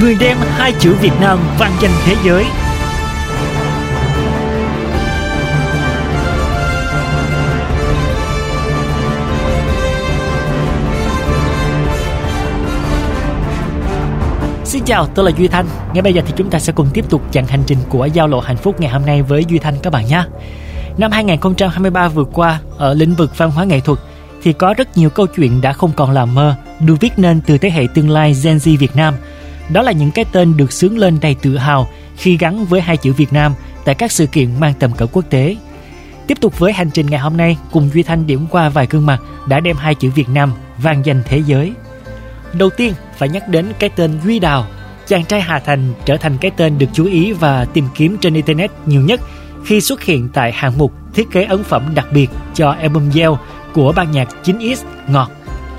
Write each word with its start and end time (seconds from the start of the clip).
Người 0.00 0.16
đem 0.20 0.36
hai 0.40 0.72
chữ 0.78 0.94
Việt 1.00 1.12
Nam 1.20 1.38
vang 1.58 1.72
danh 1.80 1.90
thế 2.04 2.14
giới 2.24 2.44
Xin 14.64 14.84
chào, 14.84 15.06
tôi 15.06 15.24
là 15.24 15.32
Duy 15.38 15.48
Thanh. 15.48 15.66
Ngay 15.94 16.02
bây 16.02 16.14
giờ 16.14 16.22
thì 16.26 16.32
chúng 16.36 16.50
ta 16.50 16.58
sẽ 16.58 16.72
cùng 16.72 16.88
tiếp 16.94 17.04
tục 17.10 17.22
chặng 17.32 17.46
hành 17.46 17.62
trình 17.66 17.78
của 17.88 18.06
giao 18.06 18.28
lộ 18.28 18.40
hạnh 18.40 18.56
phúc 18.56 18.80
ngày 18.80 18.90
hôm 18.90 19.06
nay 19.06 19.22
với 19.22 19.44
Duy 19.48 19.58
Thanh 19.58 19.74
các 19.82 19.92
bạn 19.92 20.06
nhé. 20.06 20.24
Năm 20.98 21.10
2023 21.10 22.08
vừa 22.08 22.24
qua, 22.24 22.60
ở 22.78 22.94
lĩnh 22.94 23.14
vực 23.14 23.38
văn 23.38 23.50
hóa 23.50 23.64
nghệ 23.64 23.80
thuật 23.80 23.98
thì 24.42 24.52
có 24.52 24.74
rất 24.74 24.96
nhiều 24.96 25.10
câu 25.10 25.26
chuyện 25.26 25.60
đã 25.60 25.72
không 25.72 25.92
còn 25.96 26.10
là 26.10 26.24
mơ, 26.24 26.54
được 26.80 26.94
viết 27.00 27.12
nên 27.16 27.40
từ 27.46 27.58
thế 27.58 27.70
hệ 27.70 27.86
tương 27.94 28.10
lai 28.10 28.36
Gen 28.44 28.56
Z 28.56 28.78
Việt 28.78 28.96
Nam. 28.96 29.14
Đó 29.72 29.82
là 29.82 29.92
những 29.92 30.10
cái 30.10 30.24
tên 30.32 30.56
được 30.56 30.72
sướng 30.72 30.98
lên 30.98 31.18
đầy 31.20 31.34
tự 31.34 31.56
hào 31.56 31.88
khi 32.16 32.36
gắn 32.36 32.64
với 32.64 32.80
hai 32.80 32.96
chữ 32.96 33.12
Việt 33.12 33.32
Nam 33.32 33.52
tại 33.84 33.94
các 33.94 34.12
sự 34.12 34.26
kiện 34.26 34.60
mang 34.60 34.74
tầm 34.78 34.92
cỡ 34.92 35.06
quốc 35.06 35.24
tế. 35.30 35.56
Tiếp 36.26 36.38
tục 36.40 36.58
với 36.58 36.72
hành 36.72 36.90
trình 36.90 37.06
ngày 37.06 37.20
hôm 37.20 37.36
nay, 37.36 37.56
cùng 37.72 37.90
Duy 37.94 38.02
Thanh 38.02 38.26
điểm 38.26 38.46
qua 38.50 38.68
vài 38.68 38.86
gương 38.90 39.06
mặt 39.06 39.20
đã 39.48 39.60
đem 39.60 39.76
hai 39.76 39.94
chữ 39.94 40.10
Việt 40.14 40.28
Nam 40.28 40.52
vang 40.78 41.06
danh 41.06 41.22
thế 41.24 41.42
giới. 41.46 41.72
Đầu 42.52 42.70
tiên 42.76 42.94
phải 43.18 43.28
nhắc 43.28 43.48
đến 43.48 43.66
cái 43.78 43.90
tên 43.90 44.20
Duy 44.24 44.38
Đào. 44.38 44.66
Chàng 45.06 45.24
trai 45.24 45.40
Hà 45.40 45.58
Thành 45.58 45.92
trở 46.04 46.16
thành 46.16 46.38
cái 46.40 46.50
tên 46.56 46.78
được 46.78 46.86
chú 46.92 47.04
ý 47.04 47.32
và 47.32 47.64
tìm 47.64 47.88
kiếm 47.94 48.16
trên 48.20 48.34
Internet 48.34 48.70
nhiều 48.86 49.00
nhất 49.00 49.20
khi 49.64 49.80
xuất 49.80 50.02
hiện 50.02 50.28
tại 50.32 50.52
hạng 50.52 50.78
mục 50.78 50.92
thiết 51.14 51.30
kế 51.30 51.44
ấn 51.44 51.64
phẩm 51.64 51.82
đặc 51.94 52.06
biệt 52.12 52.30
cho 52.54 52.70
album 52.70 53.10
Yell 53.14 53.32
của 53.74 53.92
ban 53.96 54.10
nhạc 54.10 54.28
9X 54.44 54.76
Ngọt. 55.08 55.30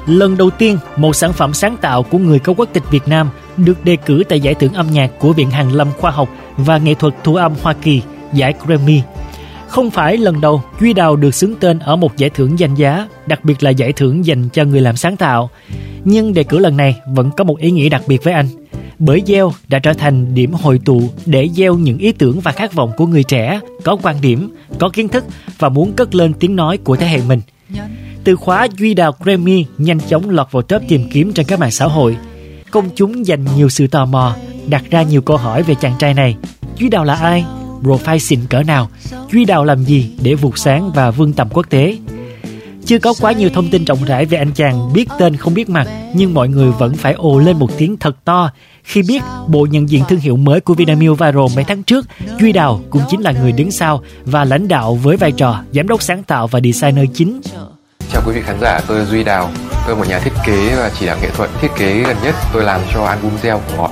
Lần 0.08 0.38
đầu 0.38 0.50
tiên, 0.50 0.78
một 0.98 1.16
sản 1.16 1.34
phẩm 1.34 1.54
sáng 1.54 1.78
tạo 1.78 2.04
của 2.04 2.18
người 2.18 2.40
có 2.40 2.54
quốc 2.54 2.70
tịch 2.74 2.84
Việt 2.92 3.08
Nam 3.08 3.30
được 3.58 3.86
đề 3.86 3.96
cử 3.96 4.24
tại 4.30 4.40
giải 4.40 4.54
thưởng 4.54 4.74
âm 4.74 4.88
nhạc 4.92 5.12
của 5.20 5.34
Viện 5.34 5.52
Hàn 5.52 5.70
Lâm 5.70 5.88
Khoa 6.00 6.12
học 6.12 6.30
và 6.58 6.78
Nghệ 6.78 6.94
thuật 6.94 7.14
Thu 7.24 7.36
âm 7.36 7.54
Hoa 7.62 7.74
Kỳ, 7.74 8.02
giải 8.34 8.54
Grammy. 8.66 9.02
Không 9.68 9.92
phải 9.92 10.18
lần 10.18 10.42
đầu 10.42 10.64
Duy 10.82 10.94
Đào 10.94 11.16
được 11.16 11.36
xướng 11.36 11.54
tên 11.60 11.80
ở 11.80 11.96
một 11.96 12.18
giải 12.18 12.30
thưởng 12.30 12.60
danh 12.60 12.76
giá, 12.76 13.08
đặc 13.26 13.46
biệt 13.46 13.64
là 13.64 13.70
giải 13.70 13.94
thưởng 13.94 14.26
dành 14.26 14.50
cho 14.50 14.64
người 14.64 14.82
làm 14.82 14.96
sáng 14.96 15.18
tạo. 15.18 15.50
Nhưng 16.04 16.34
đề 16.34 16.44
cử 16.44 16.60
lần 16.60 16.78
này 16.78 16.96
vẫn 17.08 17.32
có 17.38 17.44
một 17.44 17.58
ý 17.58 17.72
nghĩa 17.72 17.90
đặc 17.90 18.02
biệt 18.08 18.24
với 18.24 18.34
anh. 18.34 18.48
Bởi 19.00 19.24
Gieo 19.26 19.52
đã 19.68 19.80
trở 19.80 19.94
thành 19.94 20.36
điểm 20.36 20.54
hội 20.54 20.80
tụ 20.86 21.02
để 21.26 21.50
gieo 21.56 21.76
những 21.76 21.98
ý 21.98 22.12
tưởng 22.12 22.40
và 22.40 22.52
khát 22.52 22.74
vọng 22.74 22.92
của 22.98 23.08
người 23.08 23.24
trẻ, 23.24 23.60
có 23.84 23.98
quan 24.04 24.22
điểm, 24.22 24.50
có 24.80 24.90
kiến 24.90 25.08
thức 25.08 25.26
và 25.60 25.70
muốn 25.70 25.94
cất 25.94 26.16
lên 26.16 26.34
tiếng 26.34 26.56
nói 26.56 26.78
của 26.78 26.96
thế 26.96 27.08
hệ 27.08 27.22
mình. 27.28 27.42
Từ 28.24 28.36
khóa 28.36 28.68
Duy 28.78 28.94
Đào 28.94 29.16
Grammy 29.20 29.66
nhanh 29.78 30.00
chóng 30.00 30.30
lọt 30.30 30.52
vào 30.52 30.62
top 30.62 30.82
tìm 30.88 31.10
kiếm 31.12 31.34
trên 31.34 31.46
các 31.46 31.60
mạng 31.60 31.72
xã 31.72 31.86
hội. 31.86 32.18
Công 32.74 32.90
chúng 32.96 33.26
dành 33.26 33.46
nhiều 33.56 33.70
sự 33.70 33.88
tò 33.88 34.06
mò, 34.06 34.36
đặt 34.68 34.84
ra 34.90 35.02
nhiều 35.04 35.22
câu 35.22 35.38
hỏi 35.38 35.64
về 35.64 35.76
chàng 35.76 35.94
trai 36.00 36.14
này. 36.14 36.36
Duy 36.78 36.90
Đào 36.90 37.04
là 37.04 37.16
ai? 37.16 37.46
Profile 37.84 38.18
xịn 38.18 38.40
cỡ 38.50 38.64
nào? 38.64 38.90
Duy 39.32 39.46
Đào 39.46 39.66
làm 39.66 39.84
gì 39.84 40.12
để 40.22 40.34
vụt 40.34 40.58
sáng 40.58 40.92
và 40.92 41.12
vươn 41.12 41.34
tầm 41.34 41.50
quốc 41.54 41.66
tế? 41.70 41.98
Chưa 42.86 43.00
có 43.00 43.14
quá 43.22 43.32
nhiều 43.32 43.50
thông 43.54 43.70
tin 43.70 43.86
rộng 43.86 44.04
rãi 44.06 44.26
về 44.26 44.38
anh 44.38 44.52
chàng 44.52 44.94
biết 44.94 45.10
tên 45.20 45.36
không 45.36 45.54
biết 45.54 45.70
mặt, 45.70 45.88
nhưng 46.16 46.34
mọi 46.34 46.50
người 46.50 46.72
vẫn 46.72 46.96
phải 46.96 47.14
ồ 47.14 47.40
lên 47.40 47.60
một 47.60 47.70
tiếng 47.78 47.98
thật 47.98 48.16
to 48.26 48.52
khi 48.84 49.02
biết 49.08 49.24
bộ 49.48 49.68
nhận 49.72 49.90
diện 49.90 50.04
thương 50.10 50.20
hiệu 50.20 50.38
mới 50.38 50.62
của 50.62 50.74
Vinamilk 50.74 51.20
Viral 51.20 51.56
mấy 51.56 51.64
tháng 51.64 51.84
trước, 51.84 52.06
Duy 52.40 52.52
Đào 52.52 52.82
cũng 52.90 53.02
chính 53.10 53.22
là 53.22 53.32
người 53.32 53.52
đứng 53.52 53.72
sau 53.72 54.02
và 54.26 54.46
lãnh 54.46 54.68
đạo 54.68 54.96
với 54.96 55.18
vai 55.18 55.32
trò 55.32 55.62
giám 55.74 55.88
đốc 55.88 56.02
sáng 56.02 56.24
tạo 56.24 56.48
và 56.48 56.60
designer 56.64 57.06
chính. 57.14 57.42
Chào 58.14 58.22
quý 58.28 58.34
vị 58.36 58.42
khán 58.42 58.58
giả, 58.62 58.82
tôi 58.88 59.00
là 59.00 59.06
Duy 59.06 59.24
Đào. 59.24 59.52
Tôi 59.72 59.96
là 59.96 59.96
một 59.96 60.10
nhà 60.10 60.20
thiết 60.20 60.33
kế 60.46 60.76
và 60.76 60.92
chỉ 61.00 61.06
đạo 61.06 61.18
nghệ 61.22 61.30
thuật. 61.38 61.50
Thiết 61.62 61.68
kế 61.78 62.04
gần 62.04 62.18
nhất 62.24 62.36
tôi 62.54 62.64
làm 62.64 62.82
cho 62.94 63.04
album 63.04 63.32
Gieo 63.44 63.62
của 63.68 63.74
Ngọt. 63.78 63.92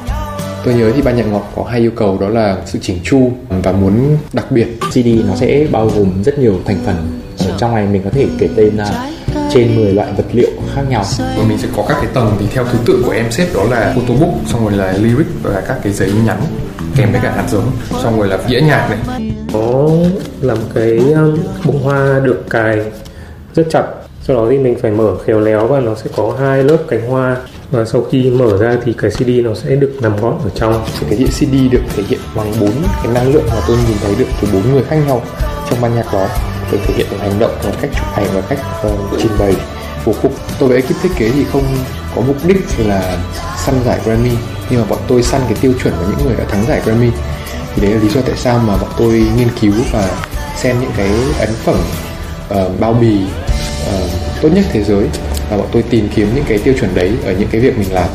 Tôi 0.66 0.74
nhớ 0.74 0.92
thì 0.96 1.02
ban 1.02 1.18
nhạc 1.18 1.24
ngọt 1.24 1.52
có 1.56 1.64
hai 1.64 1.80
yêu 1.80 1.92
cầu 1.96 2.18
đó 2.22 2.30
là 2.30 2.58
sự 2.66 2.80
chỉnh 2.82 3.00
chu 3.04 3.32
và 3.50 3.72
muốn 3.72 4.18
đặc 4.34 4.52
biệt. 4.52 4.68
CD 4.92 5.08
nó 5.28 5.36
sẽ 5.36 5.68
bao 5.72 5.88
gồm 5.88 6.24
rất 6.24 6.40
nhiều 6.40 6.60
thành 6.66 6.78
phần. 6.86 7.22
Ở 7.40 7.58
trong 7.58 7.76
này 7.76 7.88
mình 7.88 8.02
có 8.04 8.10
thể 8.10 8.28
kể 8.40 8.50
tên 8.56 8.78
là 8.78 9.10
trên 9.54 9.76
10 9.76 9.94
loại 9.94 10.14
vật 10.18 10.26
liệu 10.32 10.50
khác 10.76 10.82
nhau. 10.90 11.04
Và 11.20 11.44
mình 11.48 11.58
sẽ 11.58 11.68
có 11.76 11.86
các 11.88 11.98
cái 12.02 12.12
tầng 12.14 12.36
thì 12.40 12.46
theo 12.54 12.66
thứ 12.66 12.80
tự 12.86 13.04
của 13.06 13.12
em 13.12 13.32
xếp 13.32 13.48
đó 13.54 13.64
là 13.70 13.94
photobook, 13.96 14.34
xong 14.48 14.68
rồi 14.68 14.78
là 14.78 14.94
lyric 14.94 15.28
và 15.44 15.62
các 15.68 15.78
cái 15.84 15.94
giấy 15.94 16.12
nhắn 16.26 16.42
kèm 16.96 17.12
với 17.12 17.22
cả 17.24 17.34
hạt 17.36 17.46
giống, 17.50 17.72
xong 18.04 18.20
rồi 18.20 18.28
là 18.28 18.38
đĩa 18.48 18.62
nhạc 18.62 18.90
này. 18.90 19.32
Có 19.54 19.90
làm 20.42 20.58
cái 20.76 20.98
um, 20.98 21.38
bông 21.66 21.84
hoa 21.84 22.20
được 22.24 22.44
cài 22.50 22.78
rất 23.56 23.64
chặt 23.72 23.84
sau 24.24 24.36
đó 24.36 24.48
thì 24.50 24.58
mình 24.58 24.76
phải 24.82 24.92
mở 24.92 25.16
khéo 25.26 25.40
léo 25.40 25.68
và 25.68 25.80
nó 25.80 25.96
sẽ 25.96 26.10
có 26.16 26.36
hai 26.40 26.64
lớp 26.64 26.78
cánh 26.88 27.10
hoa. 27.10 27.38
Và 27.72 27.86
sau 27.86 28.06
khi 28.12 28.30
mở 28.30 28.58
ra 28.58 28.78
thì 28.86 28.94
cái 28.94 29.12
CD 29.12 29.30
nó 29.44 29.54
sẽ 29.54 29.76
được 29.76 29.94
nằm 30.02 30.18
gọn 30.18 30.34
ở 30.44 30.50
trong. 30.56 30.86
Cái 31.10 31.20
đĩa 31.20 31.26
CD 31.26 31.72
được 31.72 31.82
thể 31.96 32.04
hiện 32.08 32.20
bằng 32.36 32.54
bốn 32.60 32.72
cái 33.04 33.14
năng 33.14 33.34
lượng 33.34 33.46
mà 33.50 33.62
tôi 33.68 33.78
nhìn 33.78 33.98
thấy 34.04 34.16
được 34.18 34.26
từ 34.42 34.48
bốn 34.54 34.72
người 34.72 34.84
khác 34.84 34.98
nhau 35.08 35.22
trong 35.70 35.82
ban 35.82 35.96
nhạc 35.96 36.14
đó. 36.14 36.28
Được 36.72 36.78
thể 36.86 36.94
hiện 36.98 37.08
bằng 37.12 37.20
hành 37.20 37.40
động 37.40 37.52
và 37.64 37.72
cách 37.82 37.92
chụp 37.96 38.06
ảnh 38.16 38.28
và 38.34 38.42
cách 38.42 38.60
uh, 38.88 39.20
trình 39.20 39.32
bày 39.40 39.56
vũ 40.06 40.14
cục 40.22 40.32
tôi 40.60 40.70
với 40.70 40.78
ekip 40.78 40.96
thiết 41.04 41.10
kế 41.18 41.32
thì 41.32 41.44
không 41.52 41.64
có 42.16 42.22
mục 42.22 42.38
đích 42.48 42.58
là 42.78 43.18
săn 43.66 43.76
giải 43.86 44.00
Grammy. 44.06 44.32
Nhưng 44.70 44.80
mà 44.80 44.86
bọn 44.90 45.00
tôi 45.08 45.24
săn 45.24 45.42
cái 45.44 45.58
tiêu 45.62 45.74
chuẩn 45.84 45.94
của 45.94 46.06
những 46.10 46.28
người 46.28 46.36
đã 46.38 46.44
thắng 46.44 46.66
giải 46.66 46.82
Grammy. 46.86 47.10
Thì 47.76 47.82
đấy 47.82 47.92
là 47.92 48.02
lý 48.02 48.10
do 48.10 48.22
tại 48.22 48.36
sao 48.38 48.60
mà 48.68 48.78
bọn 48.78 48.90
tôi 48.98 49.12
nghiên 49.38 49.48
cứu 49.62 49.74
và 49.92 50.10
xem 50.58 50.76
những 50.82 50.92
cái 50.98 51.10
ấn 51.40 51.50
phẩm 51.64 51.78
uh, 52.50 52.80
bao 52.80 52.94
bì 52.94 53.18
uh, 53.88 54.42
tốt 54.42 54.50
nhất 54.54 54.66
thế 54.72 54.84
giới 54.84 55.08
và 55.50 55.58
bọn 55.58 55.68
tôi 55.72 55.84
tìm 55.90 56.10
kiếm 56.16 56.28
những 56.36 56.46
cái 56.48 56.58
tiêu 56.58 56.74
chuẩn 56.80 56.96
đấy 56.96 57.12
ở 57.24 57.34
những 57.40 57.50
cái 57.52 57.62
việc 57.62 57.78
mình 57.78 57.94
làm. 57.94 58.10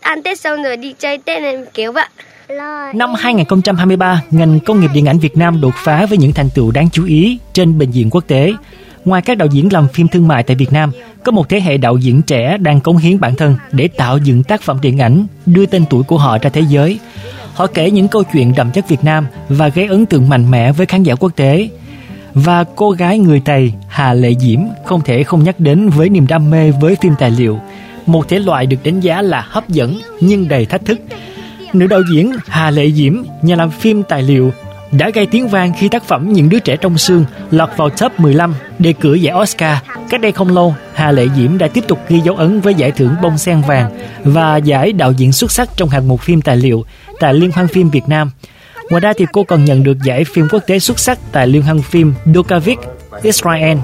Ăn 0.00 0.22
Tết 0.22 0.40
xong 0.40 0.62
rồi 0.62 0.76
đi 0.76 0.94
chơi 0.98 1.18
Tết 1.18 1.42
này 1.42 1.56
kéo 1.74 1.92
bạn. 1.92 2.10
Năm 2.94 3.14
2023, 3.14 4.22
ngành 4.30 4.60
công 4.60 4.80
nghiệp 4.80 4.90
điện 4.94 5.06
ảnh 5.06 5.18
Việt 5.18 5.36
Nam 5.36 5.60
đột 5.60 5.74
phá 5.76 6.06
với 6.06 6.18
những 6.18 6.32
thành 6.32 6.48
tựu 6.54 6.70
đáng 6.70 6.88
chú 6.92 7.04
ý 7.04 7.38
trên 7.52 7.78
bệnh 7.78 7.90
viện 7.90 8.10
quốc 8.10 8.24
tế. 8.26 8.52
Ngoài 9.04 9.22
các 9.22 9.38
đạo 9.38 9.48
diễn 9.52 9.72
làm 9.72 9.88
phim 9.88 10.08
thương 10.08 10.28
mại 10.28 10.42
tại 10.42 10.56
Việt 10.56 10.72
Nam, 10.72 10.92
có 11.24 11.32
một 11.32 11.48
thế 11.48 11.60
hệ 11.60 11.76
đạo 11.76 11.96
diễn 11.96 12.22
trẻ 12.22 12.56
đang 12.60 12.80
cống 12.80 12.96
hiến 12.96 13.20
bản 13.20 13.34
thân 13.36 13.56
để 13.72 13.88
tạo 13.88 14.18
dựng 14.18 14.42
tác 14.42 14.62
phẩm 14.62 14.78
điện 14.82 14.98
ảnh, 14.98 15.26
đưa 15.46 15.66
tên 15.66 15.84
tuổi 15.90 16.02
của 16.02 16.18
họ 16.18 16.38
ra 16.38 16.50
thế 16.50 16.62
giới. 16.68 16.98
Họ 17.54 17.66
kể 17.66 17.90
những 17.90 18.08
câu 18.08 18.22
chuyện 18.32 18.52
đậm 18.56 18.70
chất 18.70 18.88
Việt 18.88 19.04
Nam 19.04 19.26
và 19.48 19.68
gây 19.68 19.86
ấn 19.86 20.06
tượng 20.06 20.28
mạnh 20.28 20.50
mẽ 20.50 20.72
với 20.72 20.86
khán 20.86 21.02
giả 21.02 21.14
quốc 21.14 21.36
tế. 21.36 21.68
Và 22.34 22.64
cô 22.76 22.90
gái 22.90 23.18
người 23.18 23.42
Tây 23.44 23.72
Hà 23.88 24.14
Lệ 24.14 24.34
Diễm 24.40 24.60
không 24.84 25.00
thể 25.00 25.22
không 25.22 25.44
nhắc 25.44 25.60
đến 25.60 25.88
với 25.88 26.08
niềm 26.08 26.26
đam 26.26 26.50
mê 26.50 26.70
với 26.70 26.96
phim 27.00 27.14
tài 27.18 27.30
liệu 27.30 27.60
một 28.12 28.28
thể 28.28 28.38
loại 28.38 28.66
được 28.66 28.76
đánh 28.84 29.00
giá 29.00 29.22
là 29.22 29.46
hấp 29.48 29.68
dẫn 29.68 30.00
nhưng 30.20 30.48
đầy 30.48 30.66
thách 30.66 30.84
thức. 30.84 30.98
Nữ 31.72 31.86
đạo 31.86 32.00
diễn 32.12 32.32
Hà 32.46 32.70
Lệ 32.70 32.90
Diễm, 32.90 33.22
nhà 33.42 33.56
làm 33.56 33.70
phim 33.70 34.02
tài 34.02 34.22
liệu, 34.22 34.52
đã 34.92 35.10
gây 35.10 35.26
tiếng 35.26 35.48
vang 35.48 35.72
khi 35.78 35.88
tác 35.88 36.04
phẩm 36.04 36.32
Những 36.32 36.48
đứa 36.48 36.58
trẻ 36.58 36.76
trong 36.76 36.98
xương 36.98 37.24
lọt 37.50 37.68
vào 37.76 37.90
top 37.90 38.20
15 38.20 38.54
đề 38.78 38.92
cử 38.92 39.14
giải 39.14 39.34
Oscar. 39.42 39.78
Cách 40.10 40.20
đây 40.20 40.32
không 40.32 40.54
lâu, 40.54 40.74
Hà 40.94 41.12
Lệ 41.12 41.26
Diễm 41.36 41.58
đã 41.58 41.68
tiếp 41.68 41.84
tục 41.88 41.98
ghi 42.08 42.20
dấu 42.20 42.36
ấn 42.36 42.60
với 42.60 42.74
giải 42.74 42.90
thưởng 42.90 43.14
bông 43.22 43.38
sen 43.38 43.62
vàng 43.68 43.90
và 44.24 44.56
giải 44.56 44.92
đạo 44.92 45.12
diễn 45.12 45.32
xuất 45.32 45.50
sắc 45.50 45.68
trong 45.76 45.88
hạng 45.88 46.08
mục 46.08 46.20
phim 46.20 46.42
tài 46.42 46.56
liệu 46.56 46.84
tại 47.20 47.34
Liên 47.34 47.50
hoan 47.50 47.68
phim 47.68 47.90
Việt 47.90 48.08
Nam. 48.08 48.30
Ngoài 48.90 49.00
ra 49.00 49.12
thì 49.16 49.26
cô 49.32 49.44
còn 49.44 49.64
nhận 49.64 49.82
được 49.82 49.96
giải 50.04 50.24
phim 50.24 50.48
quốc 50.50 50.62
tế 50.66 50.78
xuất 50.78 50.98
sắc 50.98 51.18
tại 51.32 51.46
Liên 51.46 51.62
hoan 51.62 51.82
phim 51.82 52.14
Dukavik, 52.34 52.78
Israel 53.22 53.78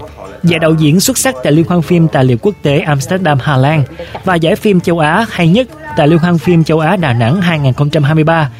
giải 0.46 0.58
đạo 0.58 0.75
diễn 0.78 1.00
xuất 1.00 1.19
sắc 1.19 1.34
tại 1.43 1.52
Liên 1.52 1.66
hoan 1.69 1.82
phim 1.82 2.08
tài 2.08 2.25
liệu 2.25 2.37
quốc 2.43 2.54
tế 2.62 2.78
Amsterdam, 2.78 3.38
Hà 3.43 3.56
Lan 3.56 3.84
và 4.25 4.34
giải 4.34 4.56
phim 4.56 4.81
châu 4.81 4.98
Á 4.98 5.26
hay 5.31 5.48
nhất 5.48 5.69
tại 5.96 6.08
Liên 6.08 6.19
hoan 6.19 6.38
phim 6.38 6.64
châu 6.64 6.81
Á 6.81 6.96
Đà 6.96 7.12
Nẵng 7.12 7.40
2023. 7.40 8.50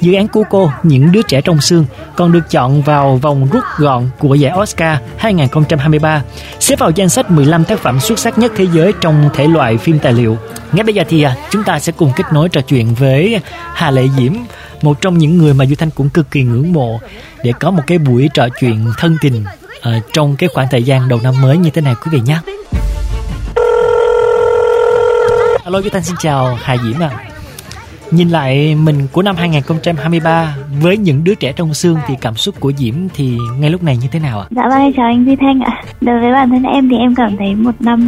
Dự 0.00 0.14
án 0.14 0.28
của 0.28 0.42
cô 0.50 0.70
Những 0.82 1.12
đứa 1.12 1.22
trẻ 1.22 1.40
trong 1.40 1.60
xương 1.60 1.84
còn 2.16 2.32
được 2.32 2.50
chọn 2.50 2.82
vào 2.82 3.16
vòng 3.16 3.48
rút 3.52 3.62
gọn 3.76 4.08
của 4.18 4.34
giải 4.34 4.52
Oscar 4.62 4.98
2023, 5.16 6.22
xếp 6.60 6.78
vào 6.78 6.90
danh 6.90 7.08
sách 7.08 7.30
15 7.30 7.64
tác 7.64 7.78
phẩm 7.78 8.00
xuất 8.00 8.18
sắc 8.18 8.38
nhất 8.38 8.52
thế 8.56 8.66
giới 8.74 8.92
trong 9.00 9.30
thể 9.34 9.46
loại 9.46 9.76
phim 9.76 9.98
tài 9.98 10.12
liệu. 10.12 10.38
Ngay 10.72 10.84
bây 10.84 10.94
giờ 10.94 11.04
thì 11.08 11.22
à, 11.22 11.36
chúng 11.50 11.64
ta 11.64 11.78
sẽ 11.78 11.92
cùng 11.92 12.12
kết 12.16 12.24
nối 12.32 12.48
trò 12.48 12.60
chuyện 12.60 12.94
với 12.94 13.40
Hà 13.74 13.90
Lệ 13.90 14.08
Diễm, 14.18 14.32
một 14.82 15.00
trong 15.00 15.18
những 15.18 15.38
người 15.38 15.54
mà 15.54 15.64
Duy 15.64 15.74
Thanh 15.74 15.90
cũng 15.90 16.08
cực 16.08 16.30
kỳ 16.30 16.42
ngưỡng 16.42 16.72
mộ 16.72 17.00
để 17.42 17.52
có 17.60 17.70
một 17.70 17.82
cái 17.86 17.98
buổi 17.98 18.30
trò 18.34 18.48
chuyện 18.60 18.86
thân 18.98 19.16
tình 19.20 19.44
uh, 19.78 20.02
trong 20.12 20.36
cái 20.36 20.48
khoảng 20.54 20.66
thời 20.70 20.82
gian 20.82 21.08
đầu 21.08 21.20
năm 21.22 21.34
mới 21.42 21.58
như 21.58 21.70
thế 21.70 21.82
này 21.82 21.94
quý 21.94 22.10
vị 22.12 22.20
nhé. 22.26 22.38
Alo 25.64 25.80
Duy 25.80 25.90
Thanh 25.90 26.02
xin 26.02 26.16
chào 26.18 26.58
Hà 26.62 26.76
Diễm 26.76 27.02
ạ. 27.02 27.10
À. 27.12 27.26
Nhìn 28.10 28.28
lại 28.28 28.74
mình 28.74 29.06
của 29.12 29.22
năm 29.22 29.36
2023 29.36 30.56
với 30.82 30.96
những 30.96 31.24
đứa 31.24 31.34
trẻ 31.34 31.52
trong 31.56 31.74
xương 31.74 31.98
thì 32.06 32.14
cảm 32.20 32.34
xúc 32.34 32.54
của 32.60 32.72
Diễm 32.72 32.94
thì 33.14 33.38
ngay 33.58 33.70
lúc 33.70 33.82
này 33.82 33.96
như 33.96 34.08
thế 34.12 34.18
nào 34.18 34.40
ạ? 34.40 34.46
Dạ 34.50 34.62
vâng, 34.68 34.92
chào 34.96 35.06
anh 35.06 35.24
Duy 35.24 35.36
Thanh 35.36 35.60
ạ. 35.60 35.82
Đối 36.00 36.20
với 36.20 36.32
bản 36.32 36.50
thân 36.50 36.62
em 36.62 36.88
thì 36.88 36.96
em 36.96 37.14
cảm 37.14 37.36
thấy 37.36 37.54
một 37.54 37.80
năm 37.80 38.00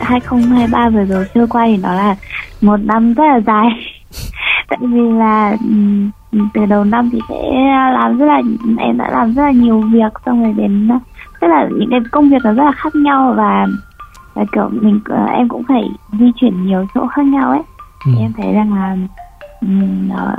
2023 0.00 0.88
vừa 0.88 1.04
rồi 1.04 1.26
trôi 1.34 1.46
qua 1.46 1.66
thì 1.66 1.76
nó 1.76 1.94
là 1.94 2.16
một 2.60 2.76
năm 2.76 3.14
rất 3.14 3.24
là 3.24 3.40
dài. 3.46 3.68
Tại 4.68 4.78
vì 4.80 5.10
là 5.18 5.56
từ 6.54 6.66
đầu 6.66 6.84
năm 6.84 7.10
thì 7.12 7.18
sẽ 7.28 7.34
làm 7.92 8.18
rất 8.18 8.26
là 8.26 8.42
em 8.78 8.98
đã 8.98 9.10
làm 9.10 9.34
rất 9.34 9.42
là 9.42 9.50
nhiều 9.50 9.80
việc 9.80 10.12
xong 10.26 10.42
rồi 10.42 10.52
đến 10.56 10.88
tức 11.42 11.48
là 11.48 11.68
những 11.78 11.90
cái 11.90 12.00
công 12.10 12.30
việc 12.30 12.38
nó 12.44 12.52
rất 12.52 12.64
là 12.64 12.72
khác 12.72 12.94
nhau 12.94 13.34
và 13.36 13.66
và 14.34 14.44
kiểu 14.52 14.68
mình 14.72 15.00
em 15.32 15.48
cũng 15.48 15.62
phải 15.68 15.88
di 16.12 16.32
chuyển 16.36 16.66
nhiều 16.66 16.86
chỗ 16.94 17.06
khác 17.06 17.26
nhau 17.26 17.50
ấy. 17.50 17.62
Ừ. 18.06 18.12
Em 18.20 18.32
thấy 18.36 18.52
rằng 18.52 18.74
là 18.74 18.96
nó, 20.08 20.36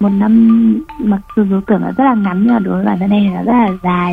một 0.00 0.08
năm 0.08 0.84
mặc 0.98 1.20
dù 1.36 1.44
dù 1.50 1.60
tưởng 1.66 1.82
là 1.82 1.90
rất 1.90 2.04
là 2.04 2.14
ngắn 2.14 2.42
nhưng 2.44 2.54
mà 2.54 2.58
đối 2.58 2.74
với 2.74 2.84
bản 2.84 2.98
thân 2.98 3.10
em 3.10 3.34
là 3.34 3.42
rất 3.42 3.52
là 3.52 3.68
dài 3.82 4.12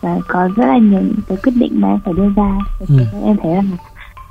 và 0.00 0.18
có 0.28 0.48
rất 0.56 0.66
là 0.66 0.78
nhiều 0.78 1.00
cái 1.28 1.38
quyết 1.42 1.52
định 1.56 1.80
mà 1.80 1.88
em 1.88 1.98
phải 2.04 2.14
đưa 2.16 2.28
ra 2.36 2.58
ừ. 2.88 2.98
em 3.24 3.36
thấy 3.42 3.54
là 3.54 3.62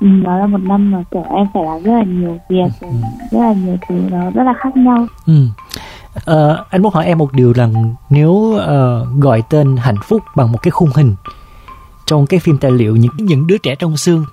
nó 0.00 0.38
là 0.38 0.46
một 0.46 0.60
năm 0.62 0.90
mà 0.90 1.04
kiểu 1.10 1.24
em 1.30 1.46
phải 1.54 1.62
làm 1.64 1.82
rất 1.82 1.92
là 1.92 2.02
nhiều 2.02 2.38
việc 2.48 2.70
ừ. 2.80 2.88
rất 3.30 3.40
là 3.40 3.52
nhiều 3.52 3.76
thứ 3.88 3.94
nó 4.10 4.30
rất 4.30 4.42
là 4.42 4.54
khác 4.58 4.76
nhau 4.76 5.06
ừ. 5.26 5.46
Uh, 6.16 6.70
anh 6.70 6.82
muốn 6.82 6.92
hỏi 6.92 7.06
em 7.06 7.18
một 7.18 7.32
điều 7.32 7.52
là 7.56 7.68
nếu 8.10 8.30
uh, 8.30 9.22
gọi 9.22 9.42
tên 9.50 9.76
hạnh 9.76 9.98
phúc 10.02 10.22
bằng 10.36 10.52
một 10.52 10.58
cái 10.62 10.70
khung 10.70 10.90
hình 10.94 11.14
trong 12.06 12.26
cái 12.26 12.40
phim 12.40 12.58
tài 12.58 12.70
liệu 12.70 12.96
những 12.96 13.12
những 13.16 13.46
đứa 13.46 13.58
trẻ 13.58 13.74
trong 13.74 13.96
xương 13.96 14.24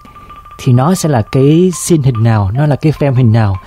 thì 0.64 0.74
nó 0.74 0.96
sẽ 0.96 1.10
là 1.10 1.22
cái 1.32 1.72
xin 1.74 2.04
hình 2.04 2.24
nào 2.24 2.52
nó 2.54 2.66
là 2.66 2.76
cái 2.76 2.92
phim 2.92 3.14
hình 3.14 3.34
nào? 3.34 3.58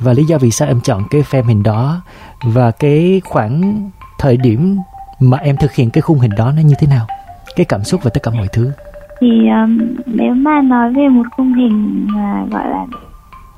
Và 0.00 0.12
lý 0.12 0.24
do 0.24 0.38
vì 0.38 0.50
sao 0.50 0.68
em 0.68 0.80
chọn 0.80 1.02
cái 1.10 1.22
phim 1.22 1.44
hình 1.44 1.62
đó? 1.62 2.00
Và 2.44 2.70
cái 2.70 3.22
khoảng 3.24 3.88
thời 4.18 4.36
điểm 4.36 4.78
mà 5.20 5.38
em 5.38 5.56
thực 5.56 5.74
hiện 5.74 5.90
cái 5.90 6.02
khung 6.02 6.18
hình 6.18 6.30
đó 6.36 6.52
nó 6.56 6.62
như 6.62 6.74
thế 6.78 6.86
nào? 6.86 7.06
Cái 7.56 7.66
cảm 7.66 7.84
xúc 7.84 8.00
và 8.04 8.10
tất 8.14 8.22
cả 8.22 8.30
mọi 8.30 8.48
thứ. 8.52 8.72
Thì 9.20 9.28
um, 9.48 9.78
nếu 10.06 10.34
mà 10.34 10.60
nói 10.60 10.92
về 10.92 11.08
một 11.08 11.22
khung 11.36 11.54
hình 11.54 12.06
mà 12.10 12.44
gọi 12.50 12.68
là 12.68 12.86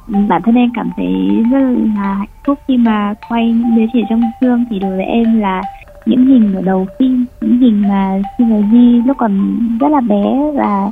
bản 0.09 0.43
thân 0.43 0.55
em 0.55 0.71
cảm 0.75 0.91
thấy 0.97 1.43
rất 1.51 1.59
là 1.97 2.15
hạnh 2.15 2.29
phúc 2.47 2.59
khi 2.69 2.77
mà 2.77 3.15
quay 3.29 3.53
những 3.53 3.77
đứa 3.77 3.87
trẻ 3.95 4.01
trong 4.11 4.23
xương 4.41 4.65
thì 4.71 4.79
đối 4.79 4.97
với 4.97 5.05
em 5.05 5.41
là 5.41 5.63
những 6.07 6.27
hình 6.27 6.55
ở 6.55 6.63
đầu 6.63 6.87
phim, 6.99 7.27
những 7.41 7.59
hình 7.59 7.89
mà 7.89 8.19
khi 8.39 8.45
mà 8.45 8.57
Di 8.73 9.03
lúc 9.07 9.17
còn 9.17 9.59
rất 9.81 9.89
là 9.89 10.01
bé 10.01 10.53
và 10.55 10.91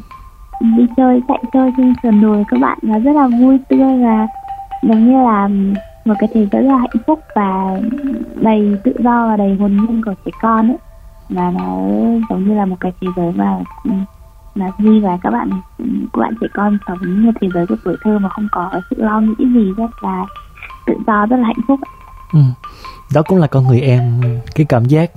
đi 0.60 0.86
chơi, 0.96 1.20
chạy 1.28 1.42
chơi 1.52 1.72
trên 1.76 1.92
sườn 2.02 2.20
đồi 2.20 2.44
các 2.48 2.60
bạn 2.60 2.78
nó 2.82 2.98
rất 2.98 3.12
là 3.12 3.28
vui 3.40 3.58
tươi 3.68 4.02
và 4.02 4.26
giống 4.82 5.04
như 5.04 5.22
là 5.24 5.48
một 6.04 6.14
cái 6.18 6.28
thế 6.34 6.46
giới 6.52 6.62
rất 6.62 6.68
là 6.68 6.78
hạnh 6.78 7.02
phúc 7.06 7.20
và 7.34 7.80
đầy 8.36 8.76
tự 8.84 8.92
do 8.98 9.28
và 9.28 9.36
đầy 9.36 9.54
hồn 9.54 9.76
nhiên 9.76 10.02
của 10.04 10.14
trẻ 10.24 10.30
con 10.42 10.68
ấy. 10.68 10.78
Mà 11.28 11.50
nó 11.50 11.78
giống 12.30 12.48
như 12.48 12.54
là 12.54 12.64
một 12.64 12.76
cái 12.80 12.92
thế 13.00 13.08
giới 13.16 13.32
mà 13.32 13.58
mà 14.54 14.70
Duy 14.78 15.00
và 15.00 15.18
các 15.22 15.30
bạn 15.30 15.50
các 16.12 16.20
bạn 16.20 16.34
trẻ 16.40 16.46
con 16.54 16.78
sống 16.86 17.26
một 17.26 17.32
thế 17.40 17.48
giới 17.54 17.66
của 17.66 17.76
tuổi 17.84 17.96
thơ 18.04 18.18
mà 18.18 18.28
không 18.28 18.48
có 18.52 18.70
sự 18.90 18.96
lo 18.98 19.20
nghĩ 19.20 19.34
gì 19.54 19.72
rất 19.76 20.02
là 20.02 20.26
tự 20.86 20.94
do 21.06 21.26
rất 21.26 21.36
là 21.36 21.46
hạnh 21.46 21.64
phúc. 21.68 21.80
Ừ. 22.32 22.40
đó 23.14 23.22
cũng 23.22 23.38
là 23.38 23.46
con 23.46 23.66
người 23.66 23.80
em 23.80 24.20
cái 24.54 24.66
cảm 24.68 24.84
giác 24.84 25.10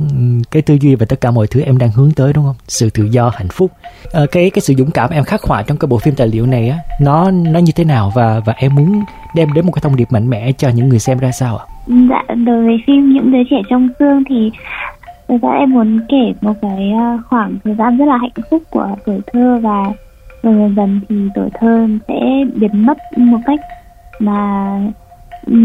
cái 0.52 0.62
tư 0.62 0.78
duy 0.82 0.96
và 0.96 1.06
tất 1.10 1.22
cả 1.22 1.32
mọi 1.32 1.48
thứ 1.48 1.62
em 1.62 1.78
đang 1.78 1.92
hướng 1.92 2.12
tới 2.12 2.34
đúng 2.34 2.46
không? 2.46 2.56
Sự 2.68 2.90
tự 2.90 3.04
do 3.04 3.32
hạnh 3.36 3.48
phúc. 3.52 3.72
À, 4.14 4.22
cái 4.32 4.50
cái 4.50 4.62
sự 4.62 4.74
dũng 4.78 4.92
cảm 4.92 5.10
em 5.10 5.24
khắc 5.24 5.42
họa 5.42 5.64
trong 5.64 5.78
cái 5.78 5.88
bộ 5.88 5.98
phim 5.98 6.16
tài 6.16 6.28
liệu 6.28 6.46
này 6.46 6.70
á 6.70 6.78
nó 7.02 7.32
nó 7.32 7.60
như 7.60 7.72
thế 7.76 7.84
nào? 7.84 8.12
Và 8.16 8.42
và 8.46 8.54
em 8.58 8.76
muốn 8.76 9.04
đem 9.36 9.54
đến 9.54 9.66
một 9.66 9.72
cái 9.72 9.82
thông 9.82 9.96
điệp 9.96 10.12
mạnh 10.12 10.30
mẽ 10.30 10.52
cho 10.52 10.70
những 10.70 10.90
người 10.90 11.00
xem 11.00 11.18
ra 11.18 11.32
sao 11.32 11.58
ạ? 11.58 11.66
Dạ 11.88 12.36
đối 12.46 12.66
với 12.66 12.84
phim 12.88 13.14
những 13.14 13.32
đứa 13.32 13.44
trẻ 13.50 13.58
trong 13.70 13.90
xương 14.00 14.24
thì 14.30 14.52
Thực 15.28 15.42
ra 15.42 15.50
em 15.50 15.72
muốn 15.72 16.00
kể 16.10 16.34
một 16.42 16.54
cái 16.62 16.92
ờ, 16.92 17.18
khoảng 17.30 17.58
thời 17.64 17.76
gian 17.76 17.98
rất 17.98 18.06
là 18.06 18.18
hạnh 18.18 18.46
phúc 18.50 18.64
của 18.70 18.96
tuổi 19.06 19.20
thơ 19.34 19.60
và 19.64 19.94
dần 20.44 20.74
dần 20.76 21.00
thì 21.10 21.16
tuổi 21.36 21.50
thơ 21.54 21.88
sẽ 22.08 22.46
biến 22.56 22.86
mất 22.86 22.98
một 23.18 23.40
cách 23.46 23.60
mà 24.20 24.80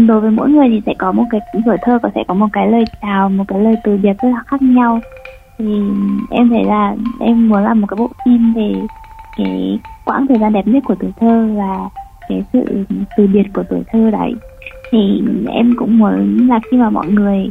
đối 0.07 0.21
với 0.21 0.31
mỗi 0.31 0.49
người 0.49 0.69
thì 0.69 0.81
sẽ 0.85 0.93
có 0.97 1.11
một 1.11 1.23
cái 1.29 1.41
tuổi 1.65 1.77
thơ 1.81 1.99
và 2.03 2.09
sẽ 2.15 2.23
có 2.27 2.33
một 2.33 2.47
cái 2.53 2.71
lời 2.71 2.85
chào 3.01 3.29
một 3.29 3.43
cái 3.47 3.59
lời 3.59 3.75
từ 3.83 3.97
biệt 3.97 4.13
rất 4.21 4.29
là 4.29 4.43
khác 4.47 4.61
nhau. 4.61 4.99
Thì 5.59 5.81
em 6.31 6.49
thấy 6.49 6.65
là 6.65 6.95
em 7.19 7.49
muốn 7.49 7.63
làm 7.63 7.81
một 7.81 7.87
cái 7.87 7.97
bộ 7.97 8.09
phim 8.25 8.53
về 8.53 8.81
cái 9.37 9.79
quãng 10.05 10.27
thời 10.27 10.39
gian 10.39 10.53
đẹp 10.53 10.67
nhất 10.67 10.83
của 10.85 10.95
tuổi 10.99 11.11
thơ 11.19 11.47
và 11.57 11.89
cái 12.29 12.43
sự 12.53 12.85
từ 13.17 13.27
biệt 13.27 13.43
của 13.53 13.63
tuổi 13.69 13.83
thơ 13.91 14.11
đấy. 14.11 14.33
Thì 14.91 15.21
em 15.49 15.73
cũng 15.77 15.97
muốn 15.97 16.47
là 16.47 16.59
khi 16.71 16.77
mà 16.77 16.89
mọi 16.89 17.07
người 17.07 17.49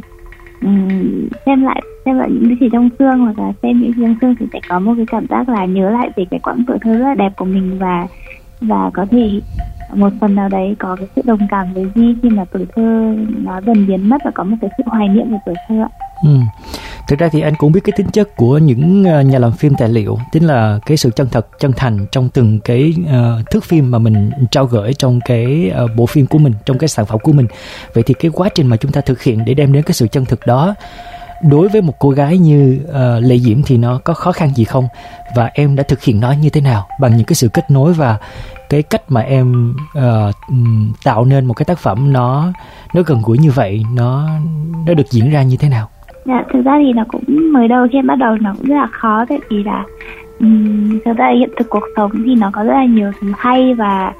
um, 0.61 1.27
xem 1.45 1.63
lại 1.63 1.81
xem 2.05 2.17
lại 2.17 2.29
những 2.31 2.47
cái 2.47 2.57
gì 2.61 2.69
trong 2.71 2.89
xương 2.99 3.19
hoặc 3.19 3.39
là 3.39 3.53
xem 3.63 3.81
những 3.81 3.93
gì 3.93 4.03
trong 4.03 4.15
xương 4.21 4.35
thì 4.39 4.45
sẽ 4.53 4.59
có 4.69 4.79
một 4.79 4.93
cái 4.97 5.05
cảm 5.05 5.25
giác 5.29 5.49
là 5.49 5.65
nhớ 5.65 5.89
lại 5.89 6.09
về 6.15 6.25
cái 6.31 6.39
quãng 6.39 6.63
tuổi 6.67 6.77
thơ 6.81 6.93
rất 6.97 7.07
là 7.07 7.15
đẹp 7.15 7.33
của 7.35 7.45
mình 7.45 7.79
và 7.79 8.07
và 8.61 8.91
có 8.93 9.05
thể 9.11 9.39
một 9.93 10.09
phần 10.21 10.35
nào 10.35 10.49
đấy 10.49 10.75
có 10.79 10.95
cái 10.95 11.07
sự 11.15 11.21
đồng 11.25 11.39
cảm 11.49 11.73
với 11.73 11.85
Di 11.95 12.15
khi 12.23 12.29
mà 12.29 12.45
tuổi 12.51 12.65
thơ 12.75 13.15
nó 13.43 13.61
dần 13.61 13.87
biến 13.87 14.09
mất 14.09 14.17
và 14.25 14.31
có 14.35 14.43
một 14.43 14.55
cái 14.61 14.69
sự 14.77 14.83
hoài 14.85 15.07
niệm 15.07 15.31
về 15.31 15.37
tuổi 15.45 15.55
thơ 15.67 15.75
ạ. 15.81 15.89
Ừ. 16.23 16.37
Thực 17.07 17.19
ra 17.19 17.29
thì 17.31 17.41
anh 17.41 17.53
cũng 17.55 17.71
biết 17.71 17.81
cái 17.83 17.93
tính 17.97 18.07
chất 18.13 18.35
của 18.35 18.57
những 18.57 19.03
ờ, 19.03 19.21
nhà 19.21 19.39
làm 19.39 19.51
phim 19.51 19.73
tài 19.75 19.89
liệu, 19.89 20.17
chính 20.31 20.43
là 20.43 20.79
cái 20.85 20.97
sự 20.97 21.09
chân 21.15 21.27
thật, 21.31 21.47
chân 21.59 21.71
thành 21.75 22.05
trong 22.11 22.29
từng 22.29 22.59
cái 22.59 22.93
uh, 23.03 23.49
thước 23.51 23.63
phim 23.63 23.91
mà 23.91 23.99
mình 23.99 24.31
trao 24.51 24.65
gửi 24.65 24.93
trong 24.93 25.19
cái 25.25 25.71
uh, 25.83 25.91
bộ 25.95 26.05
phim 26.05 26.25
của 26.25 26.37
mình, 26.37 26.53
trong 26.65 26.77
cái 26.77 26.87
sản 26.87 27.05
phẩm 27.05 27.19
của 27.23 27.31
mình. 27.31 27.47
Vậy 27.93 28.03
thì 28.03 28.13
cái 28.13 28.31
quá 28.33 28.49
trình 28.55 28.67
mà 28.67 28.77
chúng 28.77 28.91
ta 28.91 29.01
thực 29.01 29.23
hiện 29.23 29.45
để 29.45 29.53
đem 29.53 29.73
đến 29.73 29.83
cái 29.83 29.93
sự 29.93 30.07
chân 30.07 30.25
thực 30.25 30.47
đó 30.47 30.75
đối 31.49 31.67
với 31.67 31.81
một 31.81 31.93
cô 31.99 32.09
gái 32.09 32.37
như 32.37 32.79
ờ, 32.87 33.17
uh, 33.17 33.23
Lệ 33.23 33.37
Diễm 33.37 33.57
thì 33.65 33.77
nó 33.77 33.99
có 34.03 34.13
khó 34.13 34.31
khăn 34.31 34.49
gì 34.49 34.63
không? 34.63 34.87
Và 35.35 35.49
em 35.53 35.75
đã 35.75 35.83
thực 35.83 36.03
hiện 36.03 36.19
nó 36.19 36.31
như 36.41 36.49
thế 36.49 36.61
nào? 36.61 36.87
Bằng 37.01 37.17
những 37.17 37.25
cái 37.25 37.35
sự 37.35 37.49
kết 37.53 37.71
nối 37.71 37.93
và 37.93 38.17
cái 38.69 38.83
cách 38.83 39.01
mà 39.07 39.21
em 39.21 39.73
uh, 39.97 40.35
tạo 41.03 41.25
nên 41.25 41.45
một 41.45 41.53
cái 41.53 41.65
tác 41.65 41.77
phẩm 41.77 42.13
nó 42.13 42.47
nó 42.95 43.01
gần 43.05 43.21
gũi 43.25 43.37
như 43.37 43.51
vậy 43.51 43.83
nó 43.95 44.29
nó 44.87 44.93
được 44.93 45.11
diễn 45.11 45.31
ra 45.31 45.43
như 45.43 45.57
thế 45.57 45.69
nào? 45.69 45.89
Dạ 46.25 46.43
thực 46.53 46.61
ra 46.65 46.79
thì 46.85 46.93
nó 46.93 47.03
cũng 47.07 47.53
mới 47.53 47.67
đầu 47.67 47.87
khi 47.91 47.97
em 47.97 48.07
bắt 48.07 48.15
đầu 48.15 48.37
nó 48.41 48.53
cũng 48.57 48.67
rất 48.67 48.75
là 48.75 48.87
khó 48.91 49.25
tại 49.29 49.39
vì 49.49 49.63
là 49.63 49.83
um, 50.39 50.99
thực 51.05 51.17
ra 51.17 51.31
hiện 51.39 51.49
thực 51.57 51.69
cuộc 51.69 51.83
sống 51.95 52.11
thì 52.25 52.35
nó 52.35 52.49
có 52.53 52.63
rất 52.63 52.73
là 52.73 52.85
nhiều 52.85 53.11
thứ 53.21 53.27
hay 53.37 53.73
và 53.73 54.13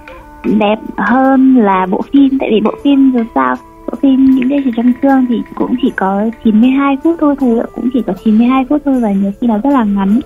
đẹp 0.60 0.78
hơn 0.98 1.58
là 1.58 1.86
bộ 1.90 2.02
phim. 2.14 2.38
Tại 2.40 2.50
vì 2.52 2.62
bộ 2.62 2.72
phim 2.84 3.12
dù 3.12 3.24
sao 3.36 3.56
phim 4.04 4.26
những 4.26 4.50
đêm 4.50 4.62
chỉ 4.66 4.72
trong 4.78 4.94
xương 5.02 5.26
thì 5.30 5.42
cũng 5.56 5.76
chỉ 5.82 5.92
có 5.96 6.30
92 6.44 6.98
phút 7.04 7.16
thôi 7.20 7.36
thời 7.40 7.50
lượng 7.50 7.70
cũng 7.76 7.90
chỉ 7.94 8.02
có 8.08 8.14
92 8.24 8.66
phút 8.70 8.82
thôi 8.86 9.00
và 9.00 9.12
nhiều 9.12 9.32
khi 9.42 9.48
nó 9.48 9.58
rất 9.58 9.70
là 9.70 9.84
ngắn. 9.84 10.20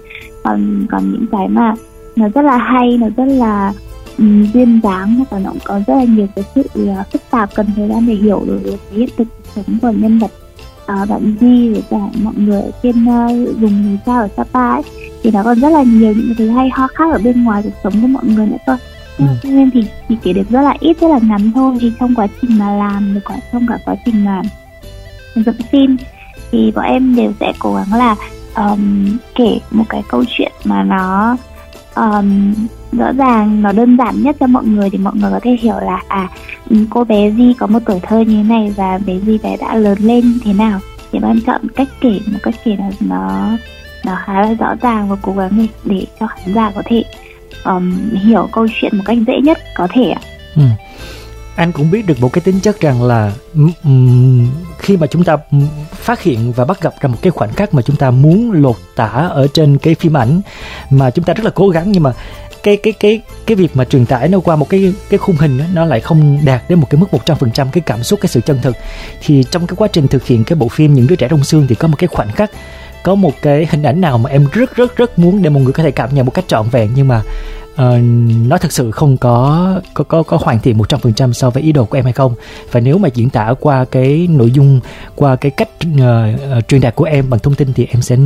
Còn 0.44 0.86
còn 0.92 1.12
những 1.12 1.26
cái 1.32 1.48
mà 1.48 1.74
nó 2.16 2.30
rất 2.30 2.42
là 2.42 2.58
hay 2.58 2.98
nó 2.98 3.08
rất 3.18 3.26
là 3.26 3.74
um, 4.18 4.46
duyên 4.54 4.80
dáng 4.84 5.24
và 5.30 5.40
nó 5.40 5.50
cũng 5.50 5.60
có 5.66 5.80
rất 5.88 5.96
là 5.96 6.04
nhiều 6.04 6.28
cái 6.36 6.46
sự 6.56 6.62
uh, 6.62 7.12
phức 7.12 7.22
tạp 7.32 7.50
cần 7.56 7.68
thời 7.76 7.88
gian 7.88 8.08
để 8.08 8.14
hiểu 8.14 8.44
được 8.48 8.60
cái 8.64 8.78
hiện 8.92 9.10
thực 9.18 9.28
sống 9.56 9.78
của 9.82 9.92
nhân 9.92 10.20
vật 10.20 10.32
uh, 11.02 11.10
bạn 11.10 11.36
Di 11.42 11.70
với 11.70 11.84
cả 11.90 11.98
mọi 12.24 12.34
người 12.38 12.62
ở 12.62 12.72
trên 12.84 13.04
uh, 13.04 13.60
vùng 13.60 13.88
núi 13.88 13.98
cao 14.06 14.22
ở 14.22 14.28
Sapa 14.38 14.72
ấy. 14.72 14.82
Thì 15.24 15.32
nó 15.32 15.44
còn 15.44 15.60
rất 15.60 15.70
là 15.70 15.84
nhiều 15.84 16.14
những 16.14 16.26
cái 16.28 16.36
thứ 16.38 16.50
hay 16.50 16.70
ho 16.74 16.88
khác 16.88 17.12
ở 17.12 17.20
bên 17.24 17.44
ngoài 17.44 17.64
cuộc 17.64 17.70
sống 17.84 17.94
của 18.02 18.08
mọi 18.08 18.24
người 18.26 18.48
nữa 18.48 18.58
cơ 18.66 18.78
ừ. 19.18 19.26
nên 19.44 19.72
thì 19.72 19.84
chỉ 20.10 20.16
kể 20.24 20.34
được 20.34 20.50
rất 20.50 20.62
là 20.62 20.76
ít 20.80 21.00
rất 21.02 21.08
là 21.08 21.20
ngắn 21.24 21.52
thôi 21.56 21.78
thì 21.82 21.92
trong 22.00 22.16
quá 22.16 22.28
trình 22.42 22.60
mà 22.60 22.72
làm 22.72 23.14
được 23.14 23.34
trong 23.52 23.68
cả 23.68 23.78
quá 23.86 23.96
trình 24.06 24.26
mà 24.26 24.42
dựng 25.36 25.56
phim 25.72 25.98
thì 26.52 26.72
bọn 26.76 26.86
em 26.86 27.16
đều 27.16 27.32
sẽ 27.40 27.54
cố 27.60 27.76
gắng 27.76 27.94
là 28.00 28.16
um, 28.56 29.18
kể 29.36 29.60
một 29.72 29.84
cái 29.90 30.04
câu 30.10 30.24
chuyện 30.28 30.52
mà 30.64 30.84
nó 30.84 31.38
um, 31.96 32.54
rõ 32.92 33.12
ràng 33.14 33.62
nó 33.62 33.72
đơn 33.72 33.98
giản 33.98 34.24
nhất 34.24 34.36
cho 34.40 34.48
mọi 34.48 34.66
người 34.66 34.90
thì 34.90 34.98
mọi 34.98 35.14
người 35.16 35.32
có 35.32 35.40
thể 35.44 35.58
hiểu 35.62 35.80
là 35.80 36.02
à 36.08 36.30
ừ, 36.70 36.78
cô 36.90 37.04
bé 37.04 37.32
Di 37.32 37.54
có 37.54 37.68
một 37.68 37.80
tuổi 37.86 38.00
thơ 38.04 38.20
như 38.20 38.38
thế 38.38 38.44
này 38.44 38.74
và 38.78 39.00
bé 39.06 39.20
Di 39.26 39.38
bé 39.38 39.58
đã 39.58 39.76
lớn 39.76 39.98
lên 40.02 40.40
thế 40.44 40.54
nào 40.54 40.80
thì 41.12 41.20
bọn 41.20 41.32
em 41.32 41.42
chọn 41.42 41.62
cách 41.76 41.88
kể 42.02 42.20
một 42.32 42.40
cách 42.44 42.56
kể 42.64 42.76
là 42.80 42.90
nó 43.00 43.50
nó 44.06 44.18
khá 44.26 44.42
là 44.42 44.54
rõ 44.54 44.76
ràng 44.82 45.10
và 45.10 45.16
cố 45.22 45.34
gắng 45.34 45.52
để, 45.58 45.68
để 45.86 46.06
cho 46.20 46.28
khán 46.28 46.54
giả 46.56 46.72
có 46.76 46.82
thể 46.86 47.04
um, 47.64 48.10
hiểu 48.26 48.50
câu 48.52 48.68
chuyện 48.82 48.98
một 48.98 49.04
cách 49.06 49.18
dễ 49.28 49.34
nhất 49.44 49.58
có 49.76 49.88
thể 49.94 50.10
ạ. 50.10 50.22
Ừ. 50.56 50.62
Anh 51.56 51.72
cũng 51.72 51.92
biết 51.92 52.06
được 52.06 52.22
một 52.22 52.34
cái 52.34 52.42
tính 52.42 52.60
chất 52.60 52.82
rằng 52.82 53.04
là 53.04 53.32
um, 53.84 54.50
khi 54.78 54.98
mà 54.98 55.08
chúng 55.08 55.24
ta 55.24 55.38
phát 55.92 56.22
hiện 56.22 56.52
và 56.52 56.66
bắt 56.66 56.82
gặp 56.82 56.94
ra 57.02 57.10
một 57.10 57.18
cái 57.22 57.32
khoảnh 57.32 57.54
khắc 57.54 57.74
mà 57.74 57.82
chúng 57.82 57.96
ta 57.96 58.12
muốn 58.12 58.52
lột 58.52 58.76
tả 58.96 59.10
ở 59.32 59.48
trên 59.54 59.78
cái 59.78 59.96
phim 59.96 60.18
ảnh 60.18 60.42
mà 60.90 61.10
chúng 61.10 61.26
ta 61.26 61.34
rất 61.34 61.46
là 61.46 61.52
cố 61.56 61.70
gắng 61.70 61.92
nhưng 61.92 62.04
mà 62.04 62.14
cái 62.64 62.78
cái 62.78 62.94
cái 62.94 63.22
cái 63.46 63.56
việc 63.56 63.76
mà 63.76 63.86
truyền 63.86 64.06
tải 64.06 64.28
nó 64.28 64.40
qua 64.40 64.56
một 64.56 64.70
cái 64.70 64.94
cái 65.10 65.18
khung 65.18 65.36
hình 65.36 65.58
đó, 65.58 65.66
nó 65.74 65.86
lại 65.86 66.00
không 66.00 66.40
đạt 66.46 66.62
đến 66.70 66.80
một 66.80 66.88
cái 66.90 67.02
mức 67.02 67.08
100% 67.26 67.68
cái 67.72 67.82
cảm 67.86 68.04
xúc 68.04 68.20
cái 68.22 68.30
sự 68.30 68.42
chân 68.42 68.60
thực 68.62 68.76
thì 69.22 69.44
trong 69.52 69.68
cái 69.68 69.76
quá 69.76 69.88
trình 69.88 70.08
thực 70.08 70.26
hiện 70.26 70.44
cái 70.44 70.56
bộ 70.56 70.68
phim 70.68 70.94
những 70.94 71.08
đứa 71.08 71.16
trẻ 71.16 71.28
đông 71.28 71.44
xương 71.44 71.68
thì 71.70 71.76
có 71.76 71.88
một 71.88 71.96
cái 71.98 72.08
khoảnh 72.08 72.32
khắc 72.32 72.52
có 73.08 73.16
một 73.16 73.42
cái 73.42 73.68
hình 73.72 73.84
ảnh 73.84 74.02
nào 74.02 74.18
mà 74.18 74.30
em 74.30 74.46
rất 74.52 74.76
rất 74.76 74.98
rất 74.98 75.20
muốn 75.20 75.42
để 75.42 75.50
mọi 75.50 75.64
người 75.64 75.74
có 75.74 75.84
thể 75.84 75.92
cảm 75.92 76.10
nhận 76.14 76.26
một 76.26 76.32
cách 76.32 76.48
trọn 76.48 76.66
vẹn 76.72 76.90
nhưng 76.96 77.08
mà 77.08 77.22
uh, 77.74 77.80
nó 78.48 78.58
thực 78.58 78.72
sự 78.72 78.92
không 78.92 79.18
có 79.18 79.68
có 79.94 80.04
có 80.04 80.24
có 80.24 80.38
hoàn 80.42 80.60
thiện 80.60 80.78
100% 80.78 81.32
so 81.32 81.50
với 81.50 81.64
ý 81.64 81.72
đồ 81.72 81.86
của 81.86 81.98
em 81.98 82.04
hay 82.04 82.14
không? 82.14 82.34
Và 82.72 82.80
nếu 82.80 82.98
mà 82.98 83.10
diễn 83.14 83.30
tả 83.30 83.54
qua 83.60 83.86
cái 83.92 84.28
nội 84.32 84.52
dung 84.52 84.80
qua 85.16 85.36
cái 85.36 85.52
cách 85.52 85.70
uh, 85.94 86.00
uh, 86.58 86.68
truyền 86.68 86.82
đạt 86.82 86.96
của 86.96 87.04
em 87.04 87.30
bằng 87.30 87.40
thông 87.40 87.56
tin 87.56 87.74
thì 87.74 87.88
em 87.92 88.02
sẽ 88.02 88.18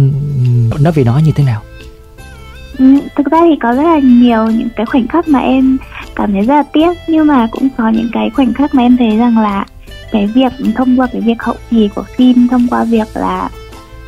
nói 0.80 0.94
về 0.96 1.04
nó 1.04 1.20
như 1.26 1.32
thế 1.36 1.44
nào? 1.44 1.62
Ừ, 2.78 2.86
thực 3.16 3.26
ra 3.32 3.42
thì 3.42 3.56
có 3.62 3.74
rất 3.74 3.84
là 3.84 4.00
nhiều 4.00 4.46
những 4.46 4.70
cái 4.76 4.86
khoảnh 4.86 5.08
khắc 5.08 5.28
mà 5.28 5.40
em 5.40 5.78
cảm 6.16 6.34
thấy 6.34 6.42
rất 6.42 6.56
là 6.56 6.64
tiếc 6.74 6.98
nhưng 7.08 7.28
mà 7.28 7.48
cũng 7.52 7.68
có 7.78 7.90
những 7.90 8.10
cái 8.14 8.30
khoảnh 8.30 8.54
khắc 8.54 8.76
mà 8.76 8.84
em 8.84 8.98
thấy 8.98 9.18
rằng 9.18 9.38
là 9.38 9.66
cái 10.12 10.28
việc 10.28 10.54
thông 10.76 11.00
qua 11.00 11.08
cái 11.12 11.22
việc 11.22 11.44
hậu 11.44 11.56
kỳ 11.72 11.90
của 11.96 12.04
phim 12.18 12.48
thông 12.48 12.68
qua 12.68 12.84
việc 12.84 13.08
là 13.14 13.50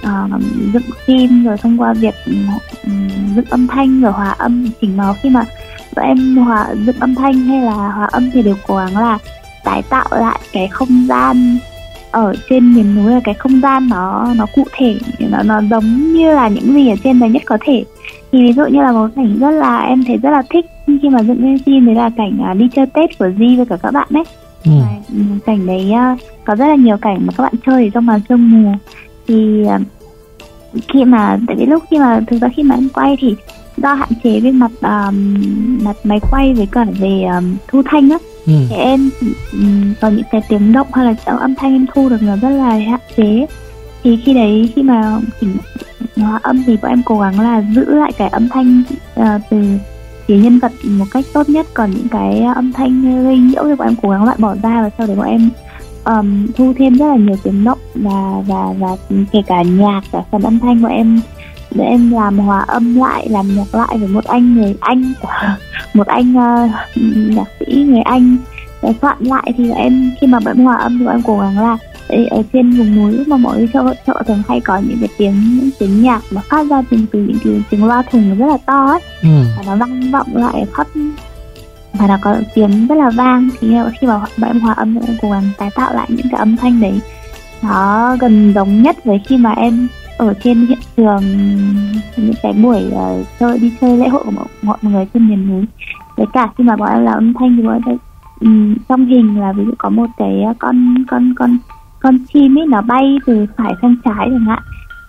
uh, 0.05 0.41
dựng 0.73 0.83
phim 1.05 1.43
rồi 1.43 1.57
thông 1.57 1.77
qua 1.77 1.93
việc 1.93 2.15
um, 2.25 3.07
dựng 3.35 3.45
âm 3.49 3.67
thanh 3.67 4.01
rồi 4.01 4.11
hòa 4.11 4.35
âm 4.37 4.67
chỉnh 4.81 4.97
màu. 4.97 5.15
Khi 5.21 5.29
mà 5.29 5.45
bọn 5.95 6.05
em 6.05 6.35
hòa 6.35 6.67
dựng 6.85 6.99
âm 6.99 7.15
thanh 7.15 7.33
hay 7.33 7.61
là 7.61 7.73
hòa 7.73 8.05
âm 8.11 8.31
thì 8.31 8.41
đều 8.41 8.55
cố 8.67 8.77
gắng 8.77 8.97
là 8.97 9.17
tái 9.63 9.81
tạo 9.89 10.05
lại 10.11 10.39
cái 10.51 10.67
không 10.67 11.05
gian 11.07 11.57
ở 12.11 12.33
trên 12.49 12.75
miền 12.75 12.95
núi 12.95 13.11
là 13.11 13.19
cái 13.23 13.33
không 13.33 13.61
gian 13.61 13.89
nó 13.89 14.33
nó 14.35 14.45
cụ 14.55 14.63
thể 14.71 14.95
nó 15.19 15.43
nó 15.43 15.61
giống 15.61 16.13
như 16.13 16.33
là 16.33 16.47
những 16.47 16.73
gì 16.73 16.89
ở 16.89 16.95
trên 17.03 17.19
đấy 17.19 17.29
nhất 17.29 17.41
có 17.45 17.57
thể. 17.61 17.83
Thì 18.31 18.39
ví 18.41 18.53
dụ 18.53 18.65
như 18.65 18.81
là 18.81 18.91
một 18.91 19.09
cảnh 19.15 19.37
rất 19.39 19.51
là 19.51 19.79
em 19.79 20.03
thấy 20.07 20.17
rất 20.17 20.29
là 20.29 20.43
thích 20.49 20.65
khi 20.85 21.09
mà 21.09 21.23
dựng 21.23 21.43
lên 21.43 21.57
phim 21.65 21.85
đấy 21.85 21.95
là 21.95 22.09
cảnh 22.17 22.37
uh, 22.51 22.57
đi 22.57 22.67
chơi 22.75 22.85
tết 22.85 23.19
của 23.19 23.29
di 23.39 23.55
với 23.55 23.65
cả 23.65 23.77
các 23.83 23.91
bạn 23.91 24.07
đấy 24.09 24.23
ừ. 24.65 24.71
cảnh 25.45 25.65
đấy 25.65 25.91
uh, 26.13 26.19
có 26.45 26.55
rất 26.55 26.67
là 26.67 26.75
nhiều 26.75 26.97
cảnh 26.97 27.19
mà 27.25 27.33
các 27.37 27.43
bạn 27.43 27.53
chơi 27.65 27.91
trong 27.93 28.05
màn 28.05 28.19
sương 28.29 28.51
mù 28.51 28.71
thì 29.27 29.63
uh, 29.75 29.81
khi 30.93 31.05
mà 31.05 31.37
tại 31.47 31.55
vì 31.59 31.65
lúc 31.65 31.83
khi 31.91 31.97
mà 31.97 32.21
thực 32.27 32.41
ra 32.41 32.49
khi 32.55 32.63
mà 32.63 32.75
em 32.75 32.89
quay 32.93 33.17
thì 33.19 33.35
do 33.77 33.93
hạn 33.93 34.09
chế 34.23 34.39
về 34.39 34.51
mặt 34.51 34.71
um, 34.81 35.37
mặt 35.83 35.95
máy 36.03 36.19
quay 36.31 36.53
với 36.53 36.67
cả 36.71 36.85
về 36.99 37.23
um, 37.35 37.55
thu 37.67 37.81
thanh 37.85 38.09
á. 38.09 38.17
Ừ. 38.45 38.53
thì 38.69 38.75
em 38.75 39.09
um, 39.51 39.93
có 40.01 40.09
những 40.09 40.25
cái 40.31 40.41
tiếng 40.49 40.73
động 40.73 40.87
hay 40.93 41.05
là 41.05 41.15
âm 41.25 41.55
thanh 41.55 41.73
em 41.73 41.85
thu 41.93 42.09
được 42.09 42.21
nó 42.21 42.35
rất 42.35 42.49
là 42.49 42.69
hạn 42.69 42.99
chế. 43.17 43.45
Thì 44.03 44.17
khi 44.17 44.33
đấy 44.33 44.69
khi 44.75 44.83
mà 44.83 45.19
chỉnh 45.41 45.57
hóa 46.15 46.39
âm 46.43 46.63
thì 46.63 46.77
bọn 46.81 46.91
em 46.91 47.01
cố 47.05 47.19
gắng 47.19 47.39
là 47.39 47.63
giữ 47.75 47.85
lại 47.85 48.11
cái 48.17 48.27
âm 48.27 48.49
thanh 48.49 48.83
uh, 49.19 49.25
từ 49.49 49.63
phía 50.27 50.37
nhân 50.37 50.59
vật 50.59 50.71
một 50.83 51.05
cách 51.11 51.25
tốt 51.33 51.49
nhất. 51.49 51.67
Còn 51.73 51.91
những 51.91 52.07
cái 52.11 52.41
âm 52.55 52.73
thanh 52.73 53.23
gây 53.23 53.37
nhiễu 53.37 53.63
thì 53.63 53.75
bọn 53.75 53.87
em 53.87 53.95
cố 54.01 54.09
gắng 54.09 54.23
loại 54.23 54.37
bỏ 54.39 54.55
ra 54.63 54.81
và 54.81 54.89
sau 54.97 55.07
đấy 55.07 55.15
bọn 55.15 55.27
em 55.27 55.49
um, 56.05 56.47
thu 56.55 56.73
thêm 56.77 56.97
rất 56.97 57.07
là 57.07 57.15
nhiều 57.15 57.35
tiếng 57.43 57.63
động 57.63 57.77
và 57.95 58.43
và 58.47 58.73
và 58.79 58.95
kể 59.31 59.41
cả 59.47 59.61
nhạc 59.61 60.01
cả 60.11 60.23
phần 60.31 60.41
âm 60.41 60.59
thanh 60.59 60.81
của 60.81 60.87
em 60.87 61.21
để 61.71 61.85
em 61.85 62.11
làm 62.11 62.39
hòa 62.39 62.59
âm 62.59 62.95
lại 62.95 63.29
làm 63.29 63.55
nhạc 63.55 63.75
lại 63.75 63.97
với 63.97 64.07
một 64.07 64.23
anh 64.23 64.55
người 64.55 64.75
anh 64.79 65.13
một 65.93 66.07
anh 66.07 66.31
uh, 66.31 66.71
nhạc 67.35 67.47
sĩ 67.59 67.85
người 67.89 68.01
anh 68.01 68.37
để 68.81 68.93
soạn 69.01 69.17
lại 69.19 69.53
thì 69.57 69.71
em 69.71 70.11
khi 70.21 70.27
mà 70.27 70.39
em 70.45 70.65
hòa 70.65 70.75
âm 70.75 70.99
thì 70.99 71.05
em 71.05 71.21
cố 71.23 71.39
gắng 71.39 71.59
là 71.59 71.77
ở 72.29 72.43
trên 72.53 72.71
vùng 72.71 72.95
núi 72.95 73.23
mà 73.27 73.37
mọi 73.37 73.57
người 73.57 73.69
chợ 73.73 73.93
chợ 74.07 74.23
thường 74.27 74.43
hay 74.47 74.61
có 74.61 74.77
những 74.77 74.97
cái 74.99 75.09
tiếng 75.17 75.57
những 75.57 75.69
tiếng 75.79 76.03
nhạc 76.03 76.21
mà 76.31 76.41
phát 76.49 76.67
ra 76.69 76.83
từ 76.89 76.97
từ 77.11 77.19
những 77.19 77.37
tiếng, 77.43 77.61
tiếng 77.69 77.85
loa 77.85 78.03
thùng 78.11 78.37
rất 78.37 78.45
là 78.47 78.57
to 78.65 78.85
ấy 78.85 79.01
ừ. 79.21 79.29
và 79.57 79.63
nó 79.65 79.75
vang 79.75 80.11
vọng 80.11 80.27
lại 80.33 80.65
khắp 80.73 80.87
và 81.93 82.07
nó 82.07 82.17
có 82.21 82.35
tiếng 82.55 82.87
rất 82.87 82.95
là 82.95 83.09
vang. 83.09 83.49
Thì 83.59 83.75
khi 83.99 84.07
mà 84.07 84.19
bọn 84.19 84.49
em 84.49 84.59
hòa 84.59 84.73
âm 84.73 84.95
em 84.95 85.15
cố 85.21 85.31
gắng 85.31 85.49
tái 85.57 85.69
tạo 85.75 85.93
lại 85.93 86.07
những 86.09 86.27
cái 86.31 86.39
âm 86.39 86.57
thanh 86.57 86.81
đấy 86.81 87.01
nó 87.63 88.15
gần 88.19 88.53
giống 88.55 88.81
nhất 88.81 89.05
với 89.05 89.21
khi 89.25 89.37
mà 89.37 89.51
em 89.51 89.87
ở 90.17 90.33
trên 90.43 90.65
hiện 90.65 90.79
trường 90.97 91.23
những 92.17 92.33
cái 92.43 92.53
buổi 92.53 92.83
uh, 92.87 93.25
chơi 93.39 93.59
đi 93.59 93.71
chơi 93.81 93.97
lễ 93.97 94.07
hội 94.07 94.23
của 94.25 94.31
mọi, 94.31 94.45
mọi 94.61 94.77
người 94.81 95.07
trên 95.13 95.29
miền 95.29 95.49
núi. 95.49 95.65
Với 96.17 96.25
cả 96.33 96.49
khi 96.57 96.63
mà 96.63 96.75
bọn 96.75 96.89
em 96.89 97.03
làm 97.03 97.13
âm 97.13 97.33
thanh 97.33 97.57
thì 97.57 97.63
bọn 97.63 97.81
em 97.85 97.97
um, 98.41 98.75
trong 98.89 99.05
hình 99.05 99.39
là 99.39 99.53
ví 99.53 99.63
dụ 99.65 99.71
có 99.77 99.89
một 99.89 100.07
cái 100.17 100.43
con 100.59 100.95
con 101.07 101.33
con 101.35 101.57
con 101.99 102.17
chim 102.33 102.59
ấy 102.59 102.67
nó 102.67 102.81
bay 102.81 103.17
từ 103.25 103.45
phải 103.57 103.73
sang 103.81 103.95
trái 104.05 104.27
chẳng 104.29 104.45
hạn. 104.45 104.59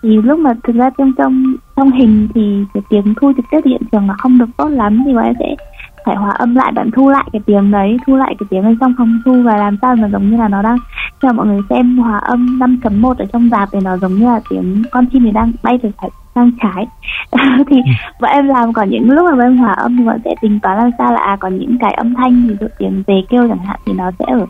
Thì 0.03 0.21
lúc 0.21 0.39
mà 0.39 0.53
thực 0.63 0.75
ra 0.75 0.89
trong 0.97 1.11
trong 1.17 1.55
trong 1.75 1.91
hình 1.91 2.27
thì 2.35 2.63
cái 2.73 2.83
tiếng 2.89 3.13
thu 3.21 3.31
trực 3.37 3.45
tiếp 3.51 3.59
hiện 3.65 3.81
trường 3.91 4.07
nó 4.07 4.15
không 4.17 4.37
được 4.37 4.49
tốt 4.57 4.67
lắm 4.67 5.03
thì 5.05 5.13
bọn 5.13 5.23
em 5.23 5.33
sẽ 5.39 5.55
phải 6.05 6.15
hòa 6.15 6.29
âm 6.29 6.55
lại 6.55 6.71
bạn 6.71 6.91
thu 6.91 7.09
lại 7.09 7.25
cái 7.33 7.41
tiếng 7.45 7.71
đấy 7.71 7.97
thu 8.07 8.15
lại 8.15 8.35
cái 8.39 8.47
tiếng 8.49 8.63
ở 8.63 8.73
trong 8.79 8.93
phòng 8.97 9.19
thu 9.25 9.41
và 9.43 9.57
làm 9.57 9.77
sao 9.81 9.95
mà 9.95 10.09
giống 10.09 10.31
như 10.31 10.37
là 10.37 10.47
nó 10.47 10.61
đang 10.61 10.77
cho 11.21 11.33
mọi 11.33 11.47
người 11.47 11.61
xem 11.69 11.97
hòa 11.97 12.17
âm 12.17 12.59
5.1 12.59 13.13
ở 13.17 13.25
trong 13.33 13.49
dạp 13.49 13.69
thì 13.71 13.79
nó 13.83 13.97
giống 13.97 14.15
như 14.15 14.25
là 14.25 14.39
tiếng 14.49 14.83
con 14.91 15.05
chim 15.05 15.23
thì 15.25 15.31
đang 15.31 15.51
bay 15.63 15.79
từ 15.83 15.89
phải 16.01 16.09
sang 16.35 16.51
trái 16.61 16.87
thì 17.67 17.77
ừ. 17.77 17.91
bọn 18.21 18.31
em 18.31 18.47
làm 18.47 18.73
còn 18.73 18.89
những 18.89 19.11
lúc 19.11 19.25
mà 19.25 19.31
bọn 19.31 19.39
em 19.39 19.57
hòa 19.57 19.71
âm 19.71 19.97
thì 19.97 20.03
bọn 20.03 20.19
sẽ 20.25 20.35
tính 20.41 20.59
toán 20.59 20.77
làm 20.77 20.89
sao 20.97 21.13
là 21.13 21.19
à 21.19 21.37
còn 21.39 21.57
những 21.57 21.77
cái 21.79 21.93
âm 21.93 22.15
thanh 22.15 22.47
ví 22.47 22.55
dụ 22.59 22.67
tiếng 22.77 23.03
về 23.07 23.21
kêu 23.29 23.47
chẳng 23.47 23.65
hạn 23.65 23.79
thì 23.85 23.93
nó 23.93 24.11
sẽ 24.19 24.25
ở 24.27 24.45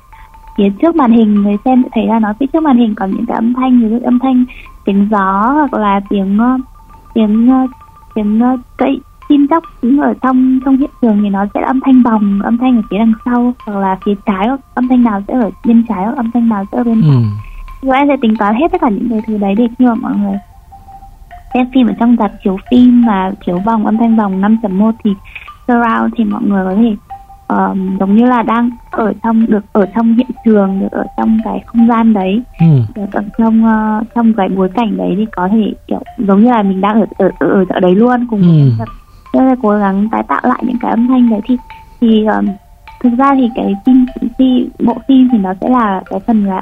phía 0.57 0.69
trước 0.81 0.95
màn 0.95 1.12
hình 1.12 1.35
người 1.35 1.57
xem 1.65 1.83
sẽ 1.83 1.89
thấy 1.93 2.07
là 2.07 2.19
nó 2.19 2.33
phía 2.39 2.45
trước 2.53 2.63
màn 2.63 2.77
hình 2.77 2.95
còn 2.95 3.12
những 3.12 3.25
cái 3.25 3.35
âm 3.35 3.53
thanh 3.53 3.81
ví 3.81 3.89
dụ 3.89 4.00
âm 4.03 4.19
thanh 4.19 4.45
tiếng 4.85 5.07
gió 5.12 5.65
hoặc 5.71 5.74
là 5.74 6.01
tiếng 6.09 6.39
tiếng 7.13 7.50
tiếng 8.15 8.41
cây 8.77 9.00
chim 9.29 9.48
chóc 9.48 9.63
ở 10.01 10.13
trong 10.22 10.60
trong 10.65 10.77
hiện 10.77 10.89
trường 11.01 11.22
thì 11.24 11.29
nó 11.29 11.46
sẽ 11.53 11.62
âm 11.62 11.79
thanh 11.86 12.03
vòng 12.03 12.41
âm 12.44 12.58
thanh 12.58 12.75
ở 12.77 12.82
phía 12.89 12.98
đằng 12.98 13.13
sau 13.25 13.53
hoặc 13.65 13.79
là 13.79 13.98
phía 14.05 14.15
trái 14.25 14.48
âm 14.74 14.88
thanh 14.88 15.03
nào 15.03 15.22
sẽ 15.27 15.34
ở 15.34 15.51
bên 15.65 15.84
trái 15.89 16.03
hoặc 16.03 16.15
âm 16.15 16.32
thanh 16.32 16.50
nào 16.50 16.65
sẽ 16.72 16.77
ở 16.77 16.84
bên 16.84 17.01
phải 17.01 17.24
ừ. 17.82 17.88
rồi 17.88 17.98
em 17.98 18.08
sẽ 18.08 18.15
tính 18.22 18.36
toán 18.39 18.55
hết 18.55 18.67
tất 18.72 18.82
cả 18.82 18.89
những 18.89 19.10
cái 19.10 19.22
thứ 19.27 19.38
đấy 19.38 19.55
để 19.58 19.67
khi 19.79 19.86
mà 19.86 19.96
mọi 19.96 20.15
người 20.17 20.38
xem 21.53 21.67
phim 21.74 21.88
ở 21.88 21.94
trong 22.00 22.15
dạp 22.20 22.32
chiếu 22.44 22.58
phim 22.72 23.05
mà 23.05 23.32
chiếu 23.46 23.60
vòng 23.65 23.86
âm 23.86 23.98
thanh 23.98 24.15
vòng 24.15 24.41
5.1 24.41 24.91
thì 25.03 25.13
surround 25.67 26.13
thì 26.17 26.24
mọi 26.24 26.41
người 26.44 26.65
có 26.65 26.75
thể 26.75 26.96
um, 27.48 27.98
giống 28.00 28.15
như 28.15 28.25
là 28.25 28.44
đang 28.44 28.70
ở 28.91 29.13
trong 29.24 29.46
được 29.46 29.65
ở 29.72 29.86
trong 29.96 30.15
hiện 30.15 30.27
trường 30.46 30.79
được 30.79 30.91
ở 30.91 31.03
trong 31.17 31.39
cái 31.44 31.63
không 31.65 31.88
gian 31.88 32.13
đấy 32.13 32.41
ừ. 32.60 32.65
được 32.96 33.12
ở 33.12 33.24
trong 33.38 33.65
uh, 33.65 34.08
trong 34.15 34.34
cái 34.34 34.50
bối 34.50 34.70
cảnh 34.70 34.98
đấy 34.98 35.13
thì 35.17 35.25
có 35.36 35.48
thể 35.51 35.74
kiểu 35.88 36.01
giống 36.17 36.44
như 36.44 36.51
là 36.51 36.63
mình 36.63 36.82
đang 36.82 37.01
ở 37.01 37.05
ở 37.17 37.29
ở, 37.39 37.65
ở 37.70 37.79
đấy 37.79 37.96
luôn 37.96 38.27
cùng 38.29 38.41
ừ. 38.41 38.86
Rất 39.36 39.44
là 39.44 39.56
cố 39.62 39.70
gắng 39.70 40.08
tái 40.12 40.24
tạo 40.27 40.42
lại 40.44 40.63
những 40.68 40.77
cái 40.82 40.92
âm 40.92 41.08
thanh 41.08 41.30
đấy 41.30 41.42
thì 41.46 41.58
thì 42.01 42.25
um, 42.25 42.48
thực 43.04 43.10
ra 43.18 43.36
thì 43.36 43.50
cái 43.56 43.74
phim, 43.86 44.06
phim 44.38 44.70
bộ 44.80 44.98
phim 45.08 45.30
thì 45.32 45.38
nó 45.38 45.54
sẽ 45.62 45.70
là 45.70 46.01
cái 46.06 46.20
phần 46.20 46.46
là 46.46 46.62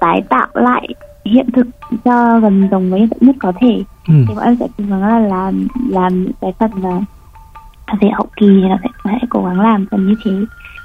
tái 0.00 0.22
tạo 0.28 0.48
lại 0.54 0.88
hiện 1.24 1.50
thực 1.52 1.66
cho 2.04 2.40
gần 2.40 2.68
giống 2.70 2.90
với 2.90 3.00
hiện 3.00 3.08
thực 3.08 3.22
nhất 3.22 3.36
có 3.38 3.52
thể 3.60 3.82
ừ. 4.08 4.14
thì 4.28 4.34
bọn 4.34 4.44
em 4.44 4.56
sẽ 4.60 4.66
cố 4.78 4.84
gắng 4.88 5.00
là 5.02 5.18
làm 5.18 5.68
làm 5.88 6.26
cái 6.40 6.52
phần 6.58 6.70
là 6.82 7.00
về 8.00 8.08
hậu 8.14 8.26
kỳ 8.36 8.46
thì 8.46 8.68
nó 8.68 8.76
sẽ, 8.82 8.88
sẽ 9.04 9.26
cố 9.30 9.44
gắng 9.44 9.60
làm 9.60 9.86
phần 9.90 10.06
như 10.06 10.14
thế 10.24 10.32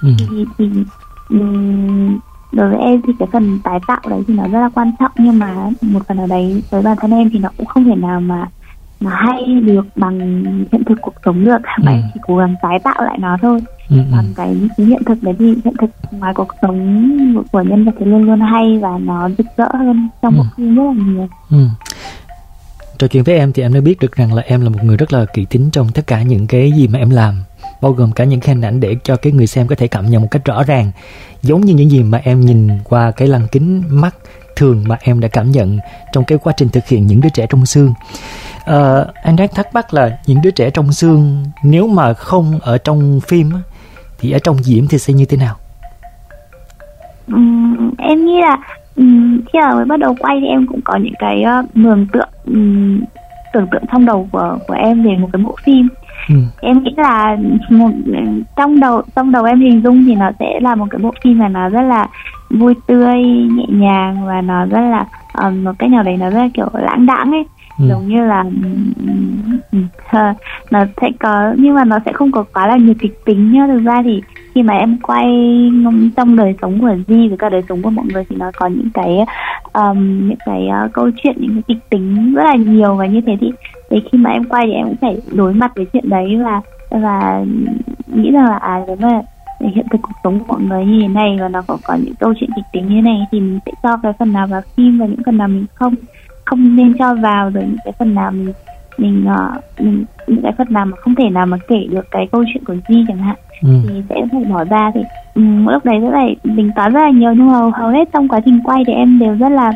ừ. 0.01 0.09
thì, 0.29 0.45
thì 0.57 0.69
um, 1.29 2.19
đối 2.51 2.69
với 2.69 2.79
em 2.79 3.01
thì 3.07 3.13
cái 3.19 3.27
phần 3.31 3.59
tái 3.63 3.79
tạo 3.87 4.01
đấy 4.09 4.23
thì 4.27 4.33
nó 4.33 4.43
rất 4.43 4.59
là 4.59 4.69
quan 4.69 4.91
trọng 4.99 5.11
nhưng 5.17 5.39
mà 5.39 5.69
một 5.81 6.07
phần 6.07 6.17
ở 6.17 6.27
đấy 6.27 6.63
với 6.69 6.81
bản 6.81 6.97
thân 7.01 7.11
em 7.11 7.29
thì 7.29 7.39
nó 7.39 7.49
cũng 7.57 7.65
không 7.65 7.85
thể 7.85 7.95
nào 7.95 8.19
mà 8.21 8.45
mà 8.99 9.11
hay 9.11 9.43
được 9.61 9.85
bằng 9.95 10.43
hiện 10.71 10.83
thực 10.83 11.01
cuộc 11.01 11.13
sống 11.25 11.45
được 11.45 11.61
ừ. 11.77 11.83
mà 11.83 12.01
chỉ 12.13 12.19
cố 12.27 12.37
gắng 12.37 12.55
tái 12.61 12.79
tạo 12.79 13.03
lại 13.05 13.17
nó 13.19 13.37
thôi 13.41 13.59
ừ. 13.89 13.97
ừ. 13.97 14.03
bằng 14.11 14.25
cái, 14.35 14.55
cái 14.77 14.85
hiện 14.85 15.03
thực 15.05 15.23
đấy 15.23 15.35
thì 15.39 15.45
hiện 15.45 15.73
thực 15.79 15.89
ngoài 16.11 16.33
cuộc 16.33 16.47
sống 16.61 17.43
của 17.51 17.61
nhân 17.61 17.85
vật 17.85 17.91
thì 17.99 18.05
luôn 18.05 18.23
luôn 18.23 18.39
hay 18.39 18.77
và 18.77 18.97
nó 18.97 19.29
rực 19.37 19.47
rỡ 19.57 19.67
hơn 19.73 20.09
trong 20.21 20.33
ừ. 20.33 20.37
bộ 20.37 20.43
phim 20.57 20.75
rất 20.75 20.83
là 20.83 20.93
nhiều 20.93 21.27
ừ 21.49 21.67
trò 22.99 23.07
chuyện 23.07 23.23
với 23.23 23.35
em 23.35 23.53
thì 23.53 23.63
em 23.63 23.73
đã 23.73 23.81
biết 23.81 23.99
được 23.99 24.15
rằng 24.15 24.33
là 24.33 24.41
em 24.41 24.61
là 24.61 24.69
một 24.69 24.83
người 24.83 24.97
rất 24.97 25.13
là 25.13 25.25
kỹ 25.33 25.45
tính 25.49 25.69
trong 25.71 25.89
tất 25.89 26.07
cả 26.07 26.21
những 26.21 26.47
cái 26.47 26.71
gì 26.71 26.87
mà 26.87 26.99
em 26.99 27.09
làm 27.09 27.43
bao 27.81 27.91
gồm 27.91 28.11
cả 28.11 28.23
những 28.23 28.39
cái 28.39 28.55
hình 28.55 28.65
ảnh 28.65 28.79
để 28.79 28.95
cho 29.03 29.15
cái 29.15 29.33
người 29.33 29.47
xem 29.47 29.67
có 29.67 29.75
thể 29.75 29.87
cảm 29.87 30.09
nhận 30.09 30.21
một 30.21 30.27
cách 30.31 30.45
rõ 30.45 30.63
ràng 30.63 30.91
giống 31.41 31.61
như 31.61 31.73
những 31.73 31.91
gì 31.91 32.03
mà 32.03 32.21
em 32.23 32.41
nhìn 32.41 32.69
qua 32.83 33.11
cái 33.11 33.27
lăng 33.27 33.47
kính 33.51 33.83
mắt 33.89 34.15
thường 34.55 34.83
mà 34.87 34.97
em 35.01 35.19
đã 35.19 35.27
cảm 35.27 35.51
nhận 35.51 35.79
trong 36.13 36.23
cái 36.23 36.37
quá 36.37 36.53
trình 36.57 36.69
thực 36.69 36.87
hiện 36.87 37.07
những 37.07 37.21
đứa 37.21 37.29
trẻ 37.29 37.45
trong 37.49 37.65
xương 37.65 37.93
uh, 38.61 39.07
anh 39.23 39.35
đang 39.35 39.47
thắc 39.55 39.73
mắc 39.73 39.93
là 39.93 40.17
những 40.27 40.41
đứa 40.43 40.51
trẻ 40.51 40.69
trong 40.69 40.91
xương 40.91 41.45
nếu 41.63 41.87
mà 41.87 42.13
không 42.13 42.59
ở 42.61 42.77
trong 42.77 43.19
phim 43.27 43.51
thì 44.19 44.31
ở 44.31 44.39
trong 44.39 44.63
diễn 44.63 44.87
thì 44.89 44.97
sẽ 44.97 45.13
như 45.13 45.25
thế 45.25 45.37
nào? 45.37 45.55
Um, 47.27 47.91
em 47.97 48.25
nghĩ 48.25 48.41
là 48.41 48.57
um, 48.95 49.39
khi 49.53 49.59
mà 49.61 49.75
mới 49.75 49.85
bắt 49.85 49.99
đầu 49.99 50.15
quay 50.19 50.37
thì 50.41 50.47
em 50.47 50.67
cũng 50.67 50.81
có 50.81 50.95
những 50.95 51.13
cái 51.19 51.43
uh, 51.59 51.77
mường 51.77 52.07
tượng 52.13 52.29
um, 52.45 53.01
tưởng 53.53 53.67
tượng 53.71 53.83
trong 53.91 54.05
đầu 54.05 54.27
của 54.31 54.57
của 54.67 54.73
em 54.73 55.03
về 55.03 55.17
một 55.17 55.29
cái 55.33 55.41
bộ 55.43 55.55
phim. 55.63 55.89
Ừ. 56.29 56.35
em 56.61 56.83
nghĩ 56.83 56.93
là 56.97 57.37
một 57.69 57.89
trong 58.55 58.79
đầu 58.79 59.01
trong 59.15 59.31
đầu 59.31 59.43
em 59.43 59.61
hình 59.61 59.81
dung 59.83 60.05
thì 60.05 60.15
nó 60.15 60.31
sẽ 60.39 60.59
là 60.61 60.75
một 60.75 60.85
cái 60.89 60.99
bộ 60.99 61.13
phim 61.23 61.39
mà 61.39 61.47
nó 61.47 61.69
rất 61.69 61.81
là 61.81 62.07
vui 62.49 62.73
tươi 62.87 63.17
nhẹ 63.51 63.65
nhàng 63.67 64.25
và 64.25 64.41
nó 64.41 64.65
rất 64.65 64.81
là 64.81 65.05
um, 65.43 65.63
một 65.63 65.71
cách 65.79 65.89
nào 65.89 66.03
đấy 66.03 66.17
nó 66.17 66.29
rất 66.29 66.39
là 66.39 66.49
kiểu 66.53 66.69
lãng 66.73 67.05
đãng 67.05 67.31
ấy 67.31 67.45
ừ. 67.79 67.85
giống 67.89 68.07
như 68.07 68.25
là 68.25 68.43
ừ, 68.43 68.69
ừ, 69.71 70.19
nó 70.71 70.85
sẽ 71.01 71.09
có 71.19 71.53
nhưng 71.57 71.75
mà 71.75 71.85
nó 71.85 71.99
sẽ 72.05 72.13
không 72.13 72.31
có 72.31 72.43
quá 72.53 72.67
là 72.67 72.77
nhiều 72.77 72.93
kịch 72.99 73.25
tính 73.25 73.51
nhá. 73.51 73.67
Thực 73.67 73.83
ra 73.83 74.01
thì 74.03 74.21
khi 74.55 74.63
mà 74.63 74.73
em 74.73 74.97
quay 74.97 75.25
trong 76.17 76.35
đời 76.35 76.55
sống 76.61 76.81
của 76.81 76.95
Di 77.07 77.27
với 77.27 77.37
cả 77.37 77.49
đời 77.49 77.61
sống 77.69 77.81
của 77.81 77.89
mọi 77.89 78.05
người 78.13 78.23
thì 78.29 78.35
nó 78.35 78.51
có 78.57 78.67
những 78.67 78.89
cái 78.93 79.19
um, 79.73 80.27
những 80.27 80.37
cái 80.45 80.67
uh, 80.85 80.93
câu 80.93 81.09
chuyện 81.23 81.35
những 81.39 81.53
cái 81.53 81.63
kịch 81.67 81.89
tính 81.89 82.33
rất 82.33 82.43
là 82.43 82.55
nhiều. 82.55 82.95
Và 82.95 83.05
như 83.05 83.21
thế 83.21 83.37
thì 83.41 83.51
thì 83.89 83.97
khi 84.11 84.17
mà 84.17 84.29
em 84.29 84.43
quay 84.43 84.65
thì 84.67 84.73
em 84.73 84.85
cũng 84.85 84.95
phải 85.01 85.17
đối 85.31 85.53
mặt 85.53 85.71
với 85.75 85.85
chuyện 85.93 86.09
đấy 86.09 86.37
và 86.43 86.61
và 86.89 87.45
nghĩ 88.07 88.31
rằng 88.31 88.45
là 88.45 88.57
à 88.57 88.81
nếu 88.87 88.95
mà 88.95 89.21
hiện 89.59 89.85
thực 89.91 90.01
cuộc 90.01 90.13
sống 90.23 90.39
của 90.39 90.45
mọi 90.47 90.61
người 90.61 90.85
như 90.85 91.01
thế 91.01 91.07
này 91.07 91.37
và 91.39 91.49
nó 91.49 91.61
có 91.67 91.77
có 91.83 91.95
những 91.95 92.15
câu 92.19 92.33
chuyện 92.39 92.49
kịch 92.55 92.65
tính 92.73 92.87
như 92.87 92.95
thế 92.95 93.01
này 93.01 93.27
thì 93.31 93.39
mình 93.39 93.59
sẽ 93.65 93.71
cho 93.83 93.97
cái 94.03 94.13
phần 94.19 94.33
nào 94.33 94.47
vào 94.47 94.61
phim 94.77 94.99
và 94.99 95.05
những 95.05 95.23
phần 95.25 95.37
nào 95.37 95.47
mình 95.47 95.65
không 95.73 95.95
không 96.49 96.75
nên 96.75 96.93
cho 96.99 97.15
vào 97.15 97.49
rồi 97.49 97.63
những 97.63 97.77
cái 97.83 97.93
phần 97.99 98.15
nào 98.15 98.31
mình 98.31 98.53
mình 98.97 99.25
uh, 99.27 99.81
mình 99.81 100.05
những 100.27 100.41
cái 100.43 100.51
phần 100.57 100.67
nào 100.69 100.85
mà 100.85 100.97
không 101.01 101.15
thể 101.15 101.29
nào 101.29 101.45
mà 101.45 101.57
kể 101.67 101.87
được 101.89 102.11
cái 102.11 102.27
câu 102.31 102.43
chuyện 102.53 102.63
của 102.65 102.75
Di 102.89 103.05
chẳng 103.07 103.17
hạn 103.17 103.35
ừ. 103.61 103.69
thì 103.89 104.03
sẽ 104.09 104.15
phải 104.31 104.43
bỏ 104.43 104.63
ra 104.63 104.91
thì 104.93 105.01
um, 105.35 105.67
lúc 105.67 105.85
đấy 105.85 105.99
rất 105.99 106.09
là 106.11 106.25
tính 106.43 106.71
toán 106.75 106.93
rất 106.93 107.01
là 107.01 107.09
nhiều 107.09 107.33
nhưng 107.33 107.47
mà 107.47 107.53
hầu, 107.53 107.71
hầu 107.71 107.89
hết 107.89 108.09
trong 108.13 108.27
quá 108.27 108.39
trình 108.45 108.59
quay 108.63 108.83
thì 108.87 108.93
em 108.93 109.19
đều 109.19 109.35
rất 109.35 109.49
là 109.49 109.71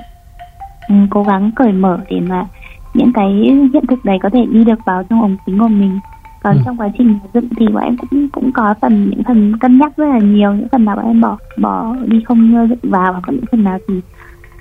um, 0.90 1.08
cố 1.10 1.24
gắng 1.24 1.52
cởi 1.56 1.72
mở 1.72 1.98
để 2.10 2.20
mà 2.20 2.46
những 2.94 3.14
cái 3.14 3.30
hiện 3.74 3.86
thực 3.90 4.06
đấy 4.06 4.18
có 4.24 4.30
thể 4.30 4.46
đi 4.52 4.64
được 4.64 4.80
vào 4.86 5.04
trong 5.10 5.22
ống 5.22 5.38
kính 5.46 5.60
của 5.60 5.68
mình 5.68 6.00
còn 6.44 6.56
ừ. 6.56 6.62
trong 6.66 6.78
quá 6.78 6.90
trình 6.98 7.20
dựng 7.34 7.48
thì 7.58 7.68
bọn 7.68 7.84
em 7.84 7.98
cũng 7.98 8.30
cũng 8.30 8.52
có 8.52 8.74
phần 8.82 9.10
những 9.10 9.24
phần 9.24 9.58
cân 9.58 9.80
nhắc 9.80 9.98
rất 9.98 10.06
là 10.06 10.20
nhiều 10.20 10.54
những 10.54 10.68
phần 10.72 10.86
nào 10.86 10.96
bọn 10.96 11.06
em 11.06 11.22
bỏ 11.22 11.38
bỏ 11.58 11.96
đi 12.06 12.22
không 12.26 12.68
dựng 12.70 12.92
vào 12.92 13.14
và 13.14 13.20
còn 13.24 13.36
những 13.36 13.46
phần 13.52 13.64
nào 13.64 13.78
thì 13.88 14.02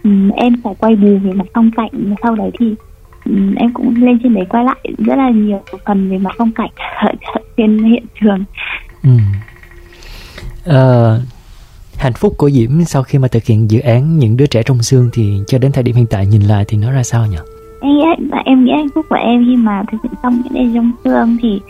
um, 0.05 0.31
em 0.31 0.55
phải 0.65 0.75
quay 0.79 0.97
bù 0.97 1.19
về 1.23 1.33
mặt 1.33 1.47
phong 1.55 1.71
cảnh 1.77 2.15
sau 2.23 2.35
đấy 2.35 2.51
thì 2.59 2.75
um, 3.25 3.55
em 3.55 3.73
cũng 3.73 3.95
lên 3.97 4.19
trên 4.23 4.35
đấy 4.35 4.45
quay 4.49 4.65
lại 4.65 4.95
rất 4.99 5.17
là 5.17 5.31
nhiều 5.31 5.61
phần 5.87 6.11
về 6.11 6.19
mặt 6.19 6.35
phong 6.39 6.53
cảnh 6.53 6.71
ở 6.97 7.13
trên 7.57 7.79
hiện 7.85 8.05
trường 8.21 8.45
ừ. 9.03 9.11
uh, 10.71 11.21
hạnh 12.03 12.13
phúc 12.13 12.35
của 12.39 12.51
Diễm 12.51 12.85
sau 12.85 13.03
khi 13.03 13.19
mà 13.19 13.29
thực 13.29 13.45
hiện 13.45 13.71
dự 13.71 13.81
án 13.81 14.19
những 14.19 14.37
đứa 14.37 14.47
trẻ 14.47 14.63
trong 14.63 14.83
xương 14.83 15.11
thì 15.13 15.41
cho 15.47 15.59
đến 15.59 15.73
thời 15.73 15.83
điểm 15.83 15.97
hiện 15.97 16.07
tại 16.11 16.27
nhìn 16.27 16.43
lại 16.43 16.65
thì 16.69 16.77
nó 16.77 16.93
ra 16.93 17.03
sao 17.03 17.27
nhỉ? 17.27 17.37
Em 17.81 17.91
nghĩ 17.91 18.05
em 18.45 18.65
nghĩ 18.65 18.73
hạnh 18.73 18.89
phúc 18.95 19.07
của 19.09 19.17
em 19.17 19.45
khi 19.47 19.57
mà 19.57 19.83
thực 19.93 19.99
hiện 20.03 20.13
xong 20.23 20.43
những 20.45 20.55
đứa 20.55 20.75
trong 20.75 20.93
xương 21.05 21.37
thì 21.43 21.61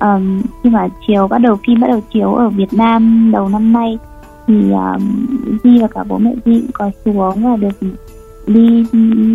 um, 0.00 0.42
khi 0.62 0.70
mà 0.70 0.88
chiếu 1.06 1.28
bắt 1.28 1.38
đầu 1.38 1.58
phim 1.66 1.80
bắt 1.80 1.88
đầu 1.90 2.00
chiếu 2.12 2.34
ở 2.34 2.48
Việt 2.48 2.72
Nam 2.72 3.30
đầu 3.32 3.48
năm 3.48 3.72
nay 3.72 3.98
thì 4.48 4.72
à, 4.72 4.92
um, 4.92 5.26
Di 5.64 5.78
và 5.80 5.88
cả 5.88 6.04
bố 6.04 6.18
mẹ 6.18 6.34
Di 6.44 6.60
cũng 6.60 6.72
có 6.72 6.90
xuống 7.04 7.42
và 7.42 7.56
được 7.56 7.88
đi 8.46 8.84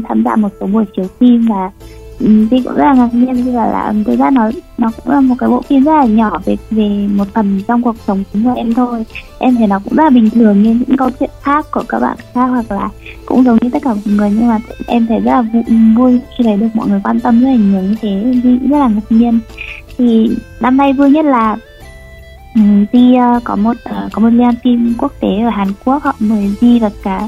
tham 0.07 0.23
gia 0.25 0.35
một 0.35 0.49
số 0.59 0.67
buổi 0.67 0.85
chiếu 0.95 1.05
phim 1.19 1.47
và 1.49 1.71
Di 2.19 2.61
cũng 2.63 2.75
rất 2.75 2.83
là 2.83 2.93
ngạc 2.93 3.13
nhiên 3.13 3.35
khi 3.45 3.51
là 3.51 3.65
là 3.65 3.93
thực 4.05 4.19
ra 4.19 4.29
nó 4.29 4.51
nó 4.77 4.91
cũng 4.97 5.13
là 5.13 5.21
một 5.21 5.35
cái 5.39 5.49
bộ 5.49 5.61
phim 5.61 5.83
rất 5.83 5.91
là 5.91 6.05
nhỏ 6.05 6.41
về 6.45 6.57
về 6.71 7.07
một 7.15 7.27
phần 7.33 7.61
trong 7.67 7.81
cuộc 7.81 7.95
sống 8.07 8.23
của 8.33 8.53
em 8.55 8.73
thôi. 8.73 9.05
Em 9.39 9.55
thấy 9.55 9.67
nó 9.67 9.79
cũng 9.83 9.93
rất 9.95 10.03
là 10.03 10.09
bình 10.09 10.29
thường 10.29 10.63
như 10.63 10.79
những 10.87 10.97
câu 10.97 11.09
chuyện 11.19 11.29
khác 11.41 11.65
của 11.71 11.83
các 11.89 11.99
bạn 11.99 12.17
khác 12.33 12.45
hoặc 12.45 12.71
là 12.71 12.89
cũng 13.25 13.43
giống 13.43 13.57
như 13.61 13.69
tất 13.69 13.81
cả 13.83 13.93
mọi 13.93 14.15
người 14.15 14.31
nhưng 14.35 14.47
mà 14.47 14.59
em 14.87 15.07
thấy 15.07 15.19
rất 15.19 15.31
là 15.31 15.41
vui, 15.41 15.63
vui 15.95 16.19
khi 16.37 16.43
thấy 16.43 16.57
được 16.57 16.67
mọi 16.73 16.87
người 16.87 17.01
quan 17.03 17.19
tâm 17.19 17.41
rất 17.41 17.47
là 17.47 17.55
nhiều 17.55 17.81
như 17.81 17.95
thế. 18.01 18.33
Di 18.43 18.57
rất 18.69 18.77
là 18.77 18.87
ngạc 18.87 19.01
nhiên. 19.09 19.39
Thì 19.97 20.37
năm 20.59 20.77
nay 20.77 20.93
vui 20.93 21.09
nhất 21.09 21.25
là 21.25 21.57
Ừ, 22.55 22.61
Di 22.93 23.11
uh, 23.11 23.19
ờ, 23.19 23.39
có 23.43 23.55
một 23.55 23.73
uh, 23.89 24.11
có 24.11 24.21
một 24.21 24.29
liên 24.29 24.51
phim 24.63 24.93
quốc 24.97 25.13
tế 25.19 25.41
ở 25.43 25.49
Hàn 25.49 25.67
Quốc 25.85 26.03
họ 26.03 26.15
mời 26.19 26.55
Di 26.61 26.79
và 26.79 26.89
cả 27.03 27.27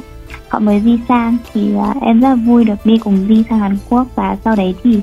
họ 0.50 0.60
mời 0.60 0.82
Di 0.86 1.00
sang 1.08 1.38
thì 1.54 1.74
uh, 1.76 2.02
em 2.02 2.22
rất 2.22 2.30
là 2.30 2.36
vui 2.36 2.64
được 2.64 2.86
đi 2.86 2.98
cùng 2.98 3.26
Di 3.30 3.44
sang 3.50 3.60
Hàn 3.60 3.78
Quốc 3.90 4.08
và 4.16 4.38
sau 4.46 4.56
đấy 4.56 4.76
thì 4.84 5.02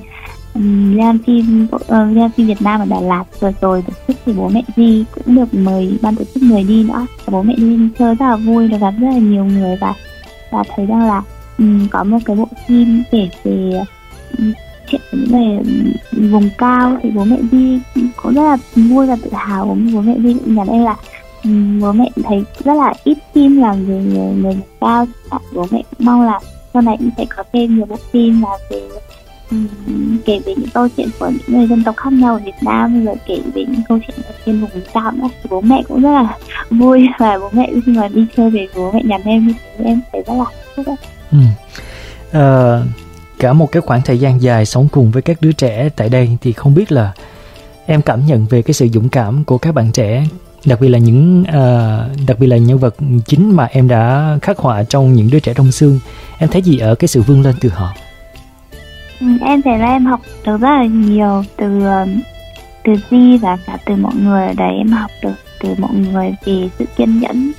um, 0.55 0.97
liên 0.97 1.19
phim 1.27 1.67
uh, 1.77 2.17
liên 2.17 2.31
phim 2.37 2.47
Việt 2.47 2.63
Nam 2.63 2.81
ở 2.81 2.87
Đà 2.87 3.01
Lạt 3.01 3.25
vừa 3.41 3.53
rồi 3.61 3.83
tổ 3.83 3.93
chức 4.09 4.17
thì 4.27 4.33
bố 4.33 4.49
mẹ 4.49 4.63
Di 4.77 5.05
cũng 5.15 5.35
được 5.35 5.55
mời 5.55 5.99
ban 6.03 6.17
tổ 6.17 6.25
chức 6.35 6.43
người 6.43 6.65
đi 6.65 6.85
nữa. 6.85 7.07
Bố 7.31 7.43
mẹ 7.43 7.55
đi 7.57 7.89
chơi 7.99 8.15
rất 8.15 8.27
là 8.27 8.37
vui 8.37 8.69
được 8.69 8.79
gặp 8.81 8.95
rất 9.01 9.09
là 9.13 9.19
nhiều 9.19 9.45
người 9.45 9.77
và 9.81 9.95
và 10.51 10.63
thấy 10.77 10.87
rằng 10.87 11.07
là 11.07 11.23
um, 11.59 11.89
có 11.89 12.05
một 12.05 12.19
cái 12.25 12.37
bộ 12.37 12.49
phim 12.69 13.03
kể 13.11 13.29
về 13.45 13.83
um, 14.39 14.53
chuyện 14.93 15.27
về 15.29 15.59
ừ, 16.13 16.29
vùng 16.31 16.49
cao 16.59 16.99
thì 17.03 17.11
bố 17.11 17.25
mẹ 17.25 17.37
đi 17.53 17.81
cũng 18.17 18.35
rất 18.35 18.43
là 18.43 18.57
vui 18.77 19.07
và 19.07 19.17
tự 19.23 19.31
hào 19.33 19.77
bố 19.95 20.01
mẹ 20.01 20.15
đi 20.15 20.33
nhà 20.33 20.41
nhắn 20.45 20.69
em 20.69 20.85
là 20.85 20.97
bố 21.81 21.93
mẹ 21.93 22.09
thấy 22.25 22.45
rất 22.65 22.75
là 22.75 22.95
ít 23.05 23.19
phim 23.35 23.61
làm 23.61 23.87
về 23.87 23.95
người, 23.95 24.35
người 24.35 24.57
cao 24.81 25.07
à, 25.31 25.39
bố 25.55 25.67
mẹ 25.71 25.83
mong 25.99 26.23
là 26.23 26.41
sau 26.73 26.83
này 26.83 26.97
cũng 26.99 27.11
sẽ 27.17 27.25
có 27.37 27.43
thêm 27.53 27.77
nhiều 27.77 27.87
bộ 27.87 27.97
phim 28.13 28.43
là 28.43 28.59
về 28.71 28.81
um, 29.51 29.67
kể 30.25 30.41
về 30.47 30.55
những 30.57 30.71
câu 30.75 30.89
chuyện 30.97 31.09
của 31.19 31.29
những 31.29 31.59
người 31.59 31.67
dân 31.67 31.85
tộc 31.85 31.97
khác 31.97 32.13
nhau 32.13 32.35
ở 32.35 32.41
Việt 32.45 32.63
Nam 32.63 33.05
rồi 33.05 33.17
kể 33.27 33.41
về 33.55 33.65
những 33.65 33.83
câu 33.89 33.99
chuyện 34.07 34.17
ở 34.27 34.35
trên 34.47 34.61
vùng 34.61 34.71
cao 34.95 35.13
nữa. 35.13 35.29
Thì 35.43 35.49
bố 35.51 35.61
mẹ 35.61 35.83
cũng 35.89 36.03
rất 36.03 36.11
là 36.11 36.39
vui 36.71 37.09
và 37.19 37.39
bố 37.39 37.51
mẹ 37.53 37.71
khi 37.87 37.93
mà 37.93 38.09
đi 38.09 38.27
chơi 38.37 38.51
về 38.51 38.69
bố 38.77 38.93
mẹ 38.93 39.03
nhắn 39.05 39.21
em 39.25 39.55
thì 39.79 39.85
em 39.85 40.01
thấy 40.13 40.23
rất 40.27 40.35
là 40.35 40.45
hạnh 40.45 40.85
phúc 40.87 40.99
ừ. 41.31 41.39
uh, 42.29 42.87
cả 43.43 43.53
một 43.53 43.73
cái 43.73 43.81
khoảng 43.81 44.03
thời 44.03 44.19
gian 44.19 44.43
dài 44.43 44.67
sống 44.67 44.89
cùng 44.93 45.11
với 45.11 45.23
các 45.23 45.37
đứa 45.41 45.53
trẻ 45.53 45.89
tại 45.97 46.09
đây 46.09 46.39
thì 46.41 46.53
không 46.53 46.75
biết 46.75 46.93
là 46.93 47.13
em 47.87 48.03
cảm 48.03 48.27
nhận 48.27 48.47
về 48.47 48.63
cái 48.63 48.75
sự 48.75 48.89
dũng 48.89 49.09
cảm 49.09 49.45
của 49.45 49.59
các 49.59 49.75
bạn 49.75 49.93
trẻ 49.93 50.25
đặc 50.65 50.81
biệt 50.81 50.89
là 50.89 50.99
những 50.99 51.45
uh, 51.49 52.27
đặc 52.27 52.39
biệt 52.41 52.47
là 52.47 52.57
nhân 52.57 52.79
vật 52.79 52.95
chính 53.27 53.57
mà 53.57 53.65
em 53.65 53.89
đã 53.89 54.37
khắc 54.43 54.59
họa 54.59 54.83
trong 54.83 55.13
những 55.13 55.31
đứa 55.31 55.41
trẻ 55.41 55.55
đông 55.57 55.73
xương. 55.73 56.01
Em 56.39 56.51
thấy 56.51 56.63
gì 56.63 56.79
ở 56.79 56.95
cái 56.95 57.09
sự 57.09 57.23
vươn 57.23 57.43
lên 57.43 57.55
từ 57.61 57.69
họ? 57.69 57.93
Ừ, 59.21 59.27
em 59.41 59.63
thấy 59.63 59.79
là 59.79 59.87
em 59.87 60.07
học 60.07 60.21
được 60.47 60.57
rất 60.61 60.69
là 60.69 60.85
nhiều 60.85 61.45
từ 61.57 61.85
ờ, 61.85 62.07
từ 62.85 62.93
Di 63.11 63.39
và 63.39 63.59
cả 63.67 63.79
từ 63.87 63.97
mọi 63.97 64.15
người 64.15 64.47
ở 64.47 64.53
đấy. 64.53 64.75
Em 64.79 64.89
học 64.89 65.11
được 65.23 65.35
từ 65.61 65.69
mọi 65.79 65.95
người 65.95 66.35
về 66.45 66.69
sự 66.79 66.85
kiên 66.97 67.21
nhẫn 67.21 67.53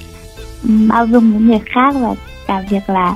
bao 0.89 1.05
dung 1.05 1.31
với 1.31 1.41
người 1.41 1.61
khác 1.73 1.95
và 1.99 2.15
cả 2.47 2.63
việc 2.69 2.89
là 2.89 3.15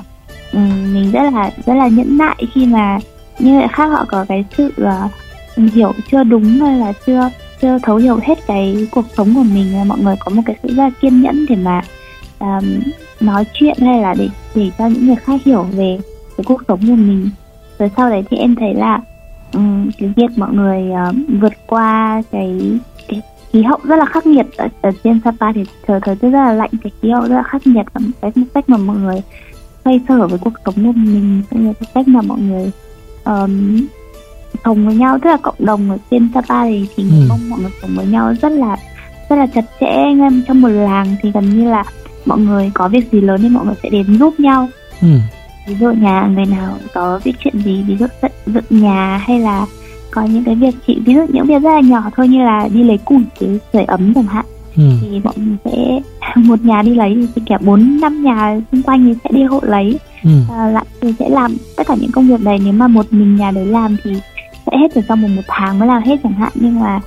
Ừ, 0.52 0.58
mình 0.92 1.10
rất 1.12 1.22
là 1.32 1.50
rất 1.66 1.74
là 1.74 1.88
nhẫn 1.88 2.18
nại 2.18 2.36
khi 2.54 2.66
mà 2.66 2.98
những 3.38 3.56
người 3.56 3.68
khác 3.72 3.86
họ 3.86 4.04
có 4.08 4.24
cái 4.28 4.44
sự 4.56 4.72
uh, 4.82 5.72
hiểu 5.72 5.92
chưa 6.10 6.24
đúng 6.24 6.44
hay 6.44 6.78
là 6.78 6.92
chưa 7.06 7.30
chưa 7.62 7.78
thấu 7.82 7.96
hiểu 7.96 8.18
hết 8.22 8.46
cái 8.46 8.88
cuộc 8.90 9.04
sống 9.16 9.34
của 9.34 9.42
mình. 9.42 9.88
Mọi 9.88 9.98
người 9.98 10.16
có 10.20 10.30
một 10.30 10.42
cái 10.46 10.56
sự 10.62 10.68
rất 10.68 10.84
là 10.84 10.90
kiên 11.00 11.22
nhẫn 11.22 11.46
để 11.48 11.56
mà 11.56 11.82
um, 12.38 12.80
nói 13.20 13.44
chuyện 13.52 13.76
hay 13.80 14.00
là 14.00 14.14
để 14.18 14.28
để 14.54 14.70
cho 14.78 14.86
những 14.86 15.06
người 15.06 15.16
khác 15.16 15.40
hiểu 15.44 15.62
về 15.62 15.98
cái 16.36 16.44
cuộc 16.44 16.62
sống 16.68 16.80
của 16.80 16.94
mình. 16.94 17.30
Rồi 17.78 17.90
sau 17.96 18.10
đấy 18.10 18.24
thì 18.30 18.36
em 18.36 18.54
thấy 18.54 18.74
là 18.74 19.00
um, 19.52 19.90
cái 19.98 20.12
việc 20.16 20.30
mọi 20.36 20.52
người 20.52 20.82
uh, 21.08 21.16
vượt 21.40 21.52
qua 21.66 22.22
cái, 22.30 22.78
cái 23.08 23.22
khí 23.52 23.62
hậu 23.62 23.78
rất 23.84 23.96
là 23.96 24.04
khắc 24.04 24.26
nghiệt 24.26 24.46
ở, 24.56 24.68
ở 24.80 24.90
trên 25.04 25.20
Sapa 25.24 25.52
thì 25.52 25.64
thời 25.86 26.00
thời 26.00 26.16
tiết 26.16 26.30
rất 26.30 26.38
là 26.38 26.52
lạnh 26.52 26.70
cái 26.82 26.92
khí 27.02 27.10
hậu 27.10 27.22
rất 27.22 27.36
là 27.36 27.42
khắc 27.42 27.66
nghiệt 27.66 27.86
và 27.94 28.00
cái 28.20 28.44
cách 28.54 28.68
mà 28.68 28.76
mọi 28.76 28.96
người 28.96 29.22
xoay 29.88 30.00
sở 30.08 30.26
với 30.26 30.38
cuộc 30.38 30.52
sống 30.64 30.74
của 30.74 30.92
mình 30.92 31.42
cũng 31.50 31.64
như 31.64 31.72
cái 31.80 31.88
cách 31.94 32.08
mà 32.08 32.22
mọi 32.22 32.38
người 32.38 32.70
um, 33.24 33.86
sống 34.64 34.86
với 34.86 34.94
nhau 34.94 35.18
tức 35.22 35.30
là 35.30 35.36
cộng 35.36 35.54
đồng 35.58 35.90
ở 35.90 35.98
trên 36.10 36.28
Sapa 36.34 36.64
thì 36.64 36.86
thì 36.96 37.02
ừ. 37.02 37.26
mong 37.28 37.50
mọi 37.50 37.60
người 37.60 37.70
sống 37.82 37.90
với 37.96 38.06
nhau 38.06 38.34
rất 38.42 38.52
là 38.52 38.76
rất 39.28 39.36
là 39.36 39.46
chặt 39.46 39.64
chẽ 39.80 39.86
anh 39.86 40.20
em 40.20 40.42
trong 40.48 40.60
một 40.60 40.68
làng 40.68 41.16
thì 41.22 41.30
gần 41.30 41.58
như 41.58 41.70
là 41.70 41.84
mọi 42.26 42.38
người 42.38 42.70
có 42.74 42.88
việc 42.88 43.12
gì 43.12 43.20
lớn 43.20 43.40
thì 43.42 43.48
mọi 43.48 43.66
người 43.66 43.74
sẽ 43.82 43.88
đến 43.88 44.18
giúp 44.18 44.40
nhau 44.40 44.68
ừ. 45.02 45.08
ví 45.66 45.74
dụ 45.80 45.90
nhà 45.90 46.28
người 46.34 46.46
nào 46.46 46.78
có 46.94 47.20
việc 47.24 47.34
chuyện 47.38 47.58
gì 47.64 47.84
ví 47.88 47.96
dụ 47.96 48.06
dựng, 48.22 48.30
dựng 48.46 48.82
nhà 48.82 49.22
hay 49.26 49.40
là 49.40 49.66
có 50.10 50.22
những 50.22 50.44
cái 50.44 50.54
việc 50.54 50.74
chị 50.86 51.02
ví 51.06 51.14
dụ 51.14 51.26
những 51.28 51.46
việc 51.46 51.62
rất 51.62 51.70
là 51.70 51.80
nhỏ 51.80 52.10
thôi 52.16 52.28
như 52.28 52.44
là 52.44 52.68
đi 52.72 52.82
lấy 52.82 52.98
củi 52.98 53.22
để 53.40 53.58
sưởi 53.72 53.84
ấm 53.84 54.14
chẳng 54.14 54.26
hạn 54.26 54.44
ừ. 54.78 54.84
thì 55.00 55.20
bọn 55.20 55.34
mình 55.36 55.56
sẽ 55.64 56.00
một 56.36 56.64
nhà 56.64 56.82
đi 56.82 56.94
lấy 56.94 57.28
thì 57.34 57.42
cả 57.46 57.58
bốn 57.60 58.00
năm 58.00 58.22
nhà 58.22 58.60
xung 58.72 58.82
quanh 58.82 59.04
thì 59.04 59.14
sẽ 59.24 59.30
đi 59.32 59.42
hộ 59.42 59.60
lấy 59.62 59.98
ừ. 60.24 60.30
à, 60.50 60.66
lại 60.66 60.84
thì 61.00 61.14
sẽ 61.18 61.28
làm 61.28 61.56
tất 61.76 61.86
cả 61.86 61.94
những 62.00 62.12
công 62.12 62.28
việc 62.28 62.40
này 62.40 62.58
nếu 62.64 62.72
mà 62.72 62.88
một 62.88 63.06
mình 63.10 63.36
nhà 63.36 63.50
đấy 63.50 63.66
làm 63.66 63.96
thì 64.04 64.12
sẽ 64.66 64.78
hết 64.78 64.94
được 64.94 65.02
trong 65.08 65.22
một, 65.22 65.28
một 65.36 65.42
tháng 65.48 65.78
mới 65.78 65.88
làm 65.88 66.02
hết 66.02 66.16
chẳng 66.22 66.32
hạn 66.32 66.52
nhưng 66.54 66.80
mà 66.80 67.00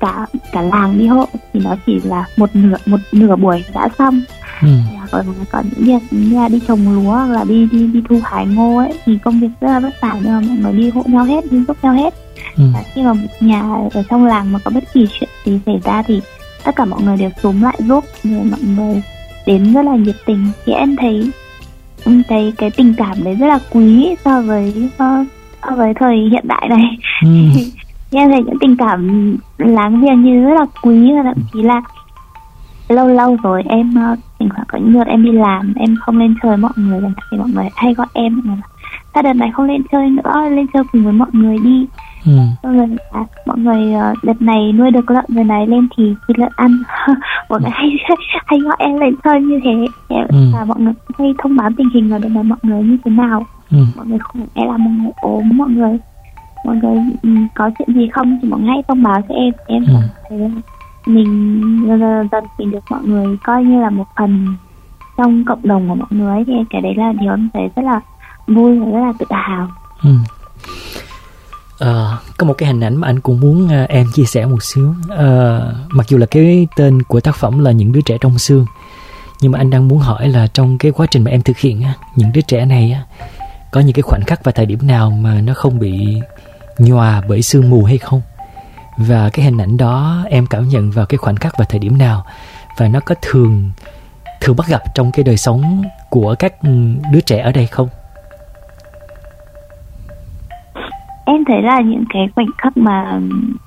cả 0.00 0.26
cả 0.52 0.62
làng 0.62 0.98
đi 0.98 1.06
hộ 1.06 1.26
thì 1.52 1.60
nó 1.60 1.76
chỉ 1.86 2.00
là 2.04 2.24
một 2.36 2.56
nửa 2.56 2.76
một 2.86 3.00
nửa 3.12 3.36
buổi 3.36 3.64
đã 3.74 3.88
xong 3.98 4.22
ừ. 4.62 4.68
còn 5.10 5.26
còn 5.50 5.64
những 5.70 5.84
việc 5.84 6.06
như 6.10 6.36
là 6.36 6.48
đi 6.48 6.60
trồng 6.68 6.94
lúa 6.94 7.10
hoặc 7.10 7.30
là 7.30 7.44
đi 7.44 7.68
đi 7.72 7.86
đi 7.86 8.02
thu 8.08 8.20
hái 8.24 8.46
ngô 8.46 8.78
ấy 8.78 8.92
thì 9.04 9.18
công 9.18 9.40
việc 9.40 9.48
rất 9.60 9.68
là 9.68 9.80
vất 9.80 10.00
vả 10.00 10.14
nhưng 10.22 10.32
mà 10.32 10.40
mọi 10.40 10.56
người 10.62 10.72
đi 10.72 10.90
hộ 10.90 11.02
nhau 11.06 11.24
hết 11.24 11.52
đi 11.52 11.64
giúp 11.68 11.76
nhau 11.82 11.92
hết 11.92 12.14
ừ. 12.56 12.64
khi 12.94 13.02
mà 13.02 13.12
một 13.12 13.28
nhà 13.40 13.60
ở 13.92 14.02
trong 14.10 14.26
làng 14.26 14.52
mà 14.52 14.58
có 14.64 14.70
bất 14.70 14.84
kỳ 14.92 15.06
chuyện 15.20 15.28
gì 15.44 15.60
xảy 15.66 15.80
ra 15.84 16.02
thì 16.02 16.20
tất 16.64 16.76
cả 16.76 16.84
mọi 16.84 17.02
người 17.02 17.16
đều 17.16 17.30
xuống 17.42 17.62
lại 17.62 17.76
giúp 17.78 18.04
rồi 18.24 18.44
mọi 18.44 18.60
người 18.76 19.02
đến 19.46 19.74
rất 19.74 19.82
là 19.82 19.96
nhiệt 19.96 20.16
tình. 20.26 20.46
Thì 20.66 20.72
em 20.72 20.96
thấy 20.96 21.30
cái 22.28 22.52
cái 22.58 22.70
tình 22.70 22.94
cảm 22.96 23.24
đấy 23.24 23.34
rất 23.34 23.46
là 23.46 23.58
quý 23.70 24.14
so 24.24 24.40
với 24.40 24.74
uh, 24.86 25.26
so 25.62 25.76
với 25.76 25.94
thời 25.94 26.16
hiện 26.16 26.48
đại 26.48 26.68
này. 26.68 26.98
Ừ. 27.22 27.28
em 28.10 28.30
thấy 28.30 28.42
những 28.42 28.58
tình 28.60 28.76
cảm 28.76 29.36
láng 29.58 30.00
giềng 30.00 30.22
như 30.22 30.42
rất 30.44 30.54
là 30.54 30.66
quý 30.82 31.12
và 31.16 31.22
thậm 31.22 31.42
chí 31.52 31.62
là 31.62 31.82
lâu 32.88 33.08
lâu 33.08 33.36
rồi 33.42 33.62
em 33.68 33.94
uh, 34.12 34.18
thỉnh 34.38 34.48
thoảng 34.48 34.64
có 34.68 34.78
những 34.78 34.92
đợt 34.92 35.06
em 35.06 35.24
đi 35.24 35.32
làm 35.32 35.74
em 35.76 35.96
không 36.00 36.18
lên 36.18 36.34
chơi 36.42 36.56
mọi 36.56 36.72
người 36.76 37.00
thì 37.30 37.38
mọi 37.38 37.48
người 37.48 37.68
hay 37.76 37.94
gọi 37.94 38.06
em 38.12 38.40
mọi 38.44 38.46
người 38.46 38.62
ta 39.12 39.22
đợt 39.22 39.32
này 39.32 39.50
không 39.54 39.66
lên 39.66 39.82
chơi 39.92 40.10
nữa 40.10 40.48
lên 40.50 40.66
chơi 40.74 40.82
cùng 40.92 41.04
với 41.04 41.12
mọi 41.12 41.28
người 41.32 41.58
đi 41.58 41.86
Ừ. 42.26 42.32
rồi 42.62 42.88
à, 43.10 43.20
mọi 43.46 43.58
người 43.58 43.94
uh, 43.94 44.24
đợt 44.24 44.42
này 44.42 44.72
nuôi 44.72 44.90
được 44.90 45.10
lợn 45.10 45.24
rồi 45.28 45.44
này 45.44 45.66
lên 45.66 45.88
thì 45.96 46.14
thịt 46.28 46.38
lợn 46.38 46.52
ăn 46.56 46.82
mọi 47.48 47.60
người 47.60 47.70
hay 47.70 47.90
hay 48.46 48.58
gọi 48.60 48.76
em 48.78 48.98
lên 49.00 49.14
chơi 49.24 49.40
như 49.42 49.60
thế 49.64 49.70
em, 50.08 50.26
Ừ. 50.28 50.36
và 50.52 50.64
mọi 50.64 50.80
người 50.80 50.92
hay 51.18 51.34
thông 51.42 51.56
báo 51.56 51.70
tình 51.76 51.88
hình 51.94 52.10
là 52.10 52.18
đợt 52.18 52.28
này 52.28 52.42
mọi 52.44 52.58
người 52.62 52.82
như 52.82 52.96
thế 53.04 53.10
nào 53.10 53.46
Ừ. 53.70 53.78
mọi 53.96 54.06
người 54.06 54.18
khỏe 54.18 54.42
hay 54.56 54.66
là 54.66 54.76
mọi 54.76 54.92
người 55.02 55.12
ốm 55.20 55.48
mọi 55.54 55.68
người 55.68 55.98
mọi 56.64 56.76
người 56.76 56.96
ừ, 57.22 57.30
có 57.54 57.70
chuyện 57.78 57.88
gì 57.94 58.08
không 58.12 58.38
thì 58.42 58.48
mọi 58.48 58.60
người 58.60 58.68
hãy 58.68 58.82
thông 58.88 59.02
báo 59.02 59.20
cho 59.28 59.34
em 59.34 59.52
em 59.66 59.84
Ừ. 59.88 59.94
thấy 60.28 60.38
mình 61.06 61.26
dần 61.88 62.00
dần 62.00 62.28
dần 62.32 62.44
mình 62.58 62.70
được 62.70 62.84
mọi 62.90 63.00
người 63.04 63.36
coi 63.44 63.64
như 63.64 63.80
là 63.80 63.90
một 63.90 64.04
phần 64.18 64.46
trong 65.16 65.44
cộng 65.44 65.60
đồng 65.62 65.88
của 65.88 65.94
mọi 65.94 66.08
người 66.10 66.30
ấy. 66.34 66.44
thì 66.46 66.52
cái 66.70 66.80
đấy 66.82 66.94
là 66.96 67.12
điều 67.20 67.30
em 67.32 67.48
thấy 67.54 67.68
rất 67.76 67.82
là 67.82 68.00
vui 68.46 68.78
và 68.78 68.86
rất 68.86 69.00
là 69.06 69.12
tự 69.18 69.26
hào 69.30 69.68
Ừ. 70.04 70.10
Ờ, 71.78 72.18
có 72.38 72.46
một 72.46 72.54
cái 72.58 72.66
hình 72.66 72.80
ảnh 72.80 72.96
mà 72.96 73.08
anh 73.08 73.20
cũng 73.20 73.40
muốn 73.40 73.68
ờ, 73.68 73.84
em 73.88 74.06
chia 74.14 74.24
sẻ 74.24 74.46
một 74.46 74.62
xíu. 74.62 74.94
Ờ, 75.08 75.74
mặc 75.88 76.08
dù 76.08 76.18
là 76.18 76.26
cái 76.26 76.66
tên 76.76 77.02
của 77.02 77.20
tác 77.20 77.36
phẩm 77.36 77.64
là 77.64 77.70
những 77.70 77.92
đứa 77.92 78.00
trẻ 78.00 78.18
trong 78.20 78.38
xương 78.38 78.66
nhưng 79.40 79.52
mà 79.52 79.58
anh 79.58 79.70
đang 79.70 79.88
muốn 79.88 79.98
hỏi 79.98 80.28
là 80.28 80.46
trong 80.46 80.78
cái 80.78 80.92
quá 80.92 81.06
trình 81.10 81.24
mà 81.24 81.30
em 81.30 81.42
thực 81.42 81.58
hiện 81.58 81.82
á, 81.82 81.94
những 82.16 82.32
đứa 82.32 82.40
trẻ 82.40 82.64
này 82.64 82.92
á, 82.92 83.02
có 83.70 83.80
những 83.80 83.92
cái 83.92 84.02
khoảnh 84.02 84.24
khắc 84.26 84.44
và 84.44 84.52
thời 84.52 84.66
điểm 84.66 84.86
nào 84.86 85.10
mà 85.10 85.40
nó 85.40 85.54
không 85.54 85.78
bị 85.78 86.20
nhòa 86.78 87.22
bởi 87.28 87.42
sương 87.42 87.70
mù 87.70 87.84
hay 87.84 87.98
không? 87.98 88.22
Và 88.96 89.28
cái 89.28 89.44
hình 89.44 89.58
ảnh 89.58 89.76
đó 89.76 90.24
em 90.30 90.46
cảm 90.46 90.68
nhận 90.68 90.90
vào 90.90 91.06
cái 91.06 91.18
khoảnh 91.18 91.36
khắc 91.36 91.58
và 91.58 91.64
thời 91.64 91.78
điểm 91.78 91.98
nào? 91.98 92.24
Và 92.76 92.88
nó 92.88 93.00
có 93.00 93.14
thường 93.22 93.70
thường 94.40 94.56
bắt 94.56 94.66
gặp 94.68 94.82
trong 94.94 95.12
cái 95.12 95.24
đời 95.24 95.36
sống 95.36 95.82
của 96.10 96.34
các 96.38 96.62
ừ, 96.62 96.70
đứa 97.12 97.20
trẻ 97.20 97.38
ở 97.38 97.52
đây 97.52 97.66
không? 97.66 97.88
Em 101.24 101.44
thấy 101.44 101.62
là 101.62 101.80
những 101.80 102.04
cái 102.08 102.28
khoảnh 102.34 102.46
khắc 102.58 102.76
mà 102.76 103.20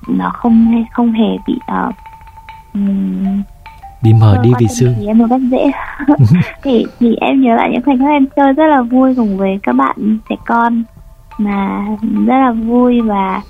nó 0.08 0.30
không 0.30 0.84
không 0.92 1.12
hề 1.12 1.38
bị 1.46 1.58
uh, 1.88 1.94
um, 2.74 3.42
bị 4.02 4.12
mờ 4.12 4.40
đi 4.42 4.50
vì 4.58 4.68
sương 4.68 4.94
thì 4.98 5.06
em 5.06 5.28
cách 5.30 5.40
dễ. 5.50 5.70
Thì 6.62 6.86
thì 7.00 7.16
em 7.20 7.40
nhớ 7.40 7.54
lại 7.54 7.70
những 7.72 7.82
khoảnh 7.82 7.98
khắc 7.98 8.08
em 8.08 8.26
chơi 8.36 8.52
rất 8.52 8.66
là 8.66 8.82
vui 8.82 9.14
cùng 9.14 9.36
với 9.36 9.58
các 9.62 9.72
bạn 9.72 10.18
trẻ 10.28 10.36
con 10.46 10.82
mà 11.38 11.86
rất 12.26 12.38
là 12.38 12.52
vui 12.52 13.00
và 13.00 13.42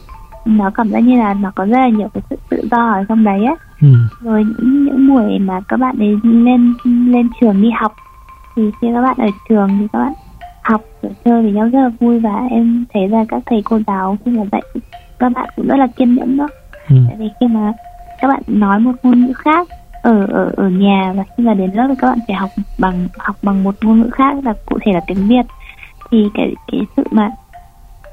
nó 0.45 0.71
cảm 0.71 0.89
giác 0.89 1.01
như 1.01 1.19
là 1.19 1.35
nó 1.35 1.51
có 1.55 1.65
rất 1.65 1.79
là 1.79 1.89
nhiều 1.89 2.09
cái 2.15 2.23
sự 2.31 2.37
tự 2.49 2.69
do 2.71 2.93
ở 2.93 3.05
trong 3.09 3.25
đấy 3.25 3.45
á. 3.45 3.55
Ừ. 3.81 3.89
rồi 4.21 4.45
những 4.45 4.85
những 4.85 5.09
buổi 5.09 5.39
mà 5.39 5.61
các 5.69 5.77
bạn 5.77 5.99
ấy 5.99 6.17
lên 6.23 6.75
lên 6.85 7.29
trường 7.41 7.63
đi 7.63 7.71
học 7.71 7.93
thì 8.57 8.71
khi 8.81 8.89
các 8.95 9.03
bạn 9.03 9.17
ở 9.19 9.27
trường 9.49 9.69
thì 9.81 9.87
các 9.93 9.99
bạn 9.99 10.13
học 10.69 10.83
rồi 11.03 11.13
chơi 11.25 11.43
với 11.43 11.53
nhau 11.53 11.69
rất 11.69 11.81
là 11.81 11.91
vui 12.01 12.19
và 12.19 12.47
em 12.51 12.85
thấy 12.95 13.09
là 13.09 13.25
các 13.29 13.43
thầy 13.47 13.63
cô 13.65 13.81
giáo 13.87 14.19
khi 14.25 14.31
mà 14.31 14.45
dạy 14.53 14.63
các 15.19 15.33
bạn 15.33 15.49
cũng 15.57 15.67
rất 15.67 15.77
là 15.77 15.87
kiên 15.87 16.15
nhẫn 16.15 16.37
đó. 16.37 16.49
Ừ. 16.89 16.97
tại 17.09 17.17
vì 17.19 17.29
khi 17.41 17.47
mà 17.47 17.73
các 18.21 18.29
bạn 18.29 18.43
nói 18.47 18.79
một 18.79 18.93
ngôn 19.03 19.27
ngữ 19.27 19.33
khác 19.33 19.69
ở 20.03 20.27
ở 20.27 20.53
ở 20.57 20.69
nhà 20.69 21.13
và 21.17 21.25
khi 21.37 21.45
mà 21.45 21.55
đến 21.55 21.71
lớp 21.75 21.87
thì 21.89 21.95
các 21.99 22.09
bạn 22.09 22.19
phải 22.27 22.37
học 22.37 22.51
bằng 22.79 23.09
học 23.19 23.37
bằng 23.43 23.65
một 23.65 23.75
ngôn 23.83 24.01
ngữ 24.01 24.11
khác 24.13 24.37
là 24.45 24.55
cụ 24.67 24.79
thể 24.83 24.93
là 24.93 25.01
tiếng 25.07 25.29
Việt 25.29 25.47
thì 26.11 26.29
cái 26.35 26.55
cái 26.73 26.81
sự 26.97 27.05
mà 27.11 27.31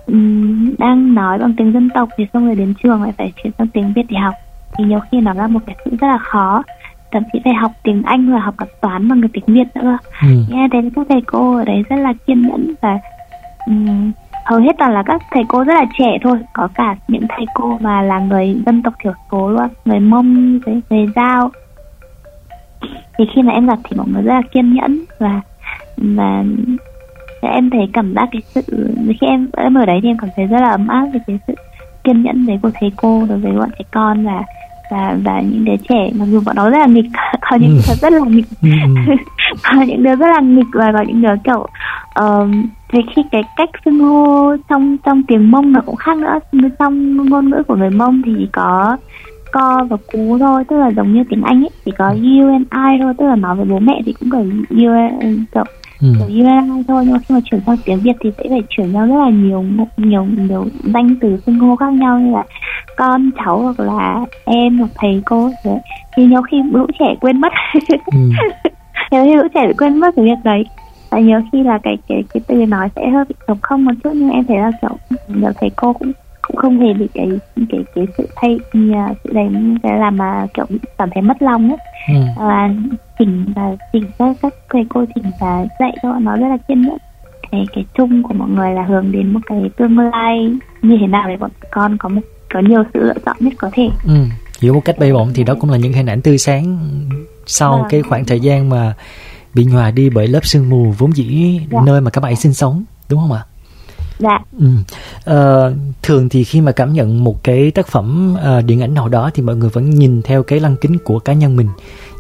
ừm, 0.06 0.76
đang 0.78 1.15
nói 1.15 1.38
bằng 1.38 1.54
tiếng 1.58 1.74
dân 1.74 1.89
tộc 1.89 2.10
thì 2.18 2.28
xong 2.34 2.46
rồi 2.46 2.56
đến 2.56 2.74
trường 2.84 3.04
lại 3.04 3.12
phải 3.18 3.34
chuyển 3.44 3.54
sang 3.58 3.68
tiếng 3.68 3.94
Việt 3.96 4.06
để 4.10 4.18
học. 4.18 4.36
Thì 4.78 4.84
nhiều 4.84 5.00
khi 5.12 5.22
nó 5.22 5.34
là 5.34 5.48
một 5.48 5.60
cái 5.65 5.76
sự 5.86 5.91
rất 6.02 6.08
là 6.08 6.18
khó 6.18 6.63
thậm 7.15 7.23
chí 7.34 7.39
phải 7.43 7.54
học 7.54 7.71
tiếng 7.84 8.04
Anh 8.06 8.34
và 8.34 8.39
học 8.39 8.56
cả 8.58 8.65
toán 8.82 9.10
bằng 9.10 9.21
cái 9.21 9.30
tiếng 9.34 9.56
Việt 9.56 9.67
nữa. 9.75 9.97
Ừ. 10.21 10.28
nghe 10.49 10.67
thấy 10.71 10.91
các 10.95 11.08
thầy 11.10 11.21
cô 11.25 11.58
ở 11.58 11.65
đấy 11.65 11.84
rất 11.89 11.95
là 11.95 12.13
kiên 12.28 12.41
nhẫn 12.41 12.73
và 12.82 12.99
ừm, 13.65 14.12
hầu 14.45 14.60
hết 14.60 14.71
toàn 14.78 14.93
là 14.93 15.04
các 15.04 15.21
thầy 15.32 15.43
cô 15.47 15.63
rất 15.63 15.73
là 15.73 15.86
trẻ 15.97 16.17
thôi. 16.23 16.38
Có 16.54 16.67
cả 16.75 16.95
những 17.08 17.25
thầy 17.30 17.45
cô 17.54 17.78
mà 17.82 18.01
là 18.01 18.19
người 18.19 18.56
dân 18.65 18.84
tộc 18.84 18.93
thiểu 19.04 19.13
số 19.32 19.49
luôn 19.49 19.67
người 19.86 19.99
mông 19.99 20.60
người, 20.60 20.82
người 20.89 21.08
giao. 21.15 21.51
Thì 23.17 23.25
khi 23.36 23.41
mà 23.41 23.54
em 23.54 23.67
gặp 23.67 23.80
thì 23.84 23.97
mọi 23.97 24.08
người 24.08 24.23
rất 24.23 24.34
là 24.34 24.41
kiên 24.51 24.73
nhẫn 24.73 24.99
và 25.19 25.41
và 25.97 26.43
em 27.41 27.69
thấy 27.69 27.89
cảm 27.93 28.13
giác 28.15 28.30
cái 28.32 28.41
sự 28.41 28.89
khi 29.08 29.28
em 29.28 29.47
em 29.58 29.78
ở 29.78 29.86
đấy 29.86 29.99
thì 30.04 30.10
em 30.10 30.17
cảm 30.17 30.30
thấy 30.36 30.45
rất 30.45 30.62
là 30.62 30.69
ấm 30.69 30.88
áp 30.88 31.06
về 31.13 31.19
cái 31.28 31.39
sự 31.47 31.54
kiên 32.04 32.23
nhẫn 32.23 32.45
với 32.45 32.60
của 32.62 32.71
thầy 32.73 32.91
cô 32.95 33.25
đối 33.30 33.38
với 33.38 33.51
bọn 33.51 33.69
trẻ 33.80 33.86
con 33.91 34.25
và 34.25 34.43
và 34.89 35.17
và 35.24 35.41
những 35.41 35.65
đứa 35.65 35.76
trẻ 35.89 36.10
mặc 36.15 36.26
dù 36.26 36.41
bọn 36.45 36.56
nó 36.56 36.69
rất 36.69 36.78
là 36.80 36.86
nghịch 36.88 37.06
có 37.50 37.56
những 37.58 37.69
Ừ. 37.71 37.82
đứa 37.88 37.95
rất 38.02 38.13
là 38.13 38.19
nghịch 38.28 38.45
Ừ. 38.62 38.69
ừ. 39.08 39.13
có 39.63 39.82
những 39.88 40.04
đứa 40.04 40.15
rất 40.15 40.28
là 40.28 40.39
nghịch 40.41 40.67
và 40.74 40.91
có 40.98 41.04
những 41.08 41.21
đứa 41.21 41.36
kiểu 41.43 41.67
uh, 42.19 42.50
thì 42.93 43.00
khi 43.15 43.21
cái 43.32 43.41
cách 43.56 43.69
xưng 43.86 44.00
hô 44.00 44.56
trong 44.69 44.98
trong 45.06 45.24
tiếng 45.28 45.52
mông 45.52 45.71
nó 45.71 45.82
cũng 45.86 45.95
khác 45.95 46.17
nữa 46.17 46.39
trong 46.80 47.17
ngôn 47.30 47.50
ngữ 47.50 47.63
của 47.67 47.76
người 47.76 47.89
mông 47.89 48.21
thì 48.26 48.48
có 48.54 48.98
co 49.52 49.84
và 49.89 49.98
cú 50.08 50.38
thôi 50.39 50.63
tức 50.69 50.76
là 50.78 50.91
giống 50.95 51.13
như 51.13 51.24
tiếng 51.30 51.41
anh 51.43 51.63
ấy 51.63 51.69
chỉ 51.86 51.91
có 51.98 52.06
you 52.10 52.52
and 52.52 52.65
I 52.91 53.02
thôi 53.02 53.13
tức 53.17 53.26
là 53.26 53.36
nói 53.36 53.56
với 53.56 53.65
bố 53.65 53.80
mẹ 53.80 54.02
thì 54.06 54.13
cũng 54.13 54.30
kiểu 54.32 54.41
you 54.88 54.93
and, 55.21 55.39
kiểu 55.54 55.63
Ừ. 56.01 56.08
kiểu 56.19 56.27
you 56.27 56.47
and 56.47 56.71
I 56.77 56.84
thôi 56.88 57.03
nhưng 57.05 57.13
mà 57.13 57.19
khi 57.19 57.34
mà 57.36 57.39
chuyển 57.45 57.62
sang 57.65 57.77
tiếng 57.86 58.01
Việt 58.03 58.15
thì 58.23 58.31
sẽ 58.38 58.43
phải 58.49 58.63
chuyển 58.69 58.93
giao 58.93 59.08
rất 59.08 59.15
là 59.15 59.29
nhiều 59.29 59.63
nhiều 59.97 60.25
nhiều 60.38 60.65
danh 60.93 61.15
từ 61.21 61.38
xưng 61.45 61.60
hô 61.60 61.75
khác 61.75 61.93
nhau 61.93 62.19
như 62.19 62.31
là 62.31 62.45
con 62.95 63.31
cháu 63.38 63.62
hoặc 63.62 63.79
là 63.79 64.25
em 64.45 64.77
hoặc 64.77 64.89
thầy 64.95 65.21
cô 65.25 65.51
rồi 65.63 65.77
thì 66.17 66.25
nhiều 66.25 66.41
khi 66.41 66.58
lũ 66.71 66.86
trẻ 66.99 67.15
quên 67.21 67.41
mất 67.41 67.53
Ừ. 68.12 68.19
nhiều 69.12 69.23
khi 69.25 69.36
lũ 69.36 69.47
trẻ 69.53 69.73
quên 69.77 69.97
mất 69.99 70.13
cái 70.15 70.25
việc 70.25 70.43
đấy 70.43 70.63
và 71.12 71.19
nhiều 71.19 71.39
khi 71.51 71.63
là 71.63 71.79
cái 71.84 71.97
cái 72.08 72.23
cái 72.34 72.43
từ 72.47 72.55
nói 72.55 72.89
sẽ 72.95 73.10
hơi 73.10 73.25
bị 73.29 73.36
trống 73.47 73.60
không 73.62 73.86
một 73.86 73.91
chút 74.03 74.12
nhưng 74.15 74.29
em 74.29 74.45
thấy 74.47 74.58
là 74.58 74.71
kiểu 74.81 74.97
nhiều 75.27 75.51
thầy 75.62 75.69
cô 75.75 75.93
cũng 75.93 76.12
cũng 76.47 76.55
không 76.58 76.79
hề 76.79 76.93
bị 76.93 77.08
cái 77.13 77.29
cái 77.71 77.84
cái 77.95 78.05
sự 78.17 78.27
thay 78.36 78.60
à, 78.93 79.13
sự 79.23 79.34
đấy 79.34 79.47
cái 79.84 79.99
làm 79.99 80.17
mà 80.17 80.47
kiểu 80.53 80.65
cảm 80.97 81.10
thấy 81.13 81.21
mất 81.21 81.41
lòng 81.41 81.69
ấy 81.69 81.77
Ừ. 82.08 82.13
và 82.38 82.69
chỉnh 83.19 83.45
và 83.55 83.75
chỉnh 83.93 84.03
các 84.19 84.36
các 84.41 84.53
thầy 84.73 84.86
cô 84.89 85.05
chỉnh 85.15 85.23
và 85.41 85.65
dạy 85.79 85.91
cho 86.03 86.12
bọn 86.12 86.23
nó 86.23 86.36
rất 86.36 86.47
là 86.47 86.58
kiên 86.67 86.81
nhẫn 86.81 86.97
cái 87.51 87.65
cái 87.75 87.86
chung 87.97 88.23
của 88.23 88.34
mọi 88.34 88.49
người 88.49 88.71
là 88.73 88.84
hướng 88.86 89.12
đến 89.12 89.34
một 89.34 89.39
cái 89.45 89.62
tương 89.77 89.99
lai 89.99 90.51
như 90.81 90.97
thế 91.01 91.08
nào 91.08 91.27
để 91.29 91.38
bọn 91.38 91.51
con 91.71 91.97
có 91.97 92.10
một 92.10 92.21
có 92.53 92.60
nhiều 92.60 92.84
sự 92.93 92.99
lựa 93.03 93.13
chọn 93.25 93.36
nhất 93.39 93.53
có 93.58 93.69
thể 93.73 93.89
Ừ. 94.08 94.13
Hiểu 94.62 94.73
một 94.73 94.81
cách 94.86 94.95
bay 94.99 95.13
bổng 95.13 95.31
thì 95.36 95.43
đó 95.43 95.55
cũng 95.60 95.69
là 95.69 95.77
những 95.77 95.93
hình 95.93 96.05
ảnh 96.05 96.21
tươi 96.21 96.38
sáng 96.38 96.77
sau 97.45 97.71
Vâng. 97.77 97.86
cái 97.89 98.01
khoảng 98.01 98.25
thời 98.25 98.39
gian 98.39 98.69
mà 98.69 98.93
bị 99.53 99.65
nhòa 99.65 99.91
đi 99.91 100.10
bởi 100.10 100.27
lớp 100.27 100.45
sương 100.45 100.69
mù 100.69 100.93
vốn 100.97 101.12
dĩ 101.15 101.60
Dạ. 101.71 101.79
nơi 101.86 102.01
mà 102.01 102.10
các 102.12 102.21
bạn 102.21 102.36
sinh 102.36 102.53
sống 102.53 102.84
đúng 103.10 103.19
không 103.19 103.31
ạ? 103.31 103.43
Dạ. 104.19 104.39
Ừ. 104.60 104.67
Ờ, 105.23 105.73
thường 106.01 106.30
thì 106.30 106.43
khi 106.43 106.62
mà 106.62 106.71
cảm 106.71 106.93
nhận 106.93 107.23
một 107.23 107.43
cái 107.43 107.71
tác 107.71 107.88
phẩm 107.88 108.36
ờ, 108.41 108.62
điện 108.62 108.82
ảnh 108.82 108.93
nào 108.93 109.10
đó 109.10 109.30
thì 109.34 109.43
mọi 109.43 109.56
người 109.56 109.69
vẫn 109.69 109.89
nhìn 109.89 110.21
theo 110.21 110.43
cái 110.43 110.60
lăng 110.60 110.75
kính 110.78 110.97
của 111.04 111.19
cá 111.19 111.34
nhân 111.34 111.56
mình 111.56 111.67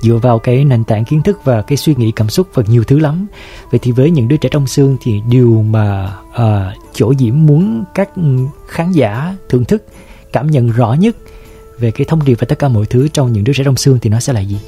dựa 0.01 0.15
vào 0.15 0.39
cái 0.39 0.65
nền 0.65 0.83
tảng 0.83 1.05
kiến 1.05 1.21
thức 1.21 1.39
và 1.43 1.61
cái 1.61 1.77
suy 1.77 1.95
nghĩ 1.97 2.11
cảm 2.11 2.29
xúc 2.29 2.47
và 2.53 2.63
nhiều 2.67 2.83
thứ 2.83 2.99
lắm. 2.99 3.27
Vậy 3.71 3.79
thì 3.83 3.91
với 3.91 4.11
những 4.11 4.27
đứa 4.27 4.37
trẻ 4.37 4.49
trong 4.51 4.67
xương 4.67 4.97
thì 5.01 5.21
điều 5.29 5.61
mà 5.69 6.13
ờ, 6.33 6.73
chỗ 6.93 7.13
diễm 7.19 7.45
muốn 7.45 7.83
các 7.95 8.09
khán 8.67 8.91
giả 8.91 9.35
thưởng 9.49 9.65
thức 9.65 9.85
cảm 10.33 10.51
nhận 10.51 10.71
rõ 10.71 10.93
nhất 10.93 11.15
về 11.79 11.91
cái 11.91 12.05
thông 12.05 12.25
điệp 12.25 12.35
và 12.39 12.45
tất 12.49 12.59
cả 12.59 12.67
mọi 12.67 12.85
thứ 12.85 13.07
trong 13.07 13.33
những 13.33 13.43
đứa 13.43 13.53
trẻ 13.53 13.63
trong 13.63 13.75
xương 13.75 13.99
thì 14.01 14.09
nó 14.09 14.19
sẽ 14.19 14.33
là 14.33 14.39
gì? 14.39 14.59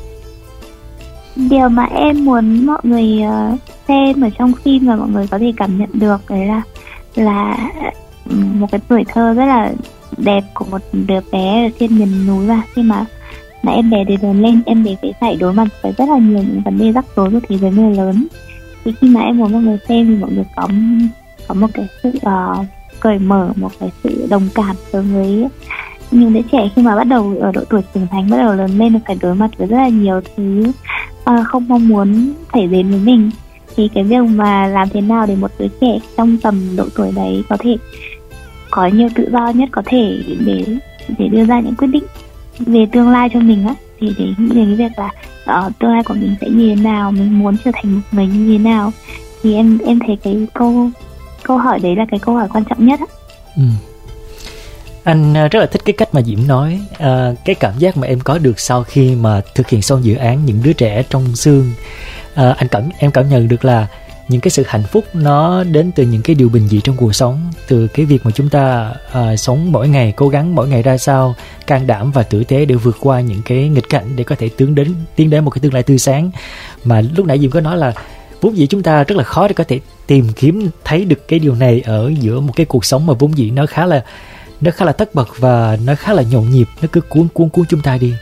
Điều 1.35 1.69
mà 1.69 1.83
em 1.83 2.25
muốn 2.25 2.65
mọi 2.65 2.79
người 2.83 3.21
xem 3.87 4.21
ở 4.21 4.29
trong 4.37 4.53
phim 4.63 4.87
và 4.87 4.95
mọi 4.95 5.09
người 5.09 5.27
có 5.27 5.39
thể 5.39 5.53
cảm 5.57 5.77
nhận 5.77 5.89
được 5.93 6.17
đấy 6.29 6.45
là 6.45 6.61
là 7.17 7.71
một 8.59 8.67
cái 8.71 8.81
tuổi 8.87 9.03
thơ 9.07 9.33
rất 9.33 9.45
là 9.45 9.71
đẹp 10.17 10.43
của 10.53 10.65
một 10.71 10.81
đứa 10.93 11.19
bé 11.31 11.65
ở 11.65 11.69
trên 11.79 11.99
miền 11.99 12.27
núi 12.27 12.45
và 12.45 12.61
khi 12.73 12.81
mà 12.81 13.05
mà 13.63 13.71
em 13.71 13.89
bé 13.89 14.03
để 14.03 14.17
lớn 14.21 14.41
lên 14.41 14.61
em 14.65 14.83
bé 14.83 14.95
phải 15.01 15.13
phải 15.19 15.35
đối 15.35 15.53
mặt 15.53 15.67
với 15.81 15.93
rất 15.97 16.09
là 16.09 16.17
nhiều 16.17 16.43
những 16.43 16.61
vấn 16.65 16.77
đề 16.77 16.91
rắc 16.91 17.05
rối 17.15 17.31
của 17.31 17.39
thế 17.49 17.57
giới 17.57 17.71
người 17.71 17.95
lớn. 17.95 18.27
Thì 18.85 18.93
khi 19.01 19.09
mà 19.09 19.21
em 19.21 19.37
muốn 19.37 19.53
mọi 19.53 19.61
người 19.61 19.77
xem 19.87 20.07
thì 20.07 20.15
mọi 20.15 20.31
người 20.31 20.45
có 20.55 20.67
có 21.47 21.53
một 21.53 21.67
cái 21.73 21.87
sự 22.03 22.09
uh, 22.09 22.65
cởi 22.99 23.19
mở 23.19 23.51
một 23.55 23.71
cái 23.79 23.89
sự 24.03 24.27
đồng 24.29 24.49
cảm 24.55 24.75
đối 24.93 25.01
với 25.01 25.47
những 26.11 26.33
đứa 26.33 26.41
trẻ 26.51 26.69
khi 26.75 26.81
mà 26.81 26.95
bắt 26.95 27.03
đầu 27.03 27.37
ở 27.41 27.51
độ 27.51 27.61
tuổi 27.69 27.81
trưởng 27.93 28.07
thành 28.11 28.29
bắt 28.29 28.37
đầu 28.37 28.53
lớn 28.53 28.77
lên 28.77 28.99
phải 29.07 29.17
đối 29.21 29.35
mặt 29.35 29.49
với 29.57 29.67
rất 29.67 29.77
là 29.77 29.89
nhiều 29.89 30.21
thứ 30.37 30.71
uh, 31.19 31.47
không 31.47 31.67
mong 31.67 31.87
muốn 31.87 32.33
xảy 32.53 32.67
đến 32.67 32.89
với 32.89 32.99
mình 32.99 33.31
thì 33.77 33.89
cái 33.93 34.03
việc 34.03 34.23
mà 34.29 34.67
làm 34.67 34.89
thế 34.89 35.01
nào 35.01 35.25
để 35.25 35.35
một 35.35 35.51
đứa 35.59 35.67
trẻ 35.81 35.99
trong 36.17 36.37
tầm 36.37 36.75
độ 36.75 36.85
tuổi 36.95 37.11
đấy 37.15 37.43
có 37.49 37.57
thể 37.59 37.77
có 38.71 38.87
nhiều 38.87 39.09
tự 39.15 39.29
do 39.31 39.49
nhất 39.55 39.69
có 39.71 39.81
thể 39.85 40.19
để 40.45 40.65
để 41.17 41.27
đưa 41.27 41.45
ra 41.45 41.59
những 41.59 41.75
quyết 41.75 41.87
định 41.87 42.03
về 42.59 42.85
tương 42.91 43.09
lai 43.09 43.29
cho 43.33 43.39
mình 43.39 43.67
á? 43.67 43.75
Thì 43.99 44.13
để 44.17 44.25
nghĩ 44.37 44.55
đến 44.55 44.77
cái 44.77 44.87
việc 44.87 44.93
là 44.97 45.11
uh, 45.67 45.79
tương 45.79 45.91
lai 45.91 46.03
của 46.03 46.13
mình 46.13 46.35
sẽ 46.41 46.49
như 46.49 46.75
thế 46.75 46.81
nào 46.81 47.11
mình 47.11 47.39
muốn 47.39 47.55
trở 47.65 47.71
thành 47.73 47.95
một 47.95 48.01
người 48.11 48.27
như 48.27 48.57
thế 48.57 48.63
nào? 48.63 48.91
Thì 49.43 49.55
em 49.55 49.77
em 49.85 49.99
thấy 50.07 50.17
cái 50.23 50.47
câu 50.53 50.89
câu 51.43 51.57
hỏi 51.57 51.79
đấy 51.79 51.95
là 51.95 52.05
cái 52.11 52.19
câu 52.19 52.35
hỏi 52.35 52.47
quan 52.53 52.63
trọng 52.63 52.85
nhất 52.85 52.99
á. 52.99 53.05
Ừ. 53.55 53.63
anh 55.03 55.33
ờ, 55.33 55.47
rất 55.47 55.59
là 55.59 55.65
thích 55.65 55.81
cái 55.85 55.93
cách 55.93 56.13
mà 56.13 56.21
diễm 56.21 56.47
nói 56.47 56.79
à, 56.97 57.33
cái 57.45 57.55
cảm 57.55 57.73
giác 57.79 57.97
mà 57.97 58.07
em 58.07 58.19
có 58.19 58.37
được 58.37 58.59
sau 58.59 58.83
khi 58.83 59.15
mà 59.15 59.41
thực 59.55 59.69
hiện 59.69 59.81
xong 59.81 60.03
dự 60.03 60.15
án 60.15 60.45
những 60.45 60.59
đứa 60.63 60.73
trẻ 60.73 61.03
trong 61.09 61.35
xương 61.35 61.71
à, 62.37 62.55
anh 62.57 62.67
cảm 62.67 62.83
em 62.97 63.11
cảm 63.11 63.29
nhận 63.29 63.47
được 63.47 63.65
là 63.65 63.87
những 64.27 64.41
cái 64.41 64.51
sự 64.51 64.63
hạnh 64.67 64.83
phúc 64.83 65.05
nó 65.13 65.63
đến 65.63 65.91
từ 65.95 66.03
những 66.03 66.21
cái 66.21 66.35
điều 66.35 66.49
bình 66.49 66.67
dị 66.67 66.81
trong 66.81 66.97
cuộc 66.97 67.15
sống 67.15 67.51
từ 67.67 67.87
cái 67.87 68.05
việc 68.05 68.25
mà 68.25 68.31
chúng 68.31 68.49
ta 68.49 68.93
à, 69.11 69.35
sống 69.35 69.71
mỗi 69.71 69.89
ngày 69.89 70.13
cố 70.15 70.29
gắng 70.29 70.55
mỗi 70.55 70.67
ngày 70.67 70.83
ra 70.83 70.97
sao 70.97 71.35
can 71.67 71.87
đảm 71.87 72.11
và 72.11 72.23
tử 72.23 72.43
tế 72.43 72.65
để 72.65 72.75
vượt 72.75 72.97
qua 72.99 73.21
những 73.21 73.41
cái 73.45 73.69
nghịch 73.69 73.89
cảnh 73.89 74.15
để 74.15 74.23
có 74.23 74.35
thể 74.35 74.49
tiến 74.57 74.75
đến 74.75 74.95
tiến 75.15 75.29
đến 75.29 75.45
một 75.45 75.51
cái 75.51 75.59
tương 75.59 75.73
lai 75.73 75.83
tươi 75.83 75.97
sáng. 75.97 76.31
Mà 76.83 77.01
lúc 77.01 77.25
nãy 77.25 77.39
diệm 77.39 77.51
có 77.51 77.61
nói 77.61 77.77
là 77.77 77.93
vốn 78.41 78.57
dĩ 78.57 78.67
chúng 78.67 78.83
ta 78.83 79.03
rất 79.03 79.15
là 79.15 79.23
khó 79.23 79.47
để 79.47 79.53
có 79.53 79.63
thể 79.63 79.79
tìm 80.07 80.27
kiếm 80.35 80.69
thấy 80.83 81.05
được 81.05 81.27
cái 81.27 81.39
điều 81.39 81.55
này 81.55 81.81
ở 81.85 82.11
giữa 82.19 82.39
một 82.39 82.53
cái 82.55 82.65
cuộc 82.65 82.85
sống 82.85 83.05
mà 83.05 83.13
vốn 83.13 83.37
dĩ 83.37 83.51
nó 83.51 83.65
khá 83.65 83.85
là 83.85 84.03
nó 84.61 84.71
khá 84.71 84.85
là 84.85 84.91
tất 84.91 85.15
bật 85.15 85.29
và 85.39 85.77
nó 85.85 85.95
khá 85.95 86.13
là 86.13 86.23
nhộn 86.31 86.49
nhịp 86.49 86.67
nó 86.81 86.87
cứ 86.91 87.01
cuốn 87.01 87.27
cuốn 87.33 87.49
cuốn 87.49 87.65
chúng 87.69 87.81
ta 87.81 87.97
đi 87.97 88.13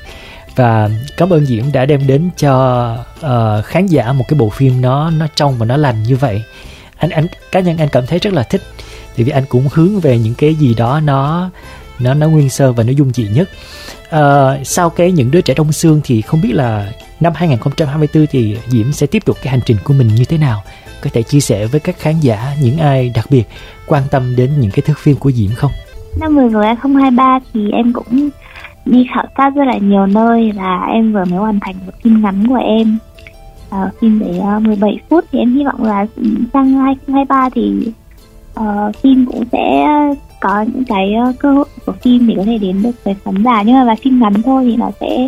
và 0.56 0.90
cảm 1.18 1.34
ơn 1.34 1.46
Diễm 1.46 1.64
đã 1.74 1.86
đem 1.86 2.08
đến 2.08 2.30
cho 2.38 2.98
uh, 3.20 3.66
khán 3.66 3.88
giả 3.88 4.14
một 4.14 4.26
cái 4.28 4.40
bộ 4.40 4.50
phim 4.50 4.82
nó 4.82 5.10
nó 5.10 5.28
trong 5.36 5.58
và 5.58 5.66
nó 5.66 5.78
lành 5.78 6.04
như 6.04 6.16
vậy. 6.16 6.44
Anh 6.98 7.10
anh 7.10 7.28
cá 7.52 7.60
nhân 7.60 7.78
anh 7.78 7.90
cảm 7.90 8.06
thấy 8.08 8.20
rất 8.20 8.34
là 8.34 8.44
thích 8.44 8.62
tại 9.18 9.24
vì 9.24 9.32
anh 9.32 9.44
cũng 9.50 9.68
hướng 9.74 10.00
về 10.00 10.20
những 10.20 10.34
cái 10.34 10.56
gì 10.56 10.74
đó 10.74 11.00
nó 11.00 11.50
nó 12.00 12.14
nó 12.14 12.28
nguyên 12.28 12.50
sơ 12.50 12.72
và 12.72 12.84
nó 12.84 12.92
dung 12.92 13.12
dị 13.14 13.28
nhất. 13.28 13.50
Uh, 14.16 14.68
sau 14.68 14.90
cái 14.90 15.12
những 15.12 15.32
đứa 15.32 15.42
trẻ 15.42 15.54
đông 15.54 15.72
xương 15.72 16.02
thì 16.04 16.22
không 16.22 16.42
biết 16.42 16.52
là 16.54 16.92
năm 17.20 17.34
2024 17.36 18.28
thì 18.28 18.58
Diễm 18.68 18.92
sẽ 18.92 19.08
tiếp 19.08 19.26
tục 19.26 19.38
cái 19.44 19.52
hành 19.52 19.62
trình 19.66 19.78
của 19.84 19.94
mình 19.94 20.08
như 20.08 20.26
thế 20.26 20.38
nào? 20.38 20.64
Có 21.02 21.10
thể 21.14 21.24
chia 21.24 21.40
sẻ 21.40 21.66
với 21.66 21.80
các 21.80 22.00
khán 22.00 22.20
giả 22.20 22.56
những 22.62 22.78
ai 22.78 23.12
đặc 23.16 23.26
biệt 23.30 23.44
quan 23.88 24.04
tâm 24.12 24.36
đến 24.36 24.50
những 24.60 24.72
cái 24.72 24.82
thước 24.82 25.00
phim 25.00 25.16
của 25.16 25.32
Diễm 25.32 25.56
không? 25.56 25.72
Năm 26.20 26.36
vừa 26.36 26.48
rồi 26.48 26.66
2023 26.66 27.40
thì 27.54 27.72
em 27.72 27.94
cũng 27.94 28.30
đi 28.86 29.08
khảo 29.14 29.26
sát 29.38 29.56
rất 29.56 29.64
là 29.68 29.78
nhiều 29.78 30.06
nơi 30.06 30.52
là 30.52 30.86
em 30.94 31.14
vừa 31.14 31.26
mới 31.26 31.40
hoàn 31.40 31.60
thành 31.60 31.76
một 31.86 31.94
phim 32.04 32.22
ngắn 32.22 32.48
của 32.48 32.56
em. 32.56 32.98
À, 33.70 33.92
phim 34.02 34.20
để 34.20 34.40
uh, 34.58 34.62
17 34.62 35.00
phút 35.10 35.26
thì 35.32 35.40
em 35.40 35.56
hy 35.56 35.64
vọng 35.64 35.84
là 35.84 36.06
sang 36.54 36.74
2023 36.74 37.50
thì 37.50 37.92
uh, 38.60 38.96
phim 38.96 39.26
cũng 39.26 39.44
sẽ 39.52 39.88
có 40.42 40.62
những 40.62 40.84
cái 40.88 41.14
uh, 41.30 41.40
cơ 41.40 41.52
hội 41.52 41.66
của 41.86 41.92
phim 41.92 42.28
để 42.28 42.34
có 42.38 42.44
thể 42.46 42.58
đến 42.58 42.84
được 42.84 43.04
với 43.04 43.16
khán 43.26 43.44
giả. 43.44 43.62
Nhưng 43.62 43.76
mà 43.76 43.84
là 43.84 43.96
phim 44.04 44.20
ngắn 44.20 44.34
thôi 44.46 44.66
thì 44.66 44.76
nó 44.76 44.92
sẽ 45.00 45.28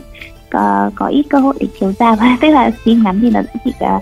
có, 0.51 0.91
có 0.95 1.07
ít 1.07 1.23
cơ 1.29 1.39
hội 1.39 1.53
để 1.59 1.67
chiếu 1.79 1.91
ra. 1.99 2.15
Và 2.15 2.37
tức 2.41 2.49
là 2.49 2.71
phim 2.83 3.03
ngắn 3.03 3.19
thì 3.21 3.29
nó 3.29 3.41
sẽ 3.41 3.59
chỉ 3.65 3.71
là 3.79 3.99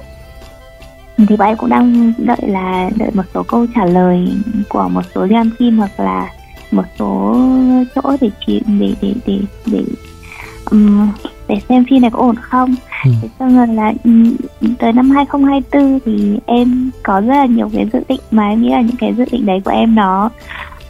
thì 1.17 1.37
bọn 1.37 1.47
em 1.47 1.57
cũng 1.57 1.69
đang 1.69 2.13
đợi 2.17 2.37
là 2.41 2.89
đợi 2.95 3.09
một 3.13 3.23
số 3.33 3.43
câu 3.43 3.65
trả 3.75 3.85
lời 3.85 4.27
của 4.69 4.89
một 4.89 5.01
số 5.15 5.25
liên 5.25 5.49
phim 5.59 5.77
hoặc 5.77 5.99
là 5.99 6.29
một 6.75 6.83
số 6.99 7.35
chỗ 7.95 8.17
để 8.21 8.29
chỉ 8.45 8.61
để 8.79 8.93
để 9.01 9.13
để 9.25 9.39
để 9.65 9.83
um, 10.65 11.09
để 11.47 11.61
xem 11.69 11.85
phim 11.89 12.01
này 12.01 12.11
có 12.11 12.19
ổn 12.19 12.35
không 12.35 12.75
ừ. 13.05 13.11
thế 13.21 13.29
xong 13.39 13.57
rồi 13.57 13.67
là 13.67 13.93
tới 14.79 14.93
năm 14.93 15.09
2024 15.09 15.99
thì 16.05 16.39
em 16.45 16.91
có 17.03 17.21
rất 17.21 17.35
là 17.35 17.45
nhiều 17.45 17.69
cái 17.73 17.89
dự 17.93 17.99
định 18.09 18.19
mà 18.31 18.49
em 18.49 18.61
nghĩ 18.61 18.69
là 18.69 18.81
những 18.81 18.97
cái 18.99 19.13
dự 19.13 19.25
định 19.31 19.45
đấy 19.45 19.61
của 19.65 19.71
em 19.71 19.95
nó 19.95 20.29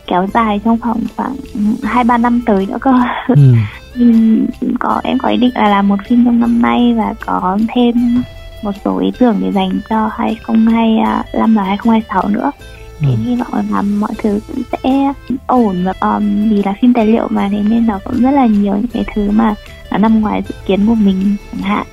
kéo 0.08 0.28
dài 0.34 0.62
trong 0.66 0.80
khoảng 0.80 1.00
khoảng 1.16 1.36
hai 1.84 2.04
ba 2.04 2.18
năm 2.18 2.42
tới 2.46 2.66
nữa 2.66 2.78
cơ 2.82 2.92
ừ. 3.28 3.56
có 4.80 5.02
em 5.04 5.18
có 5.18 5.30
ý 5.30 5.38
định 5.38 5.52
là 5.56 5.70
làm 5.70 5.88
một 5.88 6.00
phim 6.08 6.26
trong 6.26 6.40
năm 6.40 6.62
nay 6.62 6.94
và 6.98 7.14
có 7.26 7.58
thêm 7.76 8.24
một 8.64 8.72
số 8.86 9.00
ý 9.00 9.12
tưởng 9.20 9.36
để 9.42 9.52
dành 9.52 9.80
cho 9.90 10.10
2025 10.14 11.56
và 11.56 11.64
2026 11.64 12.28
nữa 12.28 12.52
thì 13.00 13.08
ừ. 13.08 13.16
hy 13.26 13.36
vọng 13.36 13.66
là 13.72 13.82
mọi 13.82 14.12
thứ 14.18 14.40
cũng 14.48 14.64
sẽ 14.72 15.14
ổn 15.48 15.76
và 15.86 15.94
um, 16.02 16.50
vì 16.50 16.64
là 16.64 16.74
phim 16.82 16.94
tài 16.94 17.06
liệu 17.08 17.28
mà 17.30 17.50
thế 17.52 17.62
nên 17.70 17.88
nó 17.88 18.00
cũng 18.06 18.22
rất 18.22 18.32
là 18.32 18.46
nhiều 18.46 18.74
những 18.74 18.88
cái 18.94 19.06
thứ 19.14 19.32
mà 19.32 19.56
nó 19.92 19.98
nằm 19.98 20.22
ngoài 20.22 20.42
dự 20.48 20.56
kiến 20.66 20.86
của 20.88 20.96
mình 20.96 21.36
chẳng 21.52 21.62
hạn 21.62 21.86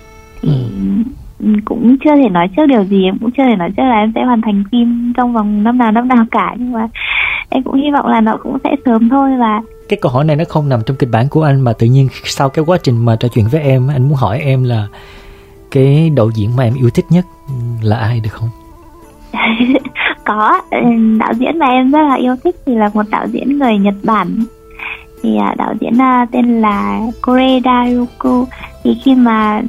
thì 0.42 0.48
ừ. 1.38 1.46
cũng 1.64 1.96
chưa 2.04 2.16
thể 2.16 2.28
nói 2.28 2.48
trước 2.56 2.66
điều 2.66 2.84
gì 2.84 3.04
em 3.04 3.18
cũng 3.18 3.30
chưa 3.30 3.42
thể 3.50 3.56
nói 3.56 3.70
trước 3.76 3.82
là 3.82 3.98
em 3.98 4.12
sẽ 4.14 4.24
hoàn 4.24 4.42
thành 4.42 4.64
phim 4.72 5.12
trong 5.16 5.32
vòng 5.32 5.62
năm 5.62 5.78
nào 5.78 5.92
năm 5.92 6.08
nào 6.08 6.24
cả 6.30 6.54
nhưng 6.58 6.72
mà 6.72 6.88
em 7.48 7.62
cũng 7.62 7.74
hy 7.74 7.90
vọng 7.90 8.06
là 8.06 8.20
nó 8.20 8.36
cũng 8.42 8.58
sẽ 8.64 8.70
sớm 8.84 9.08
thôi 9.08 9.30
và 9.38 9.62
cái 9.88 9.98
câu 10.02 10.12
hỏi 10.12 10.24
này 10.24 10.36
nó 10.36 10.44
không 10.48 10.68
nằm 10.68 10.80
trong 10.86 10.96
kịch 10.96 11.08
bản 11.12 11.28
của 11.28 11.42
anh 11.42 11.60
mà 11.60 11.72
tự 11.72 11.86
nhiên 11.86 12.08
sau 12.24 12.48
cái 12.48 12.64
quá 12.64 12.78
trình 12.82 13.04
mà 13.04 13.16
trò 13.16 13.28
chuyện 13.28 13.46
với 13.52 13.60
em 13.60 13.88
anh 13.88 14.02
muốn 14.02 14.14
hỏi 14.14 14.40
em 14.40 14.64
là 14.64 14.86
cái 15.70 16.10
đạo 16.16 16.30
diễn 16.34 16.56
mà 16.56 16.64
em 16.64 16.74
yêu 16.74 16.90
thích 16.90 17.04
nhất 17.10 17.24
là 17.82 17.96
ai 17.96 18.20
được 18.20 18.30
không 18.32 18.48
có 20.32 20.60
ừ, 20.70 20.78
đạo 21.18 21.32
diễn 21.38 21.58
mà 21.58 21.66
em 21.66 21.90
rất 21.90 22.02
là 22.02 22.14
yêu 22.14 22.36
thích 22.44 22.56
thì 22.66 22.74
là 22.74 22.90
một 22.94 23.02
đạo 23.10 23.26
diễn 23.32 23.58
người 23.58 23.78
Nhật 23.78 23.94
Bản 24.02 24.44
thì 25.22 25.36
à, 25.36 25.54
đạo 25.58 25.74
diễn 25.80 26.02
à, 26.02 26.26
tên 26.32 26.60
là 26.60 27.00
Koreda 27.22 27.84
Ryuko 27.88 28.44
thì 28.84 28.94
khi 29.04 29.14
mà 29.14 29.62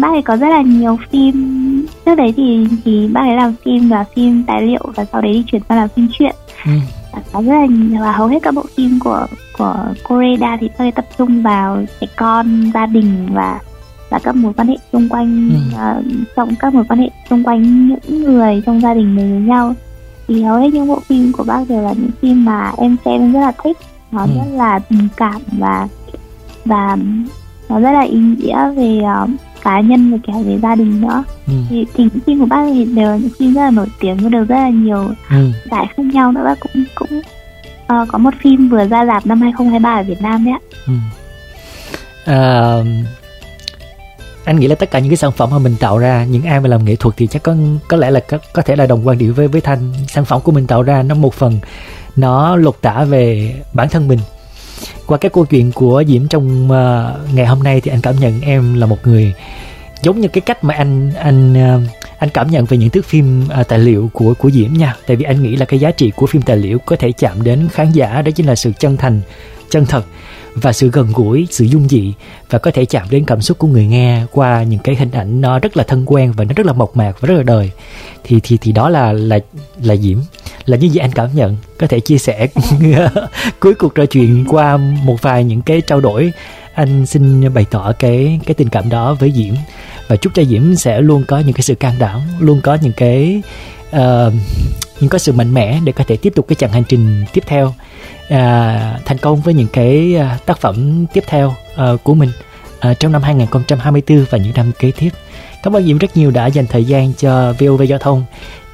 bác 0.00 0.08
ấy 0.08 0.22
có 0.22 0.36
rất 0.36 0.48
là 0.48 0.62
nhiều 0.62 0.98
phim 1.10 1.86
trước 2.06 2.14
đấy 2.14 2.34
thì 2.36 2.66
thì 2.84 3.08
bác 3.12 3.20
ấy 3.20 3.36
làm 3.36 3.54
phim 3.64 3.88
và 3.88 4.04
phim 4.14 4.42
tài 4.46 4.62
liệu 4.62 4.82
và 4.94 5.04
sau 5.12 5.20
đấy 5.20 5.32
đi 5.32 5.44
chuyển 5.46 5.62
sang 5.68 5.78
làm 5.78 5.88
phim 5.88 6.08
truyện 6.12 6.34
ừ. 6.66 6.72
có 7.32 7.42
rất 7.42 7.52
là 7.52 7.66
và 8.00 8.12
hầu 8.12 8.26
hết 8.26 8.38
các 8.42 8.54
bộ 8.54 8.62
phim 8.76 8.98
của 9.04 9.26
của 9.58 9.74
Koreda 10.08 10.56
thì 10.60 10.68
tôi 10.78 10.92
tập 10.92 11.04
trung 11.18 11.42
vào 11.42 11.82
trẻ 12.00 12.06
con 12.16 12.70
gia 12.74 12.86
đình 12.86 13.28
và 13.32 13.60
và 14.10 14.18
các 14.18 14.36
mối 14.36 14.52
quan 14.56 14.68
hệ 14.68 14.76
xung 14.92 15.08
quanh 15.08 15.50
ừ. 15.50 15.76
uh, 15.76 16.26
trong 16.36 16.54
các 16.58 16.74
mối 16.74 16.84
quan 16.88 16.98
hệ 16.98 17.10
xung 17.30 17.44
quanh 17.44 17.88
những 17.88 18.22
người 18.22 18.62
trong 18.66 18.80
gia 18.80 18.94
đình 18.94 19.16
mình 19.16 19.30
với 19.30 19.40
nhau 19.40 19.74
thì 20.30 20.42
hầu 20.42 20.58
hết 20.58 20.68
những 20.72 20.88
bộ 20.88 21.00
phim 21.00 21.32
của 21.32 21.44
bác 21.44 21.68
đều 21.68 21.82
là 21.82 21.92
những 21.92 22.10
phim 22.20 22.44
mà 22.44 22.72
em 22.78 22.96
xem 23.04 23.32
rất 23.32 23.40
là 23.40 23.52
thích 23.64 23.76
nó 24.12 24.22
ừ. 24.22 24.30
rất 24.36 24.56
là 24.56 24.78
tình 24.78 25.08
cảm 25.16 25.42
và 25.58 25.88
và 26.64 26.96
nó 27.68 27.80
rất 27.80 27.92
là 27.92 28.00
ý 28.00 28.18
nghĩa 28.18 28.70
về 28.70 29.00
uh, 29.22 29.30
cá 29.62 29.80
nhân 29.80 30.10
và 30.12 30.18
cả 30.26 30.32
về 30.44 30.58
gia 30.62 30.74
đình 30.74 31.00
nữa 31.00 31.24
ừ. 31.46 31.52
thì, 31.70 31.86
thì 31.94 32.04
những 32.04 32.20
phim 32.26 32.40
của 32.40 32.46
bác 32.46 32.66
thì 32.74 32.84
đều 32.84 33.10
là 33.10 33.16
những 33.16 33.30
phim 33.38 33.54
rất 33.54 33.60
là 33.62 33.70
nổi 33.70 33.86
tiếng 34.00 34.16
và 34.16 34.28
đều 34.28 34.44
rất 34.44 34.56
là 34.56 34.68
nhiều 34.68 35.08
ừ. 35.30 35.50
giải 35.70 35.86
khác 35.96 36.02
nhau 36.12 36.32
nữa 36.32 36.42
bác 36.44 36.60
cũng 36.60 36.84
cũng 36.94 37.20
uh, 38.02 38.08
có 38.08 38.18
một 38.18 38.34
phim 38.42 38.68
vừa 38.68 38.86
ra 38.86 39.06
rạp 39.06 39.26
năm 39.26 39.40
2023 39.40 39.94
ở 39.94 40.02
Việt 40.02 40.22
Nam 40.22 40.44
đấy 40.44 40.54
ạ 40.54 40.60
ừ. 40.86 40.92
uh, 42.30 42.86
anh 44.44 44.58
nghĩ 44.58 44.66
là 44.66 44.74
tất 44.74 44.90
cả 44.90 44.98
những 44.98 45.08
cái 45.10 45.16
sản 45.16 45.32
phẩm 45.32 45.50
mà 45.50 45.58
mình 45.58 45.76
tạo 45.80 45.98
ra 45.98 46.24
những 46.24 46.42
ai 46.42 46.60
mà 46.60 46.68
làm 46.68 46.84
nghệ 46.84 46.96
thuật 46.96 47.16
thì 47.16 47.26
chắc 47.26 47.42
có 47.42 47.54
có 47.88 47.96
lẽ 47.96 48.10
là 48.10 48.20
có, 48.20 48.38
có 48.52 48.62
thể 48.62 48.76
là 48.76 48.86
đồng 48.86 49.06
quan 49.06 49.18
điểm 49.18 49.32
với 49.32 49.48
với 49.48 49.60
thanh. 49.60 49.92
Sản 50.08 50.24
phẩm 50.24 50.40
của 50.40 50.52
mình 50.52 50.66
tạo 50.66 50.82
ra 50.82 51.02
nó 51.02 51.14
một 51.14 51.34
phần 51.34 51.58
nó 52.16 52.56
lột 52.56 52.76
tả 52.80 53.04
về 53.04 53.54
bản 53.72 53.88
thân 53.88 54.08
mình. 54.08 54.18
Qua 55.06 55.18
cái 55.18 55.30
câu 55.30 55.44
chuyện 55.44 55.72
của 55.72 56.04
diễm 56.06 56.28
trong 56.28 56.64
uh, 56.64 57.34
ngày 57.34 57.46
hôm 57.46 57.62
nay 57.62 57.80
thì 57.80 57.90
anh 57.90 58.00
cảm 58.00 58.16
nhận 58.20 58.40
em 58.40 58.74
là 58.74 58.86
một 58.86 58.98
người 59.04 59.34
giống 60.02 60.20
như 60.20 60.28
cái 60.28 60.40
cách 60.40 60.64
mà 60.64 60.74
anh 60.74 61.12
anh 61.14 61.52
uh, 61.52 61.90
anh 62.18 62.30
cảm 62.30 62.50
nhận 62.50 62.64
về 62.64 62.76
những 62.76 62.90
thước 62.90 63.04
phim 63.04 63.44
uh, 63.60 63.68
tài 63.68 63.78
liệu 63.78 64.10
của 64.12 64.34
của 64.34 64.50
diễm 64.50 64.72
nha. 64.72 64.96
Tại 65.06 65.16
vì 65.16 65.24
anh 65.24 65.42
nghĩ 65.42 65.56
là 65.56 65.64
cái 65.64 65.80
giá 65.80 65.90
trị 65.90 66.12
của 66.16 66.26
phim 66.26 66.42
tài 66.42 66.56
liệu 66.56 66.78
có 66.78 66.96
thể 66.96 67.12
chạm 67.12 67.42
đến 67.42 67.68
khán 67.72 67.92
giả 67.92 68.22
đó 68.22 68.30
chính 68.30 68.46
là 68.46 68.54
sự 68.54 68.72
chân 68.78 68.96
thành 68.96 69.20
chân 69.70 69.86
thật 69.86 70.04
và 70.54 70.72
sự 70.72 70.90
gần 70.90 71.12
gũi, 71.14 71.46
sự 71.50 71.64
dung 71.64 71.88
dị 71.88 72.12
và 72.50 72.58
có 72.58 72.70
thể 72.70 72.84
chạm 72.84 73.06
đến 73.10 73.24
cảm 73.24 73.40
xúc 73.40 73.58
của 73.58 73.66
người 73.66 73.86
nghe 73.86 74.22
qua 74.32 74.62
những 74.62 74.80
cái 74.80 74.94
hình 74.94 75.10
ảnh 75.10 75.40
nó 75.40 75.58
rất 75.58 75.76
là 75.76 75.84
thân 75.84 76.04
quen 76.06 76.32
và 76.32 76.44
nó 76.44 76.52
rất 76.56 76.66
là 76.66 76.72
mộc 76.72 76.96
mạc 76.96 77.12
và 77.20 77.26
rất 77.26 77.34
là 77.34 77.42
đời. 77.42 77.70
Thì 78.24 78.40
thì 78.42 78.58
thì 78.60 78.72
đó 78.72 78.88
là 78.88 79.12
là 79.12 79.38
là 79.82 79.96
Diễm, 79.96 80.18
là 80.66 80.76
như 80.76 80.88
vậy 80.94 81.00
anh 81.00 81.12
cảm 81.12 81.28
nhận. 81.34 81.56
Có 81.78 81.86
thể 81.86 82.00
chia 82.00 82.18
sẻ 82.18 82.48
cuối 83.60 83.74
cuộc 83.74 83.94
trò 83.94 84.06
chuyện 84.06 84.44
qua 84.48 84.76
một 84.76 85.22
vài 85.22 85.44
những 85.44 85.62
cái 85.62 85.80
trao 85.80 86.00
đổi 86.00 86.32
anh 86.74 87.06
xin 87.06 87.54
bày 87.54 87.66
tỏ 87.70 87.92
cái 87.98 88.40
cái 88.46 88.54
tình 88.54 88.68
cảm 88.68 88.88
đó 88.88 89.14
với 89.14 89.32
Diễm 89.32 89.54
và 90.08 90.16
chúc 90.16 90.34
cho 90.34 90.44
Diễm 90.44 90.74
sẽ 90.74 91.00
luôn 91.00 91.24
có 91.28 91.38
những 91.38 91.52
cái 91.52 91.62
sự 91.62 91.74
can 91.74 91.94
đảm, 91.98 92.20
luôn 92.40 92.60
có 92.60 92.78
những 92.82 92.92
cái 92.92 93.42
uh, 93.96 94.32
những 95.00 95.10
có 95.10 95.18
sự 95.18 95.32
mạnh 95.32 95.54
mẽ 95.54 95.80
để 95.84 95.92
có 95.92 96.04
thể 96.04 96.16
tiếp 96.16 96.32
tục 96.36 96.48
cái 96.48 96.56
chặng 96.56 96.72
hành 96.72 96.84
trình 96.88 97.24
tiếp 97.32 97.44
theo 97.46 97.74
à, 98.30 98.98
thành 99.04 99.18
công 99.18 99.40
với 99.40 99.54
những 99.54 99.68
cái 99.72 100.16
à, 100.16 100.38
tác 100.46 100.58
phẩm 100.58 101.06
tiếp 101.12 101.24
theo 101.26 101.54
à, 101.76 101.86
của 102.02 102.14
mình 102.14 102.30
à, 102.80 102.94
trong 102.94 103.12
năm 103.12 103.22
2024 103.22 104.24
và 104.30 104.38
những 104.38 104.52
năm 104.56 104.72
kế 104.78 104.92
tiếp. 104.98 105.10
Cảm 105.62 105.76
ơn 105.76 105.84
Diễm 105.84 105.98
rất 105.98 106.16
nhiều 106.16 106.30
đã 106.30 106.46
dành 106.46 106.66
thời 106.66 106.84
gian 106.84 107.12
cho 107.12 107.52
VOV 107.58 107.82
Giao 107.88 107.98
thông 107.98 108.24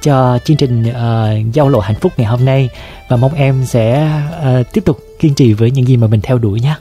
cho 0.01 0.39
chương 0.43 0.57
trình 0.57 0.83
uh, 0.89 1.53
giao 1.53 1.69
lộ 1.69 1.79
hạnh 1.79 1.95
phúc 2.01 2.11
ngày 2.17 2.27
hôm 2.27 2.45
nay 2.45 2.69
và 3.09 3.17
mong 3.17 3.33
em 3.33 3.65
sẽ 3.65 4.11
uh, 4.59 4.73
tiếp 4.73 4.81
tục 4.85 4.97
kiên 5.19 5.33
trì 5.33 5.53
với 5.53 5.71
những 5.71 5.85
gì 5.85 5.97
mà 5.97 6.07
mình 6.07 6.19
theo 6.23 6.37
đuổi 6.37 6.59
nhé. 6.59 6.75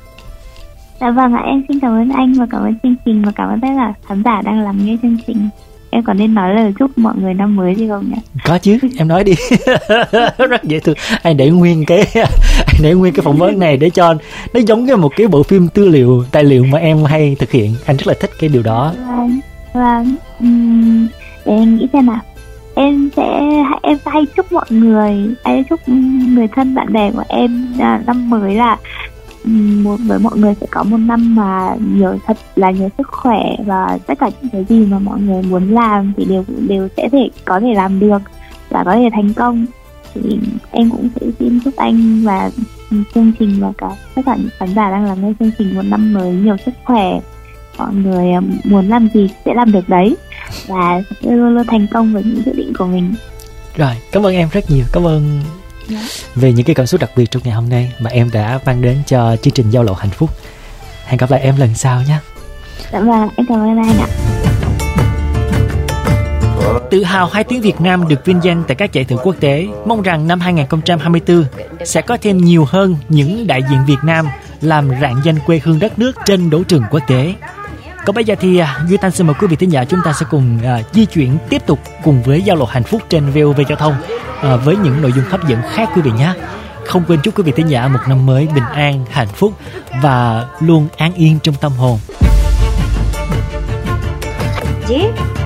Dạ 1.00 1.10
vâng 1.10 1.34
ạ, 1.34 1.42
em 1.46 1.64
xin 1.68 1.80
cảm 1.80 1.92
ơn 1.92 2.10
anh 2.10 2.32
và 2.32 2.46
cảm 2.50 2.62
ơn 2.62 2.74
chương 2.82 2.94
trình 3.04 3.22
và 3.24 3.32
cảm 3.34 3.48
ơn 3.48 3.60
tất 3.60 3.68
cả 3.76 3.94
khán 4.08 4.22
giả 4.22 4.42
đang 4.42 4.60
lắng 4.60 4.78
nghe 4.84 4.96
chương 5.02 5.16
trình 5.26 5.48
em 5.90 6.02
còn 6.02 6.18
nên 6.18 6.34
nói 6.34 6.54
lời 6.54 6.72
chúc 6.78 6.98
mọi 6.98 7.14
người 7.16 7.34
năm 7.34 7.56
mới 7.56 7.74
gì 7.74 7.88
không 7.88 8.10
nhỉ? 8.10 8.20
Có 8.44 8.58
chứ 8.58 8.78
em 8.98 9.08
nói 9.08 9.24
đi. 9.24 9.32
Rất 10.50 10.64
dễ 10.64 10.80
thương. 10.80 10.96
Anh 11.22 11.36
để 11.36 11.50
nguyên 11.50 11.84
cái 11.86 12.06
anh 12.66 12.82
để 12.82 12.94
nguyên 12.94 13.14
cái 13.14 13.22
phỏng 13.22 13.36
vấn 13.36 13.58
này 13.58 13.76
để 13.76 13.90
cho 13.90 14.14
nó 14.54 14.60
giống 14.66 14.84
như 14.84 14.96
một 14.96 15.12
cái 15.16 15.26
bộ 15.26 15.42
phim 15.42 15.68
tư 15.68 15.88
liệu 15.88 16.24
tài 16.32 16.44
liệu 16.44 16.64
mà 16.64 16.78
em 16.78 17.04
hay 17.04 17.36
thực 17.38 17.50
hiện. 17.50 17.74
Anh 17.86 17.96
rất 17.96 18.06
là 18.06 18.14
thích 18.20 18.30
cái 18.40 18.48
điều 18.48 18.62
đó. 18.62 18.94
Vâng 19.06 19.40
vâng. 19.72 20.16
Uhm, 20.44 21.06
để 21.44 21.52
em 21.52 21.76
nghĩ 21.76 21.86
xem 21.92 22.06
nào. 22.06 22.20
Em 22.74 23.10
sẽ 23.16 23.40
em 23.82 23.98
hay 24.06 24.22
chúc 24.36 24.52
mọi 24.52 24.66
người 24.70 25.34
hay 25.44 25.64
chúc 25.70 25.88
người 26.28 26.48
thân 26.48 26.74
bạn 26.74 26.92
bè 26.92 27.10
của 27.10 27.24
em 27.28 27.74
à, 27.80 28.02
năm 28.06 28.30
mới 28.30 28.54
là 28.54 28.76
với 30.06 30.18
mọi 30.18 30.38
người 30.38 30.54
sẽ 30.60 30.66
có 30.70 30.82
một 30.82 30.96
năm 30.96 31.36
mà 31.36 31.76
nhiều 31.94 32.18
thật 32.26 32.36
là 32.56 32.70
nhiều 32.70 32.88
sức 32.98 33.08
khỏe 33.08 33.56
và 33.66 33.98
tất 34.06 34.18
cả 34.18 34.30
những 34.40 34.50
cái 34.50 34.64
gì 34.68 34.86
mà 34.86 34.98
mọi 34.98 35.20
người 35.20 35.42
muốn 35.42 35.70
làm 35.74 36.12
thì 36.16 36.24
đều 36.24 36.44
đều 36.68 36.88
sẽ 36.96 37.08
thể 37.12 37.30
có 37.44 37.60
thể 37.60 37.74
làm 37.74 38.00
được 38.00 38.22
và 38.70 38.84
có 38.84 38.94
thể 38.94 39.08
thành 39.12 39.32
công. 39.32 39.66
Thì 40.14 40.38
em 40.70 40.90
cũng 40.90 41.08
sẽ 41.20 41.26
xin 41.38 41.60
chúc 41.64 41.76
anh 41.76 42.22
và 42.24 42.50
chương 42.90 43.32
trình 43.38 43.60
và 43.60 43.72
cả 43.78 43.90
tất 44.14 44.22
cả 44.26 44.36
những 44.36 44.48
khán 44.58 44.68
giả 44.74 44.90
đang 44.90 45.04
làm 45.04 45.22
nghe 45.22 45.32
chương 45.40 45.50
trình 45.58 45.74
một 45.74 45.82
năm 45.84 46.12
mới 46.12 46.32
nhiều 46.32 46.56
sức 46.66 46.74
khỏe. 46.84 47.20
Mọi 47.78 47.94
người 47.94 48.32
ờ, 48.32 48.40
muốn 48.64 48.88
làm 48.88 49.08
gì 49.14 49.28
sẽ 49.44 49.54
làm 49.54 49.72
được 49.72 49.88
đấy 49.88 50.16
và 50.66 51.02
sẽ 51.22 51.30
luôn 51.30 51.54
luôn 51.54 51.66
thành 51.66 51.86
công 51.92 52.12
với 52.12 52.22
những 52.22 52.42
dự 52.46 52.52
định 52.52 52.72
của 52.78 52.86
mình. 52.86 53.14
Rồi, 53.76 53.92
cảm 54.12 54.26
ơn 54.26 54.34
em 54.34 54.48
rất 54.52 54.70
nhiều. 54.70 54.84
Cảm 54.92 55.06
ơn 55.06 55.40
yeah. 55.90 56.02
Dạ. 56.04 56.26
về 56.34 56.52
những 56.52 56.66
cái 56.66 56.74
cảm 56.74 56.86
xúc 56.86 57.00
đặc 57.00 57.10
biệt 57.16 57.30
trong 57.30 57.42
ngày 57.44 57.54
hôm 57.54 57.68
nay 57.68 57.92
mà 57.98 58.10
em 58.10 58.30
đã 58.32 58.58
mang 58.66 58.82
đến 58.82 58.98
cho 59.06 59.36
chương 59.36 59.54
trình 59.54 59.70
giao 59.70 59.82
lộ 59.82 59.92
hạnh 59.92 60.10
phúc 60.10 60.30
hẹn 61.04 61.18
gặp 61.18 61.30
lại 61.30 61.40
em 61.40 61.56
lần 61.56 61.74
sau 61.74 62.02
nhé 62.08 62.18
dạ 62.92 63.00
vâng 63.00 63.28
em 63.36 63.46
cảm 63.48 63.60
ơn 63.60 63.78
anh 63.78 63.98
ạ 63.98 64.08
Tự 66.90 67.02
hào 67.02 67.26
hai 67.26 67.44
tiếng 67.44 67.60
Việt 67.60 67.80
Nam 67.80 68.08
được 68.08 68.24
vinh 68.24 68.40
danh 68.42 68.64
tại 68.68 68.74
các 68.74 68.92
giải 68.92 69.04
thưởng 69.04 69.18
quốc 69.22 69.36
tế, 69.40 69.66
mong 69.86 70.02
rằng 70.02 70.28
năm 70.28 70.40
2024 70.40 71.44
sẽ 71.84 72.00
có 72.00 72.16
thêm 72.22 72.38
nhiều 72.38 72.64
hơn 72.68 72.96
những 73.08 73.46
đại 73.46 73.62
diện 73.70 73.78
Việt 73.86 73.98
Nam 74.04 74.26
làm 74.60 74.90
rạng 75.00 75.20
danh 75.24 75.38
quê 75.46 75.60
hương 75.64 75.78
đất 75.78 75.98
nước 75.98 76.12
trên 76.24 76.50
đấu 76.50 76.64
trường 76.64 76.82
quốc 76.90 77.02
tế. 77.08 77.34
Còn 78.06 78.14
bây 78.14 78.24
giờ 78.24 78.34
thì 78.40 78.58
à, 78.58 78.80
Duy 78.88 78.96
Thanh 78.96 79.10
xin 79.10 79.26
mời 79.26 79.34
quý 79.40 79.46
vị 79.46 79.56
thính 79.56 79.72
giả 79.72 79.84
chúng 79.84 80.00
ta 80.04 80.12
sẽ 80.12 80.26
cùng 80.30 80.58
uh, 80.58 80.94
di 80.94 81.06
chuyển 81.06 81.38
tiếp 81.48 81.62
tục 81.66 81.78
cùng 82.04 82.22
với 82.22 82.42
giao 82.42 82.56
lộ 82.56 82.64
hạnh 82.64 82.82
phúc 82.82 83.02
trên 83.08 83.30
VOV 83.30 83.60
giao 83.68 83.78
thông 83.78 83.94
uh, 84.38 84.64
với 84.64 84.76
những 84.76 85.02
nội 85.02 85.12
dung 85.16 85.24
hấp 85.24 85.48
dẫn 85.48 85.62
khác 85.74 85.90
quý 85.94 86.02
vị 86.02 86.10
nhé. 86.18 86.32
Không 86.84 87.04
quên 87.08 87.20
chúc 87.22 87.38
quý 87.38 87.42
vị 87.42 87.52
thính 87.56 87.68
giả 87.68 87.88
một 87.88 87.98
năm 88.08 88.26
mới 88.26 88.48
bình 88.54 88.64
an, 88.74 89.04
hạnh 89.10 89.28
phúc 89.28 89.52
và 90.02 90.46
luôn 90.60 90.88
an 90.96 91.14
yên 91.14 91.38
trong 91.42 91.54
tâm 91.54 91.72
hồn. 91.72 91.98
Yeah. 94.90 95.45